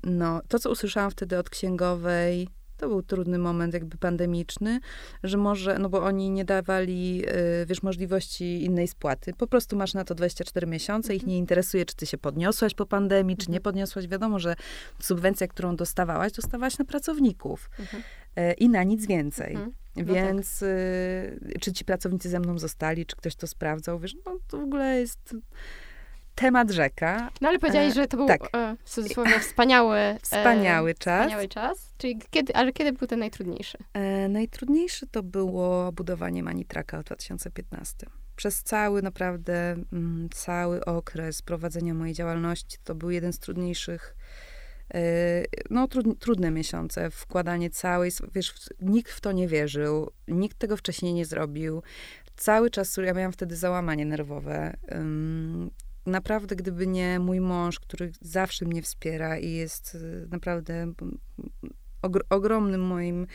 No, 0.04 0.42
to, 0.48 0.60
co 0.60 0.72
usłyszałam 0.72 1.12
wtedy 1.12 1.38
od 1.38 1.50
księgowej, 1.50 2.48
to 2.78 2.88
był 2.88 3.02
trudny 3.02 3.38
moment 3.38 3.74
jakby 3.74 3.98
pandemiczny, 3.98 4.80
że 5.24 5.38
może, 5.38 5.80
no 5.80 5.90
bo 5.90 6.04
oni 6.04 6.30
nie 6.30 6.46
dawali, 6.46 7.24
y, 7.62 7.66
wiesz, 7.66 7.84
możliwości 7.84 8.64
innej 8.66 8.88
spłaty. 8.88 9.34
Po 9.34 9.48
prostu 9.48 9.76
masz 9.76 9.94
na 9.94 10.04
to 10.04 10.16
24 10.16 10.68
miesiące, 10.68 11.16
ich 11.16 11.22
Mhm. 11.22 11.30
nie 11.30 11.38
interesuje, 11.38 11.86
czy 11.86 11.96
ty 11.96 12.06
się 12.06 12.18
podniosłaś 12.18 12.74
po 12.74 12.86
pandemii, 12.86 13.38
czy 13.38 13.46
nie 13.52 13.58
Mhm. 13.58 13.64
podniosłaś. 13.64 14.08
Wiadomo, 14.08 14.40
że 14.40 14.56
subwencja, 15.00 15.48
którą 15.48 15.76
dostawałaś, 15.76 16.32
dostawałaś 16.32 16.78
na 16.78 16.86
pracowników 16.86 17.70
Mhm. 17.80 18.04
Y, 18.40 18.54
i 18.54 18.70
na 18.70 18.84
nic 18.84 19.08
więcej. 19.08 19.52
Mhm. 19.56 19.74
No 19.96 20.04
tak. 20.06 20.14
Więc 20.14 20.62
y, 20.62 21.40
czy 21.62 21.74
ci 21.74 21.86
pracownicy 21.86 22.30
ze 22.30 22.40
mną 22.40 22.60
zostali, 22.60 23.06
czy 23.06 23.16
ktoś 23.16 23.36
to 23.36 23.48
sprawdzał, 23.48 24.00
wiesz, 24.00 24.16
no 24.26 24.38
to 24.48 24.58
w 24.58 24.64
ogóle 24.64 25.00
jest 25.00 25.36
temat 26.36 26.72
rzeka. 26.72 27.32
No 27.42 27.50
ale 27.50 27.60
powiedziałeś, 27.60 27.92
E, 27.92 27.96
że 27.96 28.08
to 28.08 28.18
był 28.18 28.28
tak. 28.28 28.42
e, 28.56 28.76
w 28.86 28.90
cudzysłowie 28.90 29.40
wspaniały, 29.40 29.98
e, 29.98 30.18
Wspaniały 30.22 30.94
czas. 30.94 31.22
wspaniały 31.22 31.48
czas. 31.48 31.94
Czyli 31.98 32.20
kiedy, 32.30 32.56
ale 32.56 32.74
kiedy 32.74 32.94
był 32.94 33.08
ten 33.08 33.20
najtrudniejszy? 33.20 33.78
E, 33.94 34.30
najtrudniejsze 34.30 35.08
to 35.08 35.24
było 35.24 35.92
budowanie 35.92 36.44
Manitraka 36.44 37.02
w 37.02 37.04
2015. 37.04 38.08
Przez 38.36 38.64
cały 38.64 39.02
naprawdę, 39.02 39.76
mm, 39.94 40.30
cały 40.34 40.86
okres 40.86 41.42
prowadzenia 41.42 41.94
mojej 41.94 42.14
działalności 42.14 42.78
to 42.84 42.96
był 42.96 43.10
jeden 43.10 43.34
z 43.34 43.40
trudniejszych, 43.40 44.16
e, 44.20 44.55
no 45.70 45.88
trud, 45.88 46.20
trudne 46.20 46.52
miesiące. 46.52 47.12
Wkładanie 47.12 47.70
całej, 47.70 48.12
wiesz, 48.34 48.54
nikt 48.82 49.12
w 49.12 49.22
to 49.22 49.32
nie 49.32 49.48
wierzył, 49.48 50.12
nikt 50.28 50.58
tego 50.58 50.78
wcześniej 50.78 51.14
nie 51.14 51.26
zrobił. 51.26 51.84
Cały 52.36 52.70
czas, 52.70 52.98
ja 52.98 53.14
miałam 53.14 53.32
wtedy 53.32 53.56
załamanie 53.56 54.06
nerwowe. 54.06 54.78
Naprawdę, 56.06 56.56
gdyby 56.56 56.88
nie 56.88 57.20
mój 57.20 57.42
mąż, 57.42 57.80
który 57.80 58.12
zawsze 58.22 58.66
mnie 58.66 58.82
wspiera 58.82 59.38
i 59.38 59.52
jest 59.52 59.96
y, 59.96 60.28
naprawdę 60.32 60.94
ogr- 62.04 62.26
ogromnym 62.30 62.82
moim 62.82 63.28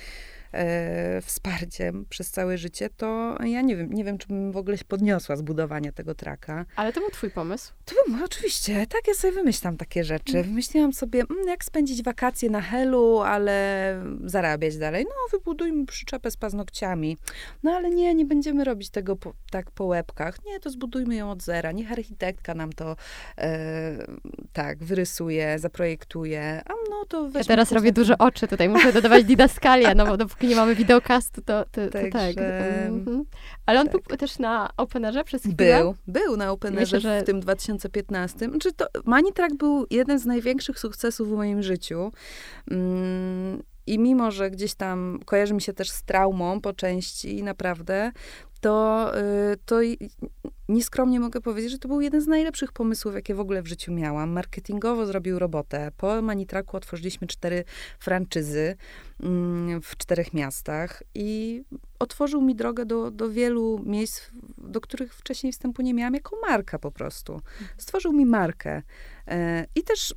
e, 0.53 1.21
wsparciem 1.23 2.07
przez 2.09 2.31
całe 2.31 2.59
życie, 2.59 2.91
to 2.97 3.37
ja 3.45 3.61
nie 3.61 3.77
wiem, 3.77 3.93
nie 3.93 4.05
wiem, 4.05 4.19
czy 4.19 4.29
bym 4.29 4.53
w 4.53 4.57
ogóle 4.57 4.79
się 4.79 4.85
podniosła 4.85 5.37
z 5.37 5.43
budowania 5.43 5.93
tego 5.93 6.15
traka. 6.15 6.67
Ale 6.77 6.93
to 6.93 7.01
był 7.01 7.11
twój 7.11 7.31
pomysł. 7.31 7.73
To 7.85 7.95
był, 8.07 8.25
oczywiście, 8.25 8.87
tak, 8.87 9.09
ja 9.09 9.15
sobie 9.15 9.33
wymyślam 9.33 9.77
takie 9.77 10.05
rzeczy. 10.05 10.39
Mm. 10.39 10.49
Wymyśliłam 10.49 10.93
sobie, 10.93 11.21
mm, 11.31 11.49
jak 11.49 11.65
spędzić 11.65 12.03
wakacje 12.03 12.51
na 12.51 12.61
helu, 12.61 13.21
ale 13.21 13.95
zarabiać 14.25 14.77
dalej. 14.77 15.05
No, 15.05 15.39
wybudujmy 15.39 15.87
przyczepę 15.87 16.31
z 16.31 16.37
paznokciami. 16.37 17.17
No, 17.63 17.71
ale 17.71 17.91
nie, 17.91 18.15
nie 18.15 18.27
będziemy 18.27 18.65
robić 18.65 18.91
tego 18.91 19.17
po, 19.17 19.35
tak 19.51 19.71
po 19.71 19.85
łebkach. 19.85 20.45
Nie, 20.47 20.61
to 20.61 20.71
zbudujmy 20.71 21.17
ją 21.17 21.31
od 21.31 21.43
zera. 21.43 21.73
Niech 21.73 21.93
architektka 21.93 22.55
nam 22.55 22.73
to 22.73 22.97
e, 23.39 24.07
tak 24.53 24.85
wyrysuje, 24.85 25.59
zaprojektuje. 25.59 26.63
A 26.67 26.73
no, 26.91 27.05
to 27.09 27.25
Ja 27.25 27.31
weźmy 27.31 27.49
teraz 27.49 27.69
kurs 27.69 27.77
robię 27.77 27.93
duże 27.93 28.19
oczy 28.19 28.49
tutaj, 28.49 28.69
muszę 28.69 28.93
dodawać 28.93 29.25
didaskalia, 29.33 29.95
no 29.95 30.07
bo 30.07 30.17
dopóki 30.41 30.49
nie 30.49 30.57
mamy 30.57 30.75
wideokastu, 30.75 31.43
to, 31.43 31.65
to, 31.65 31.87
to 31.87 31.91
tak. 31.91 32.13
Także, 32.13 32.87
Mhm. 32.87 33.25
Ale 33.67 33.81
on 33.81 33.89
tak. 33.89 34.03
był 34.09 34.17
też 34.17 34.39
na 34.39 34.71
Openerze 34.77 35.25
przez 35.25 35.43
chwilę. 35.43 35.81
Był, 35.83 35.95
był 36.07 36.37
na 36.37 36.51
Openerze 36.53 36.97
Myślę, 36.97 37.01
że- 37.01 37.23
w 37.23 37.25
tym 37.25 37.41
2015. 37.41 38.49
Czy 38.61 38.73
to 38.73 38.87
Manitrack 39.05 39.55
był 39.55 39.87
jeden 39.91 40.19
z 40.19 40.27
największych 40.27 40.79
sukcesów 40.79 41.29
w 41.29 41.33
moim 41.33 41.63
życiu. 41.63 42.13
Mm, 42.71 43.63
I 43.87 43.99
mimo, 43.99 44.31
że 44.31 44.51
gdzieś 44.51 44.75
tam 44.75 45.21
kojarzy 45.25 45.55
mi 45.55 45.63
się 45.63 45.73
też 45.73 45.91
z 45.91 46.03
traumą 46.03 46.61
po 46.61 46.73
części, 46.73 47.43
naprawdę, 47.43 48.13
to, 48.61 49.11
y, 49.19 49.57
to 49.65 49.81
nieskromnie 50.69 51.21
mogę 51.21 51.41
powiedzieć, 51.41 51.71
że 51.71 51.79
to 51.79 51.89
był 51.89 52.01
jeden 52.01 52.21
z 52.21 52.27
najlepszych 52.27 52.73
pomysłów, 52.73 53.15
jakie 53.15 53.35
w 53.35 53.41
ogóle 53.41 53.63
w 53.63 53.67
życiu 53.67 53.93
miałam. 53.93 54.31
Marketingowo 54.31 55.07
zrobił 55.07 55.39
robotę. 55.39 55.93
Po 55.97 56.23
Manitraku 56.23 56.77
otworzyliśmy 56.77 57.27
cztery 57.27 57.65
franczyzy 57.99 58.77
mm, 59.23 59.83
w 59.83 59.97
czterech 59.97 60.35
miastach 60.35 61.03
i 61.15 61.63
otworzył 61.99 62.43
mi 62.43 62.55
drogę 62.55 62.87
do, 62.87 63.11
do 63.11 63.31
wielu 63.31 63.81
miejsc, 63.85 64.23
do 64.59 64.81
których 64.81 65.15
wcześniej 65.15 65.53
wstępu 65.53 65.83
nie 65.83 65.95
miałam, 65.95 66.15
jako 66.15 66.37
marka 66.49 66.79
po 66.79 66.91
prostu. 66.91 67.41
Stworzył 67.79 68.13
mi 68.13 68.27
markę. 68.27 68.83
E, 69.29 69.67
I 69.75 69.83
też 69.83 70.15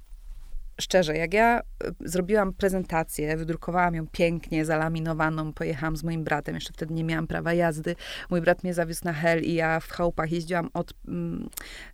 szczerze, 0.83 1.17
jak 1.17 1.33
ja 1.33 1.59
e, 1.59 1.63
zrobiłam 1.99 2.53
prezentację, 2.53 3.37
wydrukowałam 3.37 3.95
ją 3.95 4.07
pięknie, 4.07 4.65
zalaminowaną, 4.65 5.53
pojechałam 5.53 5.97
z 5.97 6.03
moim 6.03 6.23
bratem, 6.23 6.55
jeszcze 6.55 6.73
wtedy 6.73 6.93
nie 6.93 7.03
miałam 7.03 7.27
prawa 7.27 7.53
jazdy. 7.53 7.95
Mój 8.29 8.41
brat 8.41 8.63
mnie 8.63 8.73
zawiózł 8.73 9.01
na 9.05 9.13
hel 9.13 9.43
i 9.43 9.53
ja 9.53 9.79
w 9.79 9.89
chałupach 9.89 10.31
jeździłam 10.31 10.69
od 10.73 10.93
mm, 11.07 11.49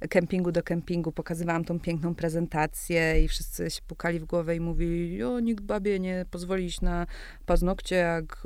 kempingu 0.09 0.51
do 0.51 0.63
kempingu, 0.63 1.11
pokazywałam 1.11 1.65
tą 1.65 1.79
piękną 1.79 2.15
prezentację 2.15 3.23
i 3.23 3.27
wszyscy 3.27 3.69
się 3.69 3.81
pukali 3.87 4.19
w 4.19 4.25
głowę 4.25 4.55
i 4.55 4.59
mówili, 4.59 5.23
o, 5.23 5.39
nikt 5.39 5.63
babie 5.63 5.99
nie 5.99 6.25
pozwoli 6.31 6.65
iść 6.65 6.81
na 6.81 7.05
paznokcie, 7.45 7.95
jak 7.95 8.45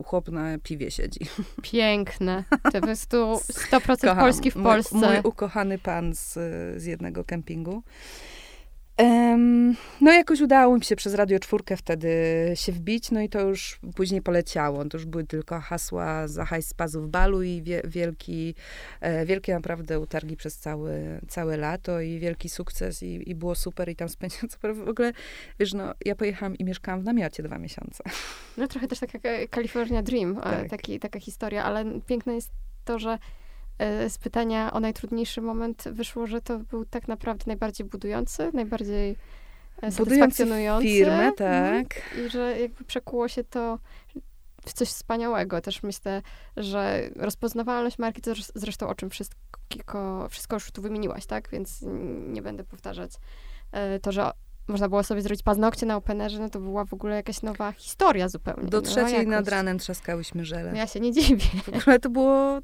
y, 0.00 0.02
chłop 0.04 0.28
na 0.28 0.58
piwie 0.58 0.90
siedzi. 0.90 1.20
Piękne. 1.72 2.44
To 2.62 2.70
po 2.72 2.80
prostu 2.80 3.16
100% 3.72 4.00
Kocham. 4.00 4.18
Polski 4.18 4.50
w 4.50 4.56
Mój- 4.56 4.62
Polsce. 4.62 4.96
Mój, 4.96 5.20
ukochany 5.24 5.78
pan 5.78 6.14
z, 6.14 6.32
z 6.76 6.84
jednego 6.84 7.24
kempingu. 7.24 7.82
No 10.00 10.12
jakoś 10.12 10.40
udało 10.40 10.76
mi 10.78 10.84
się 10.84 10.96
przez 10.96 11.14
Radio 11.14 11.38
Czwórkę 11.38 11.76
wtedy 11.76 12.10
się 12.54 12.72
wbić, 12.72 13.10
no 13.10 13.20
i 13.20 13.28
to 13.28 13.40
już 13.40 13.80
później 13.96 14.22
poleciało. 14.22 14.84
To 14.84 14.96
już 14.96 15.06
były 15.06 15.24
tylko 15.24 15.60
hasła 15.60 16.28
za 16.28 16.44
hajs 16.44 16.68
z 16.68 16.74
pazów 16.74 17.10
balu 17.10 17.42
i 17.42 17.62
wie, 17.62 17.82
wielki, 17.84 18.54
e, 19.00 19.26
wielkie 19.26 19.54
naprawdę 19.54 20.00
utargi 20.00 20.36
przez 20.36 20.58
całe, 20.58 21.20
całe 21.28 21.56
lato 21.56 22.00
i 22.00 22.18
wielki 22.18 22.48
sukces 22.48 23.02
i, 23.02 23.30
i 23.30 23.34
było 23.34 23.54
super 23.54 23.88
i 23.88 23.96
tam 23.96 24.08
spędziłam 24.08 24.50
super. 24.50 24.74
W 24.74 24.88
ogóle, 24.88 25.12
wiesz, 25.58 25.72
no 25.72 25.94
ja 26.04 26.14
pojechałam 26.14 26.56
i 26.56 26.64
mieszkałam 26.64 27.00
w 27.00 27.04
namiocie 27.04 27.42
dwa 27.42 27.58
miesiące. 27.58 28.04
No 28.56 28.66
trochę 28.66 28.88
też 28.88 28.98
tak 28.98 29.14
jak 29.14 29.26
e, 29.26 29.48
California 29.48 30.02
Dream, 30.02 30.38
e, 30.38 30.42
Tak. 30.42 30.68
taki, 30.68 30.98
taka 31.00 31.20
historia, 31.20 31.64
ale 31.64 31.84
piękne 32.06 32.34
jest 32.34 32.50
to, 32.84 32.98
że 32.98 33.18
z 34.08 34.18
pytania 34.18 34.72
o 34.72 34.80
najtrudniejszy 34.80 35.40
moment 35.40 35.84
wyszło, 35.92 36.26
że 36.26 36.40
to 36.40 36.58
był 36.58 36.84
tak 36.84 37.08
naprawdę 37.08 37.44
najbardziej 37.46 37.86
budujący, 37.86 38.50
najbardziej 38.54 39.16
e, 39.82 39.92
satysfakcjonujący. 39.92 40.88
firmę, 40.88 41.12
Mhm. 41.12 41.34
tak. 41.34 42.02
I 42.26 42.30
że 42.30 42.60
jakby 42.60 42.84
przekuło 42.84 43.28
się 43.28 43.44
to 43.44 43.78
w 44.66 44.72
coś 44.72 44.88
wspaniałego. 44.88 45.60
Też 45.60 45.82
myślę, 45.82 46.22
że 46.56 47.10
rozpoznawalność 47.16 47.98
marki, 47.98 48.20
to 48.22 48.30
zresz- 48.32 48.52
zresztą 48.54 48.88
o 48.88 48.94
czym 48.94 49.10
wszystko, 49.10 50.26
wszystko 50.30 50.56
już 50.56 50.70
tu 50.70 50.82
wymieniłaś, 50.82 51.26
tak? 51.26 51.48
Więc 51.52 51.84
nie 52.28 52.42
będę 52.42 52.64
powtarzać. 52.64 53.10
E, 53.72 54.00
To, 54.00 54.12
że 54.12 54.30
można 54.70 54.88
było 54.88 55.02
sobie 55.02 55.22
zrobić 55.22 55.42
paznokcie 55.42 55.86
na 55.86 55.96
openerze, 55.96 56.38
no 56.38 56.50
to 56.50 56.60
była 56.60 56.84
w 56.84 56.94
ogóle 56.94 57.16
jakaś 57.16 57.42
nowa 57.42 57.72
historia 57.72 58.28
zupełnie. 58.28 58.68
Do 58.68 58.80
no, 58.80 58.82
trzeciej 58.82 59.12
jakoś. 59.12 59.26
nad 59.26 59.48
ranem 59.48 59.78
trzaskałyśmy 59.78 60.44
żele. 60.44 60.76
Ja 60.76 60.86
się 60.86 61.00
nie 61.00 61.12
dziwię. 61.12 61.44
W 61.72 61.82
ogóle 61.82 61.98
to 61.98 62.10
było... 62.10 62.58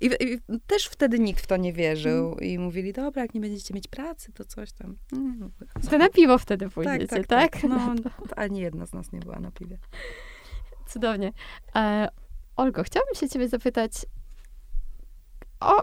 I, 0.00 0.06
I, 0.06 0.38
też 0.66 0.86
wtedy 0.86 1.18
nikt 1.18 1.44
w 1.44 1.46
to 1.46 1.56
nie 1.56 1.72
wierzył. 1.72 2.26
Mm. 2.26 2.38
I 2.38 2.58
mówili, 2.58 2.92
dobra, 2.92 3.22
jak 3.22 3.34
nie 3.34 3.40
będziecie 3.40 3.74
mieć 3.74 3.88
pracy, 3.88 4.32
to 4.32 4.44
coś 4.44 4.72
tam. 4.72 4.96
Mm, 5.12 5.52
To 5.90 5.98
na 5.98 6.08
piwo 6.08 6.38
wtedy 6.38 6.64
tak, 6.64 6.74
pójdziecie, 6.74 7.06
tak, 7.06 7.26
tak? 7.26 7.52
tak. 7.52 7.62
No, 7.62 7.94
ani 8.36 8.60
jedna 8.60 8.86
z 8.86 8.92
nas 8.92 9.12
nie 9.12 9.20
była 9.20 9.40
na 9.40 9.50
piwie. 9.50 9.78
Cudownie. 10.86 11.32
E, 11.76 12.08
Olgo, 12.56 12.82
chciałabym 12.82 13.14
się 13.14 13.28
ciebie 13.28 13.48
zapytać 13.48 13.92
o, 15.60 15.82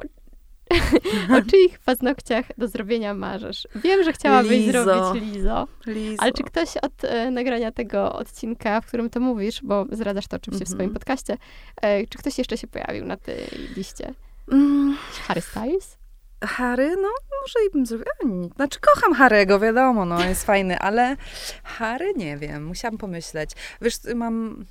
o 1.37 1.41
czyich 1.51 1.79
paznokciach 1.79 2.45
do 2.57 2.67
zrobienia 2.67 3.13
marzysz? 3.13 3.67
Wiem, 3.75 4.03
że 4.03 4.13
chciałabyś 4.13 4.49
Lizo. 4.51 4.83
zrobić 4.83 5.23
Lizo, 5.23 5.67
Lizo. 5.85 6.23
ale 6.23 6.31
czy 6.31 6.43
ktoś 6.43 6.77
od 6.77 7.03
e, 7.03 7.31
nagrania 7.31 7.71
tego 7.71 8.13
odcinka, 8.13 8.81
w 8.81 8.85
którym 8.85 9.09
to 9.09 9.19
mówisz, 9.19 9.59
bo 9.63 9.85
zdradzasz 9.91 10.27
to 10.27 10.35
oczywiście 10.37 10.65
w 10.65 10.69
swoim 10.69 10.81
Mhm. 10.81 10.93
podcaście, 10.93 11.37
e, 11.81 12.07
czy 12.07 12.17
ktoś 12.17 12.37
jeszcze 12.37 12.57
się 12.57 12.67
pojawił 12.67 13.05
na 13.05 13.17
tej 13.17 13.37
liście? 13.75 14.13
Mm, 14.51 14.97
Harry 15.27 15.41
Styles? 15.41 15.97
Harry, 16.43 16.89
no 17.01 17.09
może 17.41 17.59
i 17.67 17.71
bym 17.73 17.85
zrobiła. 17.85 18.11
Znaczy 18.55 18.79
kocham 18.79 19.13
Harego, 19.13 19.59
wiadomo, 19.59 20.05
no 20.05 20.25
jest 20.25 20.45
fajny, 20.45 20.79
ale 20.79 21.15
Harry 21.63 22.13
nie 22.15 22.37
wiem, 22.37 22.65
musiałam 22.65 22.97
pomyśleć. 22.97 23.51
Wiesz, 23.81 23.95
mam 24.15 24.65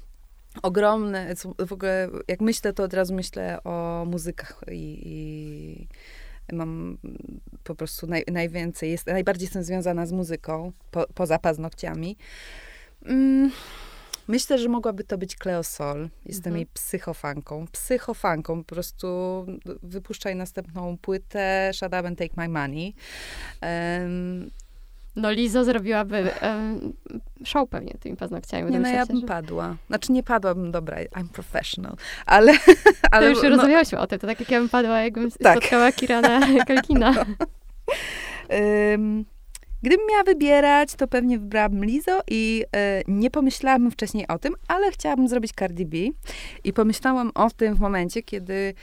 ogromne, 0.63 1.35
w 1.67 1.73
ogóle 1.73 2.09
jak 2.29 2.41
myślę, 2.41 2.73
to 2.73 2.83
od 2.83 2.95
razu 2.95 3.15
myślę 3.15 3.63
o 3.65 4.05
muzykach 4.07 4.61
i, 4.71 5.01
i 5.05 6.55
mam 6.55 6.99
po 7.65 7.75
prostu 7.75 8.07
naj, 8.07 8.25
najwięcej, 8.33 8.91
jest, 8.91 9.07
najbardziej 9.07 9.47
jestem 9.47 9.65
związana 9.65 10.07
z 10.07 10.13
muzyką, 10.13 10.73
po, 10.91 11.07
poza 11.15 11.39
paznokciami. 11.39 12.17
Mm, 13.05 13.51
Myślę, 14.29 14.59
że 14.59 14.69
mogłaby 14.69 15.05
to 15.05 15.19
być 15.19 15.37
Cleo 15.37 15.63
Sol. 15.63 16.09
Jestem 16.27 16.51
Mhm. 16.51 16.57
jej 16.57 16.67
psychofanką. 16.67 17.67
Psychofanką. 17.73 18.65
Po 18.65 18.75
prostu 18.75 19.07
wypuszczaj 19.83 20.37
następną 20.37 20.99
płytę 20.99 21.71
Shut 21.75 21.89
Up 21.89 22.09
and 22.09 22.19
Take 22.19 22.35
My 22.37 22.49
Money. 22.49 22.95
Em, 23.61 24.51
No 25.17 25.31
Lizo 25.31 25.65
zrobiłaby 25.65 26.41
em, 26.41 26.93
show 27.45 27.69
pewnie 27.69 27.95
tymi 28.01 28.17
paznokciami. 28.17 28.73
nie, 28.73 28.81
no 28.81 28.89
ja 28.89 29.07
bym 29.07 29.21
że- 29.21 29.27
padła. 29.27 29.77
Znaczy 29.87 30.13
nie 30.13 30.23
padłabym, 30.23 30.71
dobra, 30.73 30.97
I'm 30.97 31.29
professional. 31.29 31.97
Ale, 32.27 32.53
To 32.59 32.63
ale 33.11 33.31
już 33.31 33.43
no, 33.43 33.49
rozmawiałyśmy 33.49 33.99
o 33.99 34.07
tym, 34.07 34.19
to 34.19 34.27
tak 34.27 34.41
jak 34.41 34.51
ja 34.51 34.61
bym 34.61 34.69
padła, 34.69 35.01
jakbym 35.01 35.31
Tak. 35.31 35.57
spotkała 35.59 35.93
Kirana 35.93 36.41
Kalkina. 36.69 37.15
Ym, 38.95 39.25
Gdybym 39.83 40.07
miała 40.11 40.23
wybierać, 40.25 40.95
to 40.95 41.09
pewnie 41.09 41.39
wybrałabym 41.39 41.85
Lizo 41.85 42.21
i 42.31 42.65
e, 42.77 43.03
nie 43.09 43.31
pomyślałabym 43.31 43.91
wcześniej 43.91 44.29
o 44.29 44.39
tym, 44.39 44.55
ale 44.69 44.91
chciałabym 44.91 45.29
zrobić 45.29 45.53
Cardi 45.59 45.87
B. 45.87 45.97
I 46.65 46.73
pomyślałam 46.73 47.31
o 47.35 47.51
tym 47.51 47.75
w 47.75 47.81
momencie, 47.81 48.23
kiedy 48.23 48.75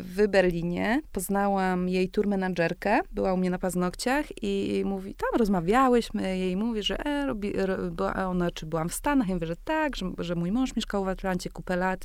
w 0.00 0.28
Berlinie 0.28 1.02
poznałam 1.12 1.88
jej 1.88 2.08
tour 2.08 2.26
menadżerkę, 2.26 3.00
była 3.12 3.32
u 3.32 3.36
mnie 3.36 3.50
na 3.50 3.58
paznokciach 3.58 4.26
i 4.42 4.82
mówi, 4.86 5.14
tam 5.14 5.38
rozmawiałyśmy, 5.38 6.38
jej 6.38 6.56
mówi, 6.56 6.82
że 6.82 7.06
e, 7.06 7.26
robi, 7.26 7.52
ro, 7.52 7.76
była 7.90 8.14
ona, 8.14 8.50
czy 8.50 8.66
byłam 8.66 8.88
w 8.88 8.94
Stanach, 8.94 9.28
ja 9.28 9.34
mówię, 9.34 9.46
że 9.46 9.56
tak, 9.56 9.96
że, 9.96 10.10
że 10.18 10.34
mój 10.34 10.52
mąż 10.52 10.76
mieszkał 10.76 11.04
w 11.04 11.08
Atlancie 11.08 11.50
kupę 11.50 11.76
lat 11.76 12.04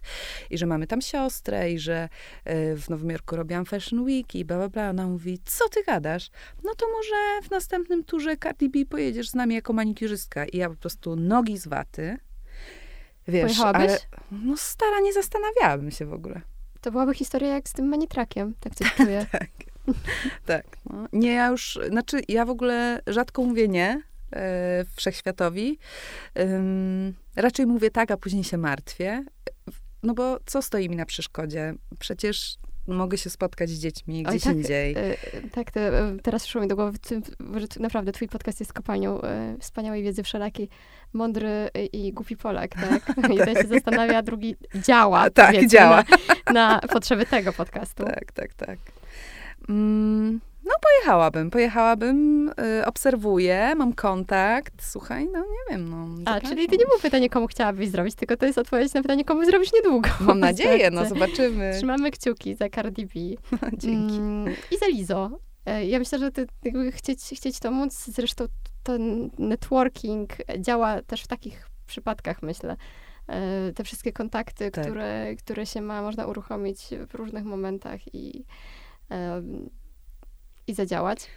i 0.49 0.57
że 0.57 0.65
mamy 0.65 0.87
tam 0.87 1.01
siostrę 1.01 1.71
i 1.71 1.79
że 1.79 2.09
e, 2.45 2.75
w 2.75 2.89
Nowym 2.89 3.09
Jorku 3.09 3.35
robiłam 3.35 3.65
Fashion 3.65 4.03
Week 4.03 4.35
i 4.35 4.45
bla, 4.45 4.57
bla, 4.57 4.69
bla. 4.69 4.89
Ona 4.89 5.07
mówi, 5.07 5.39
co 5.45 5.69
ty 5.69 5.83
gadasz? 5.83 6.29
no 6.63 6.75
to 6.75 6.85
może 6.91 7.47
w 7.47 7.51
następnym 7.51 8.03
turze 8.03 8.37
Cardi 8.37 8.69
B 8.69 8.79
pojedziesz 8.89 9.29
z 9.29 9.35
nami 9.35 9.55
jako 9.55 9.73
manikiurzystka. 9.73 10.45
I 10.45 10.57
ja 10.57 10.69
po 10.69 10.75
prostu 10.75 11.15
nogi 11.15 11.57
z 11.57 11.67
waty. 11.67 12.17
Wiesz, 13.27 13.43
Pojechałabyś? 13.43 13.91
ale 13.91 13.97
no 14.31 14.57
stara, 14.57 14.99
nie 14.99 15.13
zastanawiałabym 15.13 15.91
się 15.91 16.05
w 16.05 16.13
ogóle. 16.13 16.41
To 16.83 16.91
byłaby 16.91 17.13
historia 17.13 17.49
jak 17.53 17.69
z 17.69 17.73
tym 17.73 17.87
manitrakiem, 17.87 18.53
tak 18.59 18.75
coś 18.75 18.93
czuję. 18.93 19.25
Tak, 19.31 19.47
tak. 20.45 20.77
No. 20.89 21.07
Nie, 21.13 21.33
ja 21.33 21.47
już, 21.47 21.79
znaczy 21.89 22.21
ja 22.27 22.45
w 22.45 22.49
ogóle 22.49 23.01
rzadko 23.07 23.43
mówię 23.43 23.67
nie 23.67 24.01
e, 24.33 24.85
wszechświatowi. 24.95 25.79
Raczej 27.35 27.65
mówię 27.65 27.91
tak, 27.91 28.11
a 28.11 28.17
później 28.17 28.43
się 28.43 28.57
martwię. 28.57 29.23
No 30.03 30.13
bo 30.13 30.37
co 30.45 30.61
stoi 30.61 30.89
mi 30.89 30.95
na 30.95 31.05
przeszkodzie? 31.05 31.73
Przecież 31.99 32.57
mogę 32.87 33.17
się 33.17 33.29
spotkać 33.29 33.69
z 33.69 33.79
dziećmi 33.79 34.23
gdzieś 34.23 34.43
tak, 34.43 34.55
indziej. 34.55 34.95
E, 34.97 35.15
Tak, 35.51 35.77
e, 35.77 35.91
teraz 36.23 36.43
przyszło 36.43 36.61
mi 36.61 36.67
do 36.67 36.75
głowy, 36.75 36.97
że 37.55 37.67
naprawdę 37.79 38.11
twój 38.11 38.27
podcast 38.27 38.59
jest 38.59 38.73
kopalnią 38.73 39.21
e, 39.21 39.55
wspaniałej 39.59 40.03
wiedzy 40.03 40.23
wszelakiej. 40.23 40.69
Mądry 41.13 41.69
i 41.91 42.07
i 42.07 42.13
głupi 42.13 42.37
Polak, 42.37 42.71
tak? 42.75 43.15
Jeden 43.39 43.55
się 43.55 43.67
zastanawia, 43.67 44.21
drugi 44.21 44.55
działa. 44.75 45.29
Tak, 45.33 45.47
powiedzmy, 45.47 45.69
działa. 45.69 46.03
Na, 46.53 46.53
na 46.53 46.79
potrzeby 46.79 47.25
tego 47.25 47.53
podcastu. 47.53 48.03
Tak, 48.03 48.31
tak, 48.31 48.53
tak. 48.53 48.79
Mm, 49.69 50.39
no 50.65 50.71
pojechałabym, 50.81 51.49
pojechałabym, 51.49 52.49
y, 52.81 52.85
obserwuję, 52.85 53.75
mam 53.75 53.93
kontakt, 53.93 54.73
słuchaj, 54.85 55.27
no 55.33 55.39
nie 55.39 55.71
wiem, 55.75 55.89
no. 55.89 56.07
A, 56.31 56.41
czyli 56.41 56.67
to 56.67 56.71
nie 56.75 56.85
było 56.85 56.99
pytanie, 57.01 57.29
komu 57.29 57.47
chciałabyś 57.47 57.89
zrobić, 57.89 58.15
tylko 58.15 58.37
to 58.37 58.45
jest 58.45 58.57
odpowiedź 58.57 58.93
na 58.93 59.01
pytanie, 59.01 59.25
komu 59.25 59.45
zrobisz 59.45 59.73
niedługo. 59.73 60.09
Mam 60.19 60.39
nadzieję, 60.49 60.91
no 60.91 61.05
zobaczymy. 61.05 61.71
Trzymamy 61.77 62.11
kciuki 62.11 62.55
za 62.55 62.69
Cardi 62.69 63.05
B. 63.05 63.11
Dzięki. 63.81 64.15
Mm, 64.15 64.53
I 64.71 64.77
za 64.77 64.87
Lizo. 64.87 65.39
E, 65.65 65.85
Ja 65.85 65.99
myślę, 65.99 66.19
że 66.19 66.31
ty, 66.31 66.47
jakby 66.63 66.91
chcieć, 66.91 67.19
chcieć 67.35 67.59
to 67.59 67.71
móc, 67.71 68.05
zresztą 68.05 68.45
ten 68.83 69.29
networking 69.39 70.33
działa 70.59 71.01
też 71.01 71.23
w 71.23 71.27
takich 71.27 71.69
przypadkach, 71.87 72.41
myślę. 72.41 72.75
E, 73.27 73.71
Te 73.75 73.83
wszystkie 73.83 74.13
kontakty, 74.13 74.71
Tak. 74.71 74.83
które, 74.85 75.35
które 75.35 75.65
się 75.65 75.81
ma, 75.81 76.01
można 76.01 76.25
uruchomić 76.27 76.87
w 77.09 77.15
różnych 77.15 77.43
momentach 77.45 78.15
i, 78.15 78.45
i 80.67 80.73
zadziałać. 80.73 81.27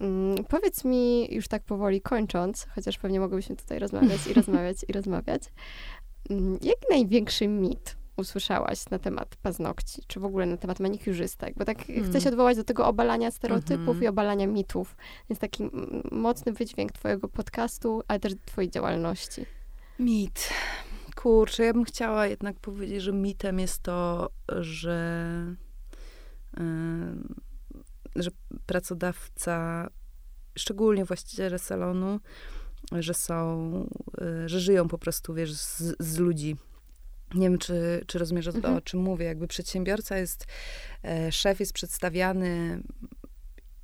Mm, 0.00 0.44
Powiedz 0.44 0.84
mi, 0.84 1.34
już 1.34 1.48
tak 1.48 1.62
powoli 1.62 2.00
kończąc, 2.00 2.66
chociaż 2.74 2.98
pewnie 2.98 3.20
mogłybyśmy 3.20 3.56
tutaj 3.56 3.78
rozmawiać 3.78 4.26
i 4.30 4.34
rozmawiać 4.40 4.76
i 4.88 4.92
rozmawiać, 4.92 5.42
mm, 6.30 6.52
jaki 6.62 6.86
największy 6.90 7.48
mit 7.48 7.96
usłyszałaś 8.16 8.90
na 8.90 8.98
temat 8.98 9.36
paznokci, 9.36 10.02
czy 10.06 10.20
w 10.20 10.24
ogóle 10.24 10.46
na 10.46 10.56
temat 10.56 10.80
manikiurzystek? 10.80 11.54
Bo 11.56 11.64
tak 11.64 11.86
Hmm. 11.86 12.10
chcę 12.10 12.20
się 12.20 12.28
odwołać 12.28 12.56
do 12.56 12.64
tego 12.64 12.86
obalania 12.86 13.30
stereotypów 13.30 13.88
Mhm. 13.88 14.02
i 14.02 14.06
obalania 14.08 14.46
mitów. 14.46 14.96
Jest 15.28 15.40
taki 15.40 15.62
mm, 15.62 16.02
mocny 16.12 16.52
wydźwięk 16.52 16.92
twojego 16.92 17.28
podcastu, 17.28 18.02
ale 18.08 18.20
też 18.20 18.32
twojej 18.46 18.70
działalności. 18.70 19.46
Mit. 19.98 20.48
Kurczę, 21.16 21.64
ja 21.64 21.72
bym 21.72 21.84
chciała 21.84 22.26
jednak 22.26 22.60
powiedzieć, 22.60 23.02
że 23.02 23.12
mitem 23.12 23.58
jest 23.58 23.82
to, 23.82 24.30
że, 24.48 25.06
że 28.16 28.30
pracodawca, 28.66 29.88
szczególnie 30.58 31.04
właściciele 31.04 31.58
salonu, 31.58 32.20
że 32.92 33.14
są, 33.14 33.70
y, 34.44 34.48
że 34.48 34.60
żyją 34.60 34.88
po 34.88 34.98
prostu, 34.98 35.34
wiesz, 35.34 35.52
z, 35.54 35.96
z 35.98 36.18
ludzi. 36.18 36.56
Nie 37.34 37.50
wiem, 37.50 37.58
czy, 37.58 38.04
czy 38.06 38.18
rozumiesz, 38.18 38.48
o, 38.48 38.50
Mhm. 38.50 38.76
o 38.76 38.80
czym 38.80 39.00
mówię. 39.00 39.26
Jakby 39.26 39.48
przedsiębiorca 39.48 40.18
jest, 40.18 40.46
e, 41.04 41.32
szef 41.32 41.60
jest 41.60 41.72
przedstawiany 41.72 42.82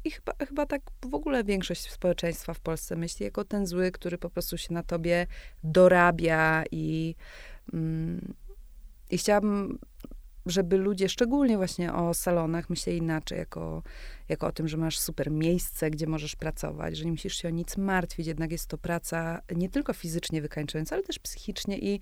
i 0.05 0.11
chyba, 0.11 0.33
chyba 0.49 0.67
tak 0.67 0.83
w 1.11 1.15
ogóle 1.15 1.45
większość 1.45 1.91
społeczeństwa 1.91 2.55
w 2.55 2.61
Polsce 2.61 2.97
myśli 2.97 3.25
jako 3.25 3.45
ten 3.45 3.67
zły, 3.67 3.91
który 3.91 4.19
po 4.19 4.31
prostu 4.31 4.59
się 4.59 4.75
na 4.75 4.83
tobie 4.83 5.27
dorabia 5.65 6.65
i, 6.71 7.15
mm, 7.73 8.35
i 9.11 9.19
chciałabym, 9.19 9.79
żeby 10.47 10.77
ludzie, 10.77 11.09
szczególnie 11.09 11.57
właśnie 11.57 11.95
o 11.95 12.15
salonach, 12.15 12.71
myśleli 12.71 12.99
inaczej, 12.99 13.39
jako, 13.39 13.83
jako 14.31 14.47
o 14.47 14.53
tym, 14.53 14.69
że 14.69 14.77
masz 14.77 14.99
super 14.99 15.31
miejsce, 15.31 15.91
gdzie 15.91 16.07
możesz 16.07 16.37
pracować, 16.37 16.97
że 16.97 17.05
nie 17.05 17.11
musisz 17.11 17.37
się 17.43 17.49
o 17.49 17.51
nic 17.51 17.77
martwić, 17.77 18.27
jednak 18.27 18.53
jest 18.53 18.67
to 18.67 18.79
praca 18.79 19.41
nie 19.57 19.69
tylko 19.69 19.93
fizycznie 19.93 20.43
wykańczająca, 20.43 20.95
ale 20.97 21.05
też 21.05 21.19
psychicznie 21.19 21.79
i 21.79 22.01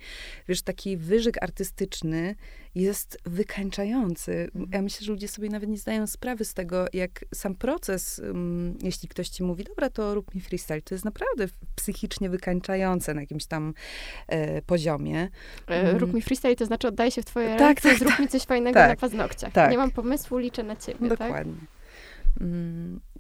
wiesz, 0.48 0.62
taki 0.62 0.96
wyżyk 0.96 1.42
artystyczny 1.42 2.34
jest 2.74 3.18
wykańczający. 3.24 4.50
Ja 4.72 4.82
myślę, 4.82 5.04
że 5.06 5.12
ludzie 5.12 5.28
sobie 5.28 5.48
nawet 5.48 5.70
nie 5.70 5.78
zdają 5.78 6.06
sprawy 6.06 6.44
z 6.44 6.54
tego, 6.54 6.86
jak 6.92 7.24
sam 7.34 7.54
proces, 7.54 8.18
um, 8.18 8.78
jeśli 8.82 9.08
ktoś 9.08 9.28
ci 9.28 9.42
mówi, 9.42 9.64
dobra, 9.64 9.90
to 9.90 10.14
rób 10.14 10.34
mi 10.34 10.40
freestyle, 10.40 10.82
to 10.82 10.94
jest 10.94 11.04
naprawdę 11.04 11.46
psychicznie 11.74 12.30
wykańczające 12.30 13.14
na 13.14 13.20
jakimś 13.20 13.46
tam 13.46 13.74
e, 14.26 14.62
poziomie. 14.62 15.28
E, 15.68 15.78
Mhm. 15.78 15.96
Rób 15.98 16.14
mi 16.14 16.22
freestyle, 16.22 16.56
to 16.56 16.66
znaczy 16.66 16.88
oddaję 16.88 17.10
się 17.10 17.22
w 17.22 17.24
twoje 17.24 17.56
Tak, 17.56 17.80
ręce, 17.80 17.88
tak, 17.88 17.98
zrób 17.98 18.18
mi 18.18 18.28
coś 18.28 18.42
fajnego 18.42 18.74
tak, 18.74 18.88
na 18.90 18.96
paznokciach. 18.96 19.52
tak. 19.52 19.70
Nie 19.70 19.78
mam 19.78 19.90
pomysłu, 19.90 20.38
liczę 20.38 20.62
na 20.62 20.76
ciebie, 20.76 21.08
tak? 21.08 21.18
Dokładnie. 21.18 21.52
Mm, 21.52 21.66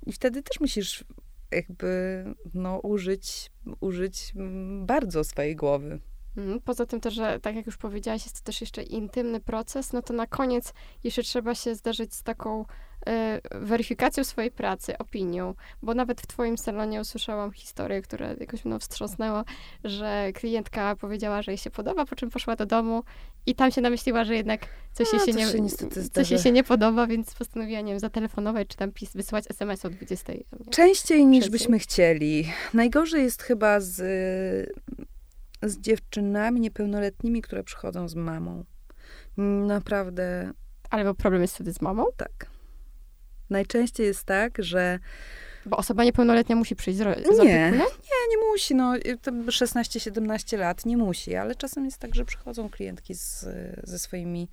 I 0.06 0.12
wtedy 0.12 0.42
też 0.42 0.60
musisz 0.60 1.04
jakby 1.50 2.24
no, 2.54 2.78
użyć, 2.78 3.50
użyć 3.80 4.32
mm, 4.36 4.86
bardzo 4.86 5.24
swojej 5.24 5.56
głowy. 5.56 6.00
Mm, 6.36 6.60
Poza 6.60 6.86
tym 6.86 7.00
też, 7.00 7.14
że 7.14 7.40
tak 7.40 7.56
jak 7.56 7.66
już 7.66 7.76
powiedziałaś, 7.76 8.24
jest 8.24 8.40
to 8.40 8.46
też 8.46 8.60
jeszcze 8.60 8.82
intymny 8.82 9.40
proces, 9.40 9.92
no 9.92 10.02
to 10.02 10.14
na 10.14 10.26
koniec 10.26 10.72
jeszcze 11.04 11.22
trzeba 11.22 11.54
się 11.54 11.74
zderzyć 11.74 12.14
z 12.14 12.22
taką 12.22 12.64
weryfikacją 13.50 14.24
swojej 14.24 14.50
pracy, 14.50 14.98
opinią, 14.98 15.54
bo 15.82 15.94
nawet 15.94 16.20
w 16.20 16.26
twoim 16.26 16.58
salonie 16.58 17.00
usłyszałam 17.00 17.52
historię, 17.52 18.02
która 18.02 18.28
jakoś 18.40 18.64
mną 18.64 18.78
wstrząsnęła, 18.78 19.44
że 19.84 20.32
klientka 20.34 20.96
powiedziała, 20.96 21.42
że 21.42 21.50
jej 21.50 21.58
się 21.58 21.70
podoba, 21.70 22.06
po 22.06 22.16
czym 22.16 22.30
poszła 22.30 22.56
do 22.56 22.66
domu 22.66 23.02
i 23.46 23.54
tam 23.54 23.70
się 23.70 23.80
namyśliła, 23.80 24.24
że 24.24 24.34
jednak 24.34 24.66
coś, 24.92 25.12
jej, 25.12 25.22
się 25.22 25.32
nie, 25.32 25.46
się 25.46 26.10
coś 26.12 26.30
jej 26.30 26.40
się 26.40 26.52
nie 26.52 26.64
podoba, 26.64 27.06
więc 27.06 27.34
postanowiła, 27.34 27.80
nie 27.80 27.92
wiem, 27.92 28.00
zatelefonować, 28.00 28.68
czy 28.68 28.76
tam 28.76 28.92
pis, 28.92 29.12
wysyłać 29.12 29.44
SMS 29.50 29.84
o 29.84 29.90
20. 29.90 30.32
Nie? 30.32 30.42
Częściej 30.70 31.26
niż 31.26 31.50
byśmy 31.50 31.78
chcieli. 31.78 32.48
Najgorzej 32.74 33.22
jest 33.22 33.42
chyba 33.42 33.80
z, 33.80 33.96
z 35.62 35.78
dziewczynami 35.78 36.60
niepełnoletnimi, 36.60 37.42
które 37.42 37.64
przychodzą 37.64 38.08
z 38.08 38.14
mamą. 38.14 38.64
Naprawdę 39.66 40.52
Ale 40.90 41.04
bo 41.04 41.14
problem 41.14 41.42
jest 41.42 41.54
wtedy 41.54 41.72
z 41.72 41.80
mamą, 41.80 42.04
tak. 42.16 42.57
Najczęściej 43.50 44.06
jest 44.06 44.24
tak, 44.24 44.64
że 44.64 44.98
bo 45.66 45.76
osoba 45.76 46.04
niepełnoletnia 46.04 46.56
musi 46.56 46.76
przyjść 46.76 46.98
z, 46.98 47.02
z 47.36 47.38
Nie. 47.38 47.70
nie, 47.70 48.28
nie 48.30 48.46
musi, 48.50 48.74
no 48.74 48.96
y, 48.96 49.18
tam 49.22 49.46
16-17 49.46 50.58
lat 50.58 50.86
nie 50.86 50.96
musi, 50.96 51.34
ale 51.34 51.54
czasem 51.54 51.84
jest 51.84 51.98
tak, 51.98 52.14
że 52.14 52.24
przychodzą 52.24 52.68
klientki 52.68 53.14
z, 53.14 53.46
ze 53.82 53.98
swoimi 53.98 54.48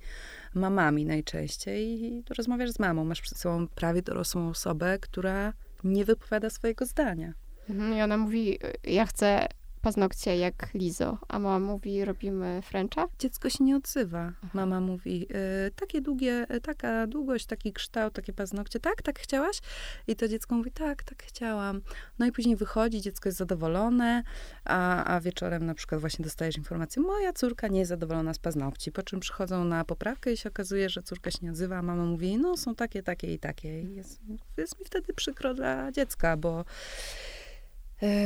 mamami 0.54 1.04
najczęściej 1.04 2.04
i 2.04 2.24
rozmawiasz 2.38 2.70
z 2.70 2.78
mamą. 2.78 3.04
Masz 3.04 3.20
przed 3.20 3.38
sobą 3.38 3.68
prawie 3.68 4.02
dorosłą 4.02 4.48
osobę, 4.48 4.98
która 5.00 5.52
nie 5.84 6.04
wypowiada 6.04 6.50
swojego 6.50 6.86
zdania. 6.86 7.32
Mhm, 7.70 7.94
I 7.98 8.02
ona 8.02 8.16
mówi, 8.16 8.58
ja 8.84 9.06
chcę 9.06 9.48
paznokcie 9.86 10.36
jak 10.36 10.74
Lizo, 10.74 11.18
a 11.28 11.38
mama 11.38 11.66
mówi, 11.66 12.04
robimy 12.04 12.62
Frencha. 12.62 13.08
Dziecko 13.18 13.50
się 13.50 13.64
nie 13.64 13.76
odzywa. 13.76 14.32
Mama 14.54 14.80
mówi, 14.80 15.26
y, 15.66 15.70
takie 15.70 16.00
długie, 16.00 16.46
y, 16.54 16.60
taka 16.60 17.06
długość, 17.06 17.46
taki 17.46 17.72
kształt, 17.72 18.14
takie 18.14 18.32
paznokcie. 18.32 18.80
Tak, 18.80 19.02
tak 19.02 19.18
chciałaś? 19.18 19.60
I 20.06 20.16
to 20.16 20.28
dziecko 20.28 20.54
mówi, 20.54 20.70
tak, 20.70 21.02
tak 21.02 21.22
chciałam. 21.22 21.80
No 22.18 22.26
i 22.26 22.32
później 22.32 22.56
wychodzi, 22.56 23.00
dziecko 23.00 23.28
jest 23.28 23.38
zadowolone, 23.38 24.22
a, 24.64 25.04
a 25.04 25.20
wieczorem 25.20 25.66
na 25.66 25.74
przykład 25.74 26.00
właśnie 26.00 26.22
dostajesz 26.22 26.56
informację, 26.56 27.02
moja 27.02 27.32
córka 27.32 27.68
nie 27.68 27.78
jest 27.78 27.88
zadowolona 27.88 28.34
z 28.34 28.38
paznokci. 28.38 28.92
Po 28.92 29.02
czym 29.02 29.20
przychodzą 29.20 29.64
na 29.64 29.84
poprawkę 29.84 30.32
i 30.32 30.36
się 30.36 30.48
okazuje, 30.48 30.88
że 30.88 31.02
córka 31.02 31.30
się 31.30 31.38
nie 31.42 31.50
odzywa, 31.50 31.76
a 31.76 31.82
mama 31.82 32.04
mówi, 32.04 32.38
no 32.38 32.56
są 32.56 32.74
takie, 32.74 33.02
takie 33.02 33.34
i 33.34 33.38
takie. 33.38 33.80
I 33.80 33.94
jest, 33.94 34.20
jest 34.56 34.78
mi 34.78 34.84
wtedy 34.84 35.14
przykro 35.14 35.54
dla 35.54 35.92
dziecka, 35.92 36.36
bo 36.36 36.60
e, 36.60 37.35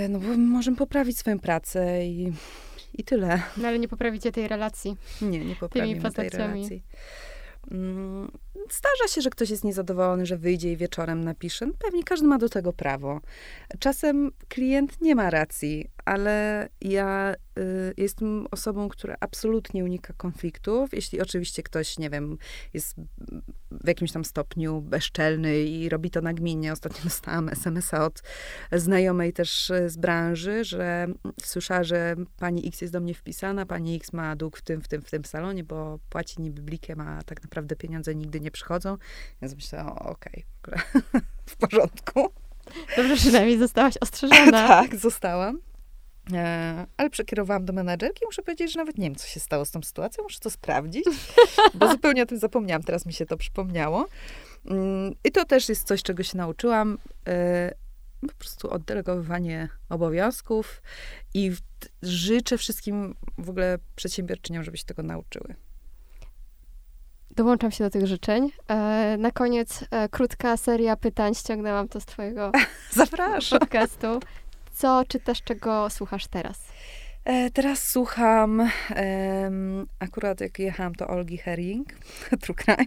no 0.08 0.18
bo 0.18 0.36
możemy 0.36 0.76
poprawić 0.76 1.18
swoją 1.18 1.38
pracę 1.38 2.06
i, 2.06 2.32
i 2.94 3.04
tyle. 3.04 3.42
No 3.56 3.68
ale 3.68 3.78
nie 3.78 3.88
poprawicie 3.88 4.32
tej 4.32 4.48
relacji. 4.48 4.96
Nie, 5.22 5.44
nie 5.44 5.56
poprawimy 5.56 6.10
tej 6.12 6.28
relacji. 6.28 6.82
Mm, 7.70 8.30
Zdarza 8.70 9.14
się, 9.14 9.20
że 9.20 9.30
ktoś 9.30 9.50
jest 9.50 9.64
niezadowolony, 9.64 10.26
że 10.26 10.36
wyjdzie 10.36 10.72
i 10.72 10.76
wieczorem 10.76 11.24
napisze. 11.24 11.66
No, 11.66 11.72
pewnie 11.78 12.04
każdy 12.04 12.26
ma 12.26 12.38
do 12.38 12.48
tego 12.48 12.72
prawo. 12.72 13.20
Czasem 13.78 14.32
klient 14.48 15.00
nie 15.00 15.14
ma 15.14 15.30
racji, 15.30 15.90
ale 16.04 16.68
ja 16.80 17.34
y, 17.58 17.94
jestem 17.96 18.46
osobą, 18.50 18.88
która 18.88 19.16
absolutnie 19.20 19.84
unika 19.84 20.12
konfliktów. 20.16 20.94
Jeśli 20.94 21.20
oczywiście 21.20 21.62
ktoś, 21.62 21.98
nie 21.98 22.10
wiem, 22.10 22.38
jest 22.74 22.96
w 23.70 23.88
jakimś 23.88 24.12
tam 24.12 24.24
stopniu 24.24 24.80
bezczelny 24.80 25.62
i 25.62 25.88
robi 25.88 26.10
to 26.10 26.20
nagminnie. 26.20 26.72
Ostatnio 26.72 27.04
dostałam 27.04 27.48
SMS-a 27.48 28.04
od 28.04 28.22
znajomej 28.72 29.32
też 29.32 29.72
z 29.86 29.96
branży, 29.96 30.64
że 30.64 31.06
słyszała, 31.42 31.84
że 31.84 32.16
pani 32.38 32.68
X 32.68 32.80
jest 32.80 32.92
do 32.92 33.00
mnie 33.00 33.14
wpisana, 33.14 33.66
pani 33.66 33.96
X 33.96 34.12
ma 34.12 34.36
dług 34.36 34.56
w 34.56 34.62
tym, 34.62 34.80
w 34.80 34.88
tym, 34.88 35.02
w 35.02 35.10
tym 35.10 35.24
salonie, 35.24 35.64
bo 35.64 35.98
płaci 36.10 36.42
niby 36.42 36.62
blikiem, 36.62 37.00
a 37.00 37.22
tak 37.22 37.42
naprawdę 37.42 37.76
pieniądze 37.76 38.14
nigdy 38.14 38.40
nie 38.40 38.50
przychodzą. 38.50 38.96
Więc 39.42 39.54
myślałam, 39.54 39.98
okej, 39.98 40.44
w 40.62 40.68
ogóle 40.68 40.82
w 41.46 41.56
porządku. 41.56 42.32
Dobrze, 42.96 43.16
przynajmniej 43.16 43.58
zostałaś 43.58 43.94
ostrzeżona. 44.00 44.68
tak, 44.68 44.96
zostałam. 44.96 45.58
E, 46.34 46.86
ale 46.96 47.10
przekierowałam 47.10 47.64
do 47.64 47.72
menadżerki. 47.72 48.24
Muszę 48.26 48.42
powiedzieć, 48.42 48.72
że 48.72 48.78
nawet 48.78 48.98
nie 48.98 49.06
wiem, 49.06 49.16
co 49.16 49.26
się 49.26 49.40
stało 49.40 49.64
z 49.64 49.70
tą 49.70 49.82
sytuacją. 49.82 50.24
Muszę 50.24 50.40
to 50.40 50.50
sprawdzić, 50.50 51.04
bo 51.74 51.90
zupełnie 51.90 52.22
o 52.22 52.26
tym 52.26 52.38
zapomniałam. 52.38 52.82
Teraz 52.82 53.06
mi 53.06 53.12
się 53.12 53.26
to 53.26 53.36
przypomniało. 53.36 54.06
Mm, 54.66 55.14
I 55.24 55.32
to 55.32 55.44
też 55.44 55.68
jest 55.68 55.86
coś, 55.86 56.02
czego 56.02 56.22
się 56.22 56.38
nauczyłam. 56.38 56.98
E, 57.28 57.74
po 58.20 58.34
prostu 58.38 58.70
oddelegowywanie 58.70 59.68
obowiązków 59.88 60.82
i 61.34 61.52
życzę 62.02 62.58
wszystkim 62.58 63.14
w 63.38 63.50
ogóle 63.50 63.78
przedsiębiorczyniom, 63.96 64.64
żeby 64.64 64.76
się 64.78 64.84
tego 64.84 65.02
nauczyły. 65.02 65.54
Dołączam 67.30 67.70
się 67.70 67.84
do 67.84 67.90
tych 67.90 68.06
życzeń. 68.06 68.50
E, 68.68 69.16
na 69.18 69.30
koniec 69.30 69.84
krótka 70.10 70.56
seria 70.56 70.96
pytań. 70.96 71.34
Ściągnęłam 71.34 71.88
to 71.88 72.00
z 72.00 72.06
twojego 72.06 72.52
Zapraszam. 72.92 73.58
podcastu. 73.58 74.20
Co 74.80 75.04
czytasz, 75.08 75.42
czego 75.42 75.90
słuchasz 75.90 76.26
teraz? 76.26 76.58
E, 77.24 77.50
teraz 77.50 77.88
słucham, 77.88 78.70
em, 78.90 79.86
akurat 79.98 80.40
jak 80.40 80.58
jechałam, 80.58 80.94
to 80.94 81.08
Olgi 81.08 81.38
Herring, 81.38 81.88
True 82.40 82.54
Crime. 82.54 82.86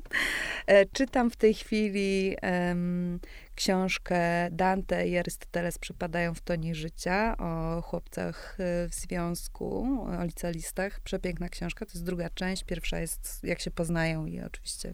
e, 0.66 0.86
czytam 0.86 1.30
w 1.30 1.36
tej 1.36 1.54
chwili 1.54 2.36
em, 2.42 3.20
książkę 3.54 4.48
Dante 4.50 5.08
i 5.08 5.18
Arystoteles 5.18 5.78
przypadają 5.78 6.34
w 6.34 6.40
tonie 6.40 6.74
życia 6.74 7.36
o 7.38 7.82
chłopcach 7.82 8.56
e, 8.60 8.88
w 8.88 8.94
związku, 8.94 9.98
o 10.20 10.24
licealistach. 10.24 11.00
Przepiękna 11.00 11.48
książka, 11.48 11.86
to 11.86 11.92
jest 11.92 12.04
druga 12.04 12.30
część. 12.30 12.64
Pierwsza 12.64 12.98
jest 12.98 13.40
jak 13.42 13.60
się 13.60 13.70
poznają 13.70 14.26
i 14.26 14.40
oczywiście 14.40 14.92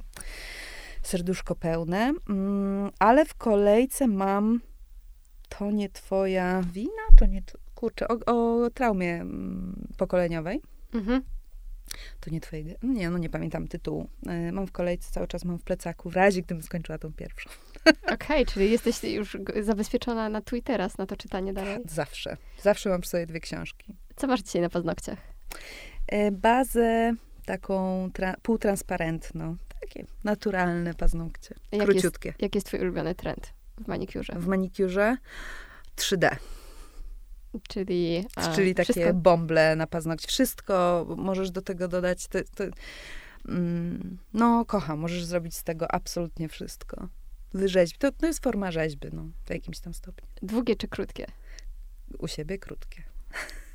serduszko 1.02 1.54
pełne. 1.54 2.12
Mm, 2.28 2.90
ale 2.98 3.24
w 3.24 3.34
kolejce 3.34 4.06
mam 4.06 4.60
to 5.58 5.70
nie 5.70 5.88
twoja 5.88 6.62
wina, 6.72 7.02
to 7.18 7.26
nie, 7.26 7.42
kurczę, 7.74 8.08
o, 8.08 8.18
o 8.26 8.70
traumie 8.70 9.14
mm, 9.14 9.88
pokoleniowej. 9.96 10.60
Mhm. 10.94 11.22
To 12.20 12.30
nie 12.30 12.40
twoje, 12.40 12.64
nie, 12.82 13.10
no 13.10 13.18
nie 13.18 13.30
pamiętam 13.30 13.68
tytułu. 13.68 14.08
E, 14.26 14.52
Mam 14.52 14.66
w 14.66 14.72
kolejce, 14.72 15.10
cały 15.12 15.28
czas 15.28 15.44
mam 15.44 15.58
w 15.58 15.62
plecaku, 15.62 16.10
w 16.10 16.16
razie 16.16 16.42
gdybym 16.42 16.62
skończyła 16.62 16.98
tą 16.98 17.12
pierwszą. 17.12 17.50
Okej, 18.14 18.46
czyli 18.46 18.70
jesteś 18.70 19.04
już 19.04 19.36
zabezpieczona 19.60 20.28
na 20.28 20.42
teraz, 20.64 20.98
na 20.98 21.06
to 21.06 21.16
czytanie 21.16 21.52
dalej. 21.52 21.78
Zawsze. 21.84 22.36
Zawsze 22.62 22.90
mam 22.90 23.00
przy 23.00 23.10
sobie 23.10 23.26
dwie 23.26 23.40
książki. 23.40 23.94
Co 24.16 24.26
masz 24.26 24.40
dzisiaj 24.40 24.62
na 24.62 24.68
paznokciach? 24.68 25.18
E, 26.06 26.30
Bazę 26.30 27.12
taką 27.44 28.08
tra- 28.08 28.36
półtransparentną. 28.42 29.56
Takie 29.80 30.04
naturalne 30.24 30.94
paznokcie. 30.94 31.54
Jak 31.72 31.84
Króciutkie. 31.84 32.34
Jaki 32.38 32.56
jest 32.56 32.66
twój 32.66 32.80
ulubiony 32.80 33.14
trend 33.14 33.52
w 33.80 33.88
manikurze? 33.88 34.32
W 34.36 34.46
manikurze 34.46 35.16
3D. 35.96 36.36
Czyli, 37.68 38.24
a, 38.36 38.54
Czyli 38.54 38.74
takie 38.74 38.92
wszystko? 38.92 39.14
bąble 39.14 39.76
na 39.76 39.86
paznokcie. 39.86 40.28
Wszystko 40.28 41.06
możesz 41.18 41.50
do 41.50 41.62
tego 41.62 41.88
dodać. 41.88 42.28
Mm, 43.48 44.18
no, 44.32 44.64
kocham. 44.64 44.98
Możesz 44.98 45.24
zrobić 45.24 45.56
z 45.56 45.64
tego 45.64 45.92
absolutnie 45.92 46.48
wszystko. 46.48 47.08
Wyrzeźbić. 47.54 47.98
To, 47.98 48.12
to 48.12 48.26
jest 48.26 48.42
forma 48.44 48.70
rzeźby, 48.70 49.08
no, 49.12 49.24
w 49.44 49.50
jakimś 49.50 49.80
tam 49.80 49.94
stopniu. 49.94 50.28
Długie 50.42 50.76
czy 50.76 50.88
krótkie? 50.88 51.26
U 52.18 52.28
siebie 52.28 52.58
krótkie. 52.58 53.02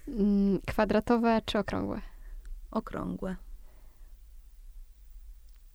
Mm, 0.08 0.60
Kwadratowe 0.68 1.42
czy 1.46 1.60
okrągłe? 1.60 2.02
Okrągłe. 2.72 3.36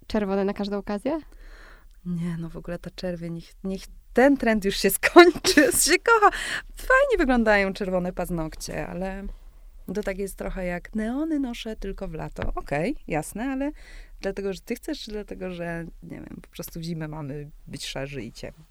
Czerwone 0.06 0.44
na 0.44 0.52
każdą 0.52 0.78
okazję? 0.78 1.20
Nie, 2.04 2.36
no 2.38 2.48
w 2.50 2.56
ogóle 2.56 2.78
ta 2.78 2.90
czerwień, 2.90 3.34
niech, 3.34 3.52
niech 3.64 3.82
ten 4.12 4.36
trend 4.36 4.64
już 4.64 4.76
się 4.76 4.90
skończy. 4.90 5.72
się 5.84 5.98
kocha. 5.98 6.36
Fajnie 6.76 7.18
wyglądają 7.18 7.72
czerwone 7.72 8.12
paznokcie, 8.12 8.86
ale 8.86 9.24
to 9.94 10.02
tak 10.02 10.18
jest 10.18 10.36
trochę 10.36 10.64
jak 10.64 10.94
neony 10.94 11.38
noszę 11.38 11.76
tylko 11.76 12.08
w 12.08 12.14
lato. 12.14 12.52
Okej, 12.54 12.96
jasne, 13.08 13.44
ale 13.44 13.70
dlatego, 14.20 14.52
że 14.52 14.60
ty 14.60 14.74
chcesz, 14.74 15.00
czy 15.00 15.10
dlatego, 15.10 15.50
że, 15.50 15.84
nie 16.02 16.16
wiem, 16.16 16.38
po 16.42 16.48
prostu 16.48 16.80
w 16.80 16.82
zimę 16.82 17.08
mamy 17.08 17.50
być 17.66 17.86
szarzy 17.86 18.22
i 18.22 18.32
ciemni. 18.32 18.64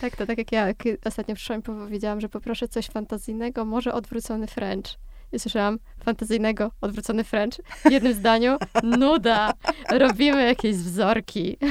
Tak, 0.00 0.16
to 0.16 0.26
tak 0.26 0.38
jak 0.38 0.52
ja 0.52 0.66
ostatnio 1.04 1.34
przyszłam 1.34 1.60
i 1.60 1.62
powiedziałam, 1.62 2.20
że 2.20 2.28
poproszę 2.28 2.68
coś 2.68 2.86
fantazyjnego, 2.86 3.64
może 3.64 3.92
odwrócony 3.92 4.46
French. 4.46 4.86
I 5.32 5.38
słyszałam 5.38 5.78
fantazyjnego, 6.04 6.70
odwrócony 6.80 7.24
French. 7.24 7.56
W 7.84 7.90
jednym 7.90 8.14
zdaniu, 8.20 8.56
nuda, 8.82 9.52
robimy 9.90 10.46
jakieś 10.46 10.76
wzorki. 10.76 11.56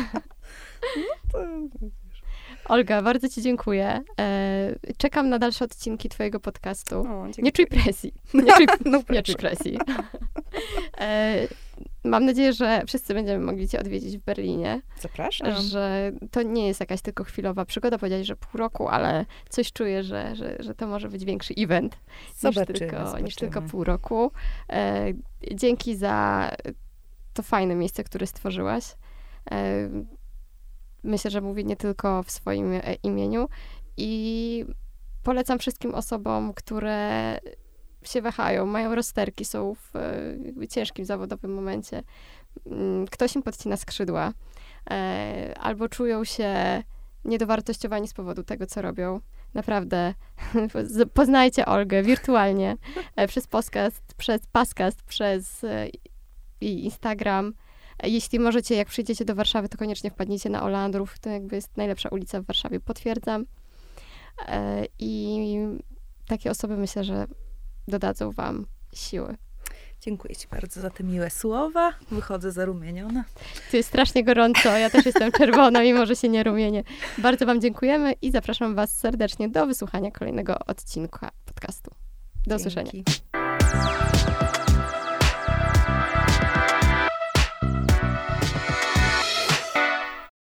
To, 1.31 1.39
Olga, 2.65 3.01
bardzo 3.01 3.29
ci 3.29 3.41
dziękuję. 3.41 4.03
E, 4.19 4.75
czekam 4.97 5.29
na 5.29 5.39
dalsze 5.39 5.65
odcinki 5.65 6.09
twojego 6.09 6.39
podcastu. 6.39 6.95
o, 6.99 7.27
Nie 7.37 7.51
czuj 7.51 7.67
presji. 7.67 8.13
Nie 8.33 8.53
czuj, 8.53 8.65
no 8.91 9.01
nie 9.09 9.23
czuj 9.23 9.35
presji. 9.35 9.77
E, 10.97 11.47
mam 12.03 12.25
nadzieję, 12.25 12.53
że 12.53 12.81
wszyscy 12.87 13.13
będziemy 13.13 13.45
mogli 13.45 13.67
cię 13.67 13.79
odwiedzić 13.79 14.17
w 14.17 14.21
Berlinie. 14.21 14.81
Zapraszam. 14.99 15.61
że 15.61 16.11
to 16.31 16.41
nie 16.41 16.67
jest 16.67 16.79
jakaś 16.79 17.01
tylko 17.01 17.23
chwilowa 17.23 17.65
przygoda, 17.65 17.97
powiedziałeś, 17.97 18.27
że 18.27 18.35
pół 18.35 18.59
roku, 18.59 18.87
ale 18.87 19.25
coś 19.49 19.71
czuję, 19.73 20.03
że, 20.03 20.35
że, 20.35 20.55
że 20.59 20.75
to 20.75 20.87
może 20.87 21.09
być 21.09 21.25
większy 21.25 21.53
event 21.57 21.97
niż 22.29 22.37
Zobaczymy, 22.39 22.79
tylko, 22.79 22.95
niż 22.97 23.05
zobaczymy. 23.05 23.31
tylko 23.31 23.61
pół 23.61 23.83
roku. 23.83 24.31
E, 24.69 25.05
dzięki 25.53 25.95
za 25.95 26.49
to 27.33 27.43
fajne 27.43 27.75
miejsce, 27.75 28.03
które 28.03 28.27
stworzyłaś. 28.27 28.95
E, 31.05 31.09
myślę, 31.09 31.31
że 31.31 31.41
mówię 31.41 31.63
nie 31.63 31.75
tylko 31.75 32.23
w 32.23 32.31
swoim 32.31 32.73
e, 32.73 32.93
imieniu. 33.03 33.49
I 33.97 34.65
polecam 35.23 35.59
wszystkim 35.59 35.95
osobom, 35.95 36.53
które 36.53 37.39
się 38.03 38.21
wahają, 38.21 38.65
mają 38.65 38.95
rozterki, 38.95 39.45
są 39.45 39.75
w 39.75 39.93
jakby 40.45 40.67
ciężkim 40.67 41.05
zawodowym 41.05 41.53
momencie. 41.53 42.03
Mm, 42.65 43.07
ktoś 43.07 43.35
im 43.35 43.43
podcina 43.43 43.77
skrzydła, 43.77 44.33
e, 44.89 45.53
albo 45.59 45.89
czują 45.89 46.23
się 46.23 46.83
niedowartościowani 47.25 48.07
z 48.07 48.13
powodu 48.13 48.43
tego, 48.43 48.65
co 48.65 48.81
robią. 48.81 49.19
Naprawdę, 49.53 50.13
poznajcie 51.13 51.65
Olgę 51.65 52.03
wirtualnie 52.03 52.77
e, 53.15 53.27
przez 53.27 53.47
podcast, 53.47 54.13
przez 54.17 54.41
podcast, 54.51 55.03
przez 55.03 55.63
e, 55.63 55.87
Instagram. 56.61 57.53
Jeśli 58.03 58.39
możecie, 58.39 58.75
jak 58.75 58.87
przyjdziecie 58.87 59.25
do 59.25 59.35
Warszawy, 59.35 59.69
to 59.69 59.77
koniecznie 59.77 60.11
wpadnijcie 60.11 60.49
na 60.49 60.63
Olandrów. 60.63 61.19
To 61.19 61.29
jakby 61.29 61.55
jest 61.55 61.77
najlepsza 61.77 62.09
ulica 62.09 62.41
w 62.41 62.45
Warszawie, 62.45 62.79
potwierdzam. 62.79 63.45
I 64.99 65.57
takie 66.27 66.51
osoby 66.51 66.77
myślę, 66.77 67.03
że 67.03 67.27
dodadzą 67.87 68.31
wam 68.31 68.65
siły. 68.93 69.37
Dziękuję 70.01 70.35
Ci 70.35 70.47
bardzo 70.47 70.81
za 70.81 70.89
te 70.89 71.03
miłe 71.03 71.29
słowa. 71.29 71.93
Wychodzę 72.11 72.51
zarumieniona. 72.51 73.23
Tu 73.71 73.77
jest 73.77 73.89
strasznie 73.89 74.23
gorąco, 74.23 74.77
ja 74.77 74.89
też 74.89 75.05
jestem 75.05 75.31
czerwona, 75.37 75.81
mimo 75.81 76.05
że 76.05 76.15
się 76.15 76.29
nie 76.29 76.43
rumienię. 76.43 76.83
Bardzo 77.17 77.45
Wam 77.45 77.61
dziękujemy 77.61 78.13
i 78.21 78.31
zapraszam 78.31 78.75
Was 78.75 78.97
serdecznie 78.97 79.49
do 79.49 79.67
wysłuchania 79.67 80.11
kolejnego 80.11 80.59
odcinka 80.59 81.31
podcastu. 81.45 81.91
Do 82.47 82.57
Dzięki. 82.57 82.61
usłyszenia. 82.61 84.34